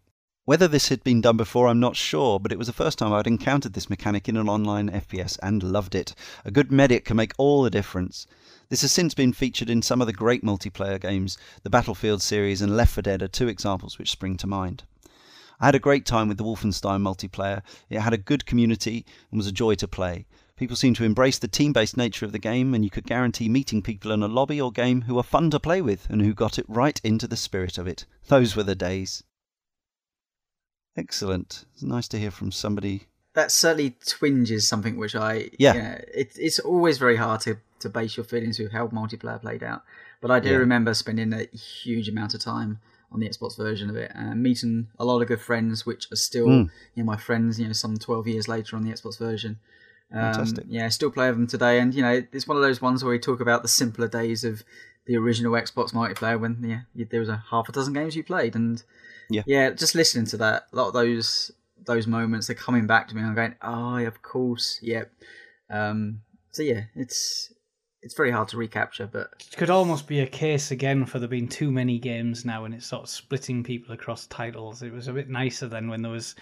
[0.45, 3.13] Whether this had been done before, I'm not sure, but it was the first time
[3.13, 6.15] I'd encountered this mechanic in an online FPS and loved it.
[6.45, 8.27] A good medic can make all the difference.
[8.73, 11.37] This has since been featured in some of the great multiplayer games.
[11.63, 14.85] The Battlefield series and Left 4 Dead are two examples which spring to mind.
[15.61, 17.61] I had a great time with the Wolfenstein multiplayer.
[17.91, 20.25] It had a good community and was a joy to play.
[20.57, 23.51] People seemed to embrace the team based nature of the game, and you could guarantee
[23.51, 26.33] meeting people in a lobby or game who were fun to play with and who
[26.33, 28.07] got it right into the spirit of it.
[28.29, 29.23] Those were the days.
[30.97, 31.67] Excellent.
[31.75, 33.09] It's nice to hear from somebody.
[33.35, 36.01] That certainly twinges something which I Yeah.
[36.15, 39.83] it, it's always very hard to, to base your feelings with how multiplayer played out.
[40.21, 40.57] But I do Yeah.
[40.57, 42.79] remember spending a huge amount of time
[43.11, 46.17] on the Xbox version of it and meeting a lot of good friends which are
[46.17, 46.71] still Mm.
[46.95, 49.59] you know my friends you know some 12 years later on the Xbox version.
[50.13, 50.65] Um, Fantastic.
[50.69, 53.03] Yeah, I still play with them today, and you know it's one of those ones
[53.03, 54.63] where we talk about the simpler days of
[55.07, 58.55] the original Xbox multiplayer when yeah there was a half a dozen games you played,
[58.55, 58.83] and
[59.31, 59.43] Yeah.
[59.47, 61.51] yeah, just listening to that, a lot of those
[61.87, 63.21] those moments are coming back to me.
[63.21, 65.11] and I'm going, oh, yeah, of course, yep.
[65.71, 67.53] Um, so yeah, it's
[68.03, 71.29] it's very hard to recapture, but It could almost be a case again for there
[71.29, 74.83] being too many games now and it's sort of splitting people across titles.
[74.83, 76.35] It was a bit nicer then when there was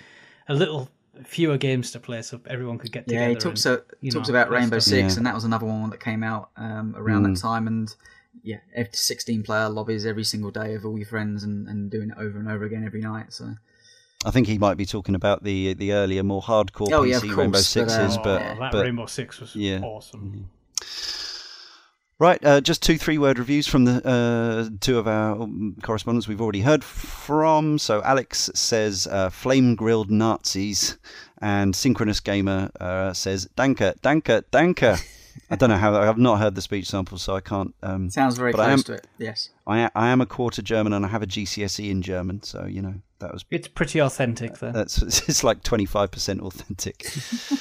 [0.49, 0.89] a little
[1.25, 3.25] fewer games to play so everyone could get together.
[3.25, 4.91] yeah, he talks and, uh, you talks know, about Rainbow stuff.
[4.91, 5.19] Six, Yeah.
[5.19, 7.35] and that was another one that came out um, around Mm.
[7.35, 7.95] that time, and
[8.43, 8.61] yeah,
[8.91, 12.39] 16 player lobbies every single day of all your friends and, and doing it over
[12.39, 13.35] and over again every night.
[13.35, 13.55] So
[14.25, 17.37] I think he might be talking about the the earlier, more hardcore Oh, yeah, PC
[17.37, 19.81] Rainbow course, but, Sixes, uh, but, Oh, that Rainbow Six was yeah.
[19.81, 20.51] awesome.
[22.19, 26.43] Right, uh, just two three-word reviews from the uh, two of our um, correspondents we've
[26.43, 27.79] already heard from.
[27.79, 30.99] So Alex says uh, "flame-grilled Nazis,"
[31.39, 35.01] and Synchronous Gamer uh, says "Danke, danke, danke."
[35.51, 37.75] I don't know how I've not heard the speech sample, so I can't.
[37.83, 39.07] Um, Sounds very close am, to it.
[39.19, 42.65] Yes, I, I am a quarter German, and I have a GCSE in German, so
[42.65, 43.45] you know that was.
[43.51, 44.73] It's pretty authentic, though.
[44.73, 47.07] That's it's like twenty-five percent authentic.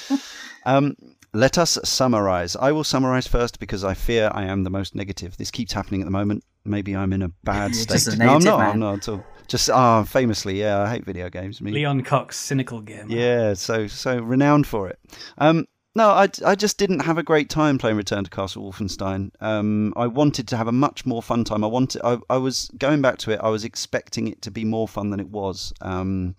[0.65, 0.95] um,
[1.33, 2.55] let us summarize.
[2.55, 5.37] I will summarize first because I fear I am the most negative.
[5.37, 6.43] This keeps happening at the moment.
[6.65, 7.93] Maybe I'm in a bad state.
[7.93, 8.59] just a no, I'm not.
[8.59, 8.69] man.
[8.71, 9.23] I'm not at all.
[9.47, 11.59] Just ah, famously, yeah, I hate video games.
[11.59, 13.09] Me, Leon Cox, cynical gamer.
[13.09, 14.99] yeah, so so renowned for it.
[15.39, 15.65] Um,
[15.95, 19.32] no, I, I just didn't have a great time playing Return to Castle Wolfenstein.
[19.41, 21.64] Um, I wanted to have a much more fun time.
[21.64, 22.02] I wanted.
[22.03, 23.40] I, I was going back to it.
[23.41, 25.74] I was expecting it to be more fun than it was.
[25.82, 26.36] Um,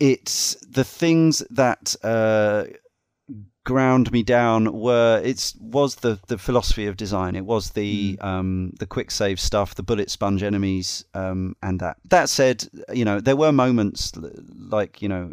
[0.00, 2.64] it's the things that uh,
[3.66, 7.36] ground me down were it was the the philosophy of design.
[7.36, 11.96] It was the um, the quick save stuff, the bullet sponge enemies, um, and that.
[12.06, 12.64] That said,
[12.94, 14.12] you know there were moments
[14.76, 15.32] like you know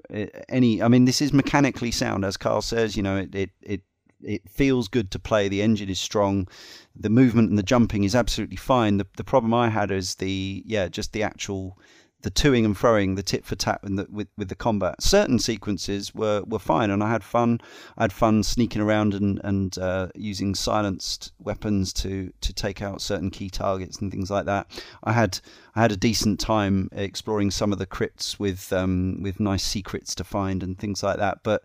[0.49, 0.81] any.
[0.81, 2.97] I mean, this is mechanically sound, as Karl says.
[2.97, 3.49] You know, it it.
[3.61, 3.81] it
[4.25, 5.49] it feels good to play.
[5.49, 6.47] The engine is strong.
[6.95, 8.95] The movement and the jumping is absolutely fine.
[8.95, 11.77] The the problem I had is the yeah, just the actual
[12.23, 15.01] the toing and throwing, the tit for tat with with the combat.
[15.03, 17.59] Certain sequences were, were fine, and I had fun.
[17.97, 23.01] I had fun sneaking around and and uh, using silenced weapons to to take out
[23.01, 24.67] certain key targets and things like that.
[25.03, 25.39] I had
[25.75, 30.15] I had a decent time exploring some of the crypts with um, with nice secrets
[30.15, 31.39] to find and things like that.
[31.43, 31.63] But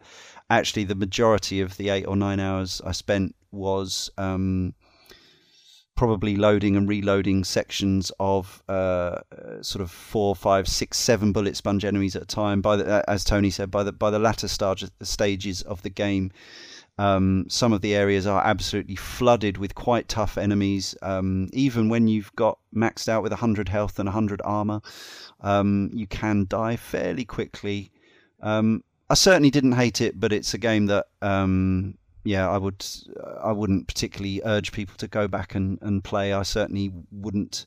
[0.50, 4.74] actually, the majority of the eight or nine hours I spent was um,
[5.98, 11.56] probably loading and reloading sections of uh, uh, sort of four, five, six, seven bullet
[11.56, 12.60] sponge enemies at a time.
[12.60, 15.90] By the, uh, as Tony said, by the by the latter stage, stages of the
[15.90, 16.30] game,
[16.98, 20.94] um, some of the areas are absolutely flooded with quite tough enemies.
[21.02, 24.80] Um, even when you've got maxed out with 100 health and 100 armor,
[25.40, 27.90] um, you can die fairly quickly.
[28.40, 32.84] Um, I certainly didn't hate it, but it's a game that um, yeah, I would
[33.42, 36.32] I wouldn't particularly urge people to go back and, and play.
[36.32, 37.66] I certainly wouldn't.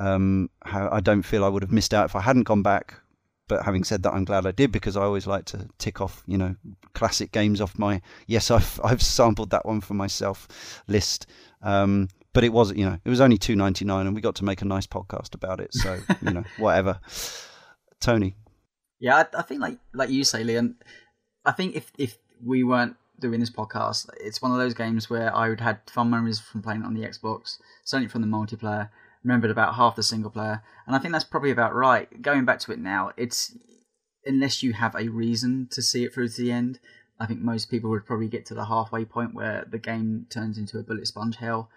[0.00, 3.00] Um, I don't feel I would have missed out if I hadn't gone back.
[3.46, 6.22] But having said that, I'm glad I did because I always like to tick off,
[6.26, 6.56] you know,
[6.94, 11.26] classic games off my yes, I've I've sampled that one for myself list.
[11.62, 14.36] Um, but it was, you know, it was only two ninety nine, and we got
[14.36, 15.74] to make a nice podcast about it.
[15.74, 17.00] So you know, whatever.
[18.00, 18.34] Tony,
[18.98, 20.76] Yeah, I, I think like like you say, Leon.
[21.44, 25.34] I think if if we weren't doing this podcast, it's one of those games where
[25.34, 28.90] I would had fun memories from playing it on the Xbox, certainly from the multiplayer.
[29.22, 32.20] Remembered about half the single player, and I think that's probably about right.
[32.20, 33.56] Going back to it now, it's
[34.26, 36.78] unless you have a reason to see it through to the end.
[37.18, 40.58] I think most people would probably get to the halfway point where the game turns
[40.58, 41.70] into a bullet sponge hell,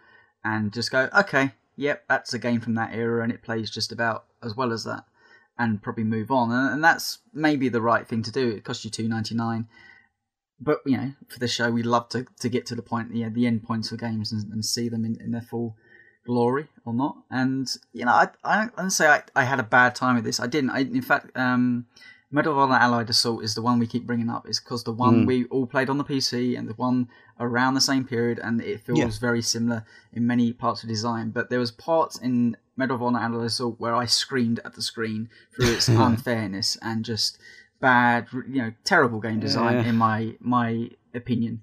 [0.43, 3.93] and just go, okay, yep, that's a game from that era, and it plays just
[3.93, 5.05] about as well as that
[5.57, 6.51] and probably move on.
[6.51, 8.49] And, that's maybe the right thing to do.
[8.49, 9.67] It costs you two ninety nine,
[10.59, 13.29] but you know, for the show, we love to, to get to the point, yeah,
[13.29, 15.75] the end points of games and, and see them in, in their full
[16.25, 17.17] glory or not.
[17.29, 20.39] And you know, I I don't say I, I had a bad time with this.
[20.39, 20.71] I didn't.
[20.71, 21.85] I, in fact, um,
[22.29, 24.47] Medal of Honor Allied Assault is the one we keep bringing up.
[24.49, 27.07] Is because the one we all played on the PC and the one
[27.39, 29.09] around the same period, and it feels Yeah.
[29.21, 31.29] very similar in many parts of design.
[31.29, 34.81] But there was parts in Medal of Honor Allied Assault where I screamed at the
[34.81, 37.37] screen through its unfairness and just
[37.79, 39.89] bad, you know, terrible game design Yeah.
[39.89, 41.61] in my my opinion.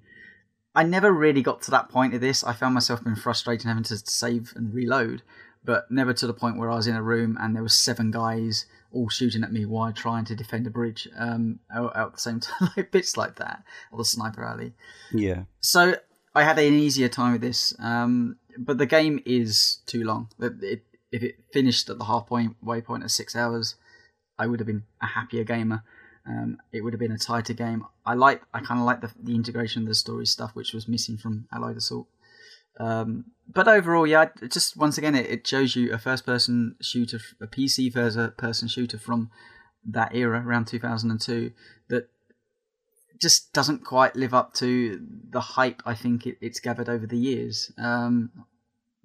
[0.73, 2.43] I never really got to that point of this.
[2.43, 5.21] I found myself being frustrated having to save and reload,
[5.63, 8.11] but never to the point where I was in a room and there was seven
[8.11, 12.13] guys all shooting at me while trying to defend a bridge um, out, out at
[12.15, 14.73] the same time, like bits like that, or the sniper alley.
[15.13, 15.95] yeah, So
[16.33, 20.29] I had an easier time with this, um, but the game is too long.
[20.39, 23.75] It, it, if it finished at the halfway waypoint at six hours,
[24.37, 25.83] I would have been a happier gamer.
[26.27, 27.85] Um, it would have been a tighter game.
[28.05, 30.87] I like, I kind of like the, the integration of the story stuff, which was
[30.87, 32.07] missing from Allied Assault.
[32.79, 37.47] Um, but overall, yeah, just once again, it, it shows you a first-person shooter, a
[37.47, 39.29] PC first-person shooter from
[39.87, 41.51] that era, around 2002,
[41.89, 42.09] that
[43.21, 44.99] just doesn't quite live up to
[45.29, 47.71] the hype I think it, it's gathered over the years.
[47.77, 48.31] Um,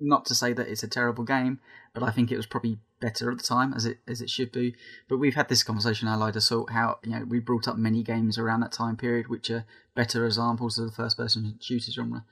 [0.00, 1.60] not to say that it's a terrible game,
[1.94, 4.52] but I think it was probably better at the time as it as it should
[4.52, 4.74] be.
[5.08, 8.38] But we've had this conversation, Allied Assault, how you know we brought up many games
[8.38, 9.64] around that time period which are
[9.94, 12.24] better examples of the first person shooter genre.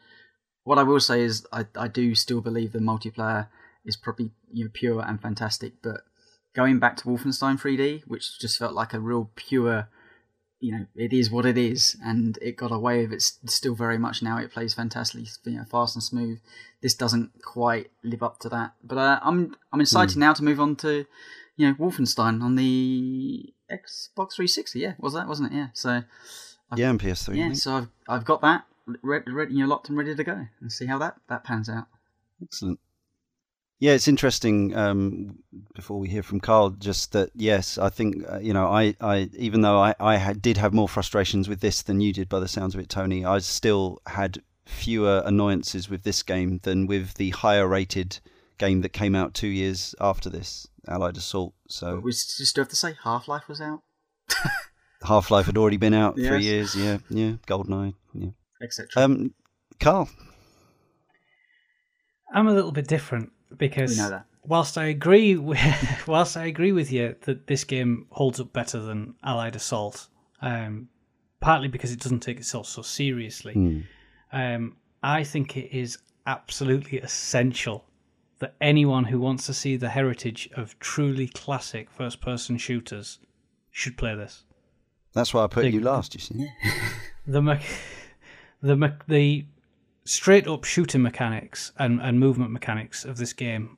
[0.64, 3.48] What I will say is I, I do still believe the multiplayer
[3.84, 6.02] is probably you know pure and fantastic, but
[6.54, 9.88] going back to Wolfenstein 3D, which just felt like a real pure
[10.60, 13.98] you know it is what it is, and it got away with it still very
[13.98, 14.38] much now.
[14.38, 16.40] It plays fantastically, you know, fast and smooth.
[16.80, 20.20] This doesn't quite live up to that, but uh, I'm I'm excited Hmm.
[20.20, 21.04] now to move on to
[21.56, 24.80] you know Wolfenstein on the Xbox 360.
[24.80, 25.56] Yeah, was that wasn't it?
[25.56, 26.02] Yeah, so
[26.76, 27.36] Yeah, and PS3.
[27.36, 28.64] Yeah, so I've I've got that
[29.02, 31.68] ready, ready, you know, locked and ready to go, and see how that that pans
[31.68, 31.86] out.
[32.42, 32.78] Excellent.
[33.80, 34.74] Yeah, it's interesting.
[34.76, 35.38] Um,
[35.74, 39.30] before we hear from Karl, just that yes, I think uh, you know, I, I
[39.36, 42.40] even though I, I had, did have more frustrations with this than you did, by
[42.40, 47.14] the sounds of it, Tony, I still had fewer annoyances with this game than with
[47.14, 48.18] the higher rated
[48.58, 51.54] game that came out two years after this, Allied Assault.
[51.68, 53.82] So But we s- just have to say Half Life was out,
[55.04, 56.28] Half Life had already been out Yes.
[56.28, 56.74] three years.
[56.74, 57.94] Yeah, yeah, Goldeneye.
[58.12, 58.30] Yeah.
[58.60, 58.88] etc.
[59.04, 59.34] Um,
[59.78, 60.08] Karl.
[62.34, 64.26] I'm a little bit different because We know that.
[64.44, 65.58] whilst I agree, with,
[66.06, 70.08] whilst I agree with you that this game holds up better than Allied Assault,
[70.42, 70.88] um,
[71.40, 73.80] partly because it doesn't take itself so seriously, Hmm.
[74.32, 77.84] um, I think it is absolutely essential
[78.40, 83.18] that anyone who wants to see the heritage of truly classic first-person shooters
[83.70, 84.44] should play this.
[85.12, 86.14] That's why I put Big- you last.
[86.14, 86.48] You see.
[87.26, 87.58] the me-
[88.62, 89.44] the me- the
[90.08, 93.76] straight up shooting mechanics and, and movement mechanics of this game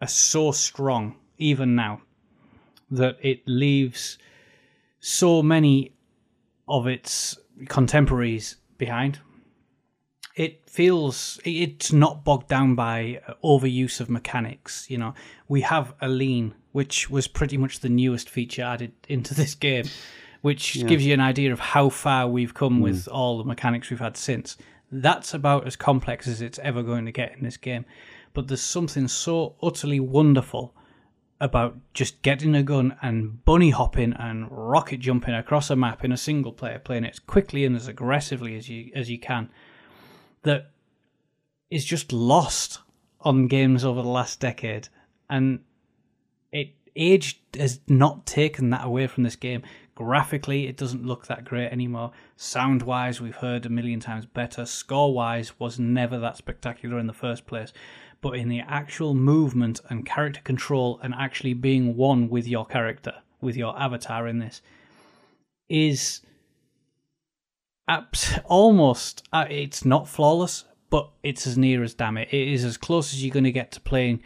[0.00, 2.00] are so strong even now
[2.90, 4.16] that it leaves
[5.00, 5.92] so many
[6.66, 7.38] of its
[7.68, 9.18] contemporaries behind.
[10.34, 14.90] It feels it's not bogged down by uh, overuse of mechanics.
[14.90, 15.14] You know,
[15.48, 19.86] we have a lean, which was pretty much the newest feature added into this game,
[20.40, 22.82] which gives you an idea of how far we've come hmm.
[22.82, 24.56] with all the mechanics we've had since.
[25.02, 27.84] That's about as complex as it's ever going to get in this game.
[28.32, 30.74] But there's something so utterly wonderful
[31.38, 36.12] about just getting a gun and bunny hopping and rocket jumping across a map in
[36.12, 39.50] a single player, playing it as quickly and as aggressively as you as you can,
[40.44, 40.70] that
[41.70, 42.78] is just lost
[43.20, 44.88] on games over the last decade,
[45.28, 45.60] and
[46.52, 49.62] it age has not taken that away from this game.
[49.96, 52.12] Graphically, it doesn't look that great anymore.
[52.36, 54.66] Sound wise, we've heard a million times better.
[54.66, 57.72] Score wise, was never that spectacular in the first place.
[58.20, 63.14] But in the actual movement and character control and actually being one with your character,
[63.40, 64.60] with your avatar in this,
[65.70, 66.20] is
[67.88, 72.28] abs- almost, uh, it's not flawless, but it's as near as damn it.
[72.30, 74.22] It is as close as you're going to get to playing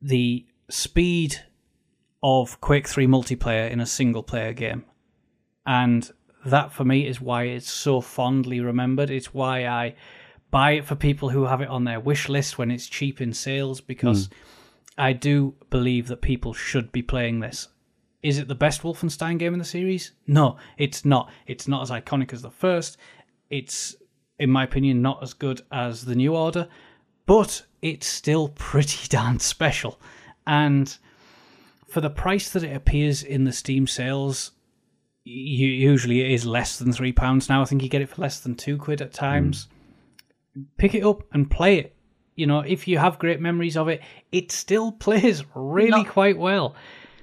[0.00, 1.44] the speed
[2.22, 4.84] of Quake 3 multiplayer in a single player game.
[5.66, 6.10] And
[6.44, 9.10] that for me is why it's so fondly remembered.
[9.10, 9.94] It's why I
[10.50, 13.32] buy it for people who have it on their wish list when it's cheap in
[13.32, 14.32] sales because hmm.
[14.98, 17.68] I do believe that people should be playing this.
[18.22, 20.12] Is it the best Wolfenstein game in the series?
[20.26, 21.30] No, it's not.
[21.46, 22.98] It's not as iconic as the first.
[23.48, 23.96] It's,
[24.38, 26.68] in my opinion, not as good as the New Order,
[27.24, 29.98] but it's still pretty darn special.
[30.46, 30.94] And
[31.90, 34.52] for the price that it appears in the Steam sales,
[35.24, 37.62] you, usually it is less than three pounds now.
[37.62, 39.68] I think you get it for less than two quid at times.
[40.78, 41.94] Pick it up and play it.
[42.36, 44.00] You know, if you have great memories of it,
[44.32, 46.04] it still plays really No.
[46.04, 46.74] quite well.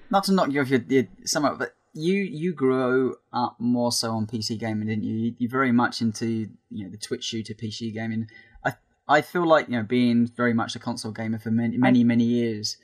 [0.09, 4.11] Not to knock you off your, your somewhat, but you you grew up more so
[4.11, 5.13] on PC gaming, didn't you?
[5.15, 6.27] You- You're very much into
[6.69, 8.27] you know the Twitch shooter PC gaming.
[8.63, 8.73] I
[9.07, 12.23] I feel like you know being very much a console gamer for many many many
[12.23, 12.77] years.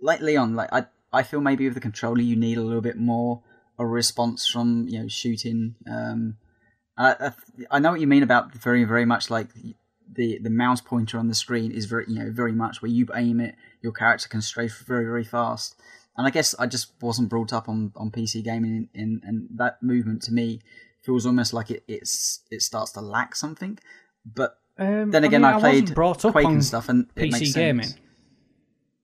[0.00, 2.98] Like Leon, like I I feel maybe with the controller you need a little bit
[2.98, 3.42] more
[3.78, 5.74] a response from you know shooting.
[5.90, 6.36] Um,
[6.96, 7.32] I, I,
[7.70, 9.48] I know what you mean about very very much like
[10.14, 13.06] the the mouse pointer on the screen is very you know very much where you
[13.14, 15.76] aim it, your character can strafe very very fast.
[16.16, 19.82] And I guess I just wasn't brought up on, on PC gaming, and, and that
[19.82, 20.60] movement to me
[21.00, 23.78] feels almost like it it's it starts to lack something.
[24.26, 27.08] But Um, then again, mean, I, played wasn't brought up Quake on and stuff, and
[27.16, 27.94] it PC makes sense.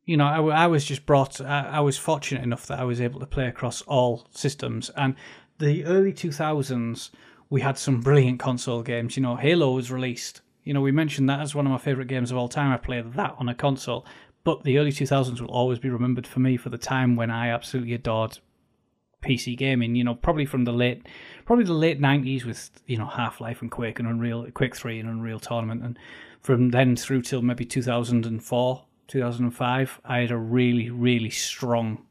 [0.09, 1.39] You know, I was just brought.
[1.39, 4.90] I, I was fortunate enough that I was able to play across all systems.
[4.97, 5.14] And
[5.59, 7.10] the early two thousands,
[7.51, 9.18] we had some brilliant console games.
[9.18, 10.40] You know, Halo was released.
[10.64, 12.72] You know, we mentioned that as one of my favorite games of all time.
[12.72, 14.06] I played that on a console.
[14.44, 17.30] But the early two thousands will always be remembered for me for the time when
[17.30, 18.39] I absolutely adored
[19.22, 19.94] PC gaming.
[19.94, 21.06] You know, probably from the late,
[21.44, 25.01] probably the late nineties with you know Half Life and Quake and Unreal, Quake Three
[25.01, 25.98] and Unreal Tournament, and
[26.40, 27.82] from then through till maybe two
[29.09, 32.05] thousand and four, two thousand and five, I had a really, really strong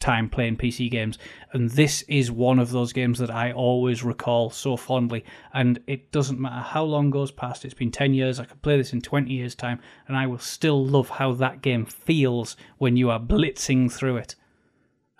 [0.00, 1.18] time playing PC games,
[1.52, 5.24] and this is one of those games that I always recall so fondly.
[5.54, 8.38] And it doesn't matter how long goes past; it's been ten years.
[8.38, 11.62] I could play this in twenty years' time, and I will still love how that
[11.62, 14.34] game feels when you are blitzing through it.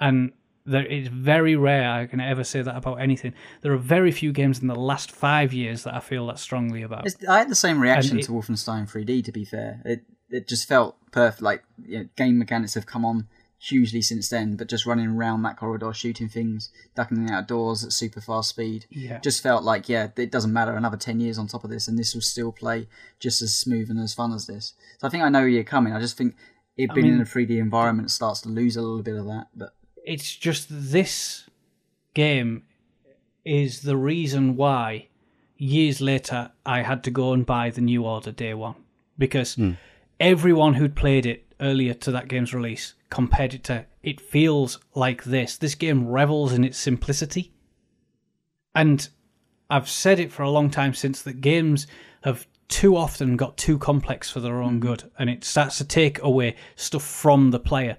[0.00, 0.32] And
[0.66, 3.34] it's very rare I can ever say that about anything.
[3.62, 6.82] There are very few games in the last five years that I feel that strongly
[6.82, 7.06] about.
[7.06, 9.24] It's, I had the same reaction it- to Wolfenstein 3D.
[9.24, 10.04] To be fair, it
[10.34, 11.42] it just felt perfect.
[11.42, 13.28] Like you know, game mechanics have come on
[13.58, 17.82] hugely since then, but just running around that corridor, shooting things, ducking in the outdoors
[17.84, 19.20] at super fast speed, Yeah.
[19.20, 20.76] just felt like yeah, it doesn't matter.
[20.76, 22.88] Another ten years on top of this, and this will still play
[23.20, 24.74] just as smooth and as fun as this.
[24.98, 25.92] So I think I know where you're coming.
[25.92, 26.34] I just think
[26.76, 29.46] it being mean- in a 3D environment starts to lose a little bit of that.
[29.54, 29.74] But
[30.04, 31.48] it's just this
[32.12, 32.64] game
[33.44, 35.08] is the reason why
[35.56, 38.74] years later I had to go and buy the new order day one
[39.16, 39.72] because hmm.
[40.20, 45.24] Everyone who'd played it earlier to that game's release compared it to it feels like
[45.24, 45.56] this.
[45.56, 47.52] This game revels in its simplicity.
[48.74, 49.08] And
[49.70, 51.86] I've said it for a long time since that games
[52.22, 54.88] have too often got too complex for their own mm-hmm.
[54.88, 57.96] good and it starts to take away stuff from the player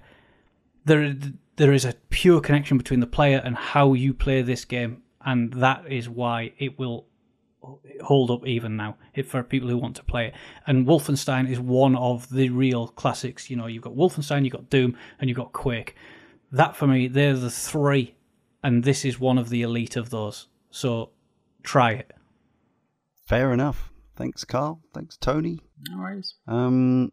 [0.86, 1.14] there
[1.56, 5.52] there is a pure connection between the player and how you play this game, and
[5.54, 7.06] that is why it will
[8.02, 10.34] hold up even now if for people who want to play it.
[10.66, 13.50] And Wolfenstein is one of the real classics.
[13.50, 15.94] You know, you've got Wolfenstein, you've got Doom, and you've got Quake.
[16.52, 18.14] That for me, they're the three,
[18.62, 20.46] and this is one of the elite of those.
[20.70, 21.10] So
[21.62, 22.12] try it.
[23.26, 23.90] Fair enough.
[24.14, 24.80] Thanks, Karl.
[24.94, 25.60] Thanks, Tony.
[25.88, 26.34] no worries.
[26.46, 27.12] Um,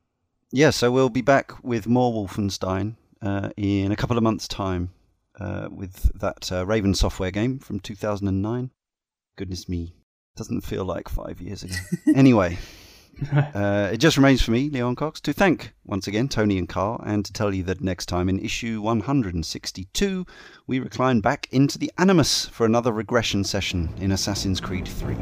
[0.51, 4.91] yeah, so we'll be back with more Wolfenstein uh, in a couple of months' time
[5.39, 8.69] uh, with that uh, Raven Software game from 2009.
[9.35, 9.95] Goodness me,
[10.35, 11.75] doesn't feel like five years ago.
[12.15, 12.57] anyway,
[13.31, 17.01] uh, it just remains for me, Leon Cox, to thank once again Tony and Karl,
[17.05, 20.25] and to tell you that next time in issue 162,
[20.65, 25.15] we recline back into the Animus for another regression session in Assassin's Creed 3.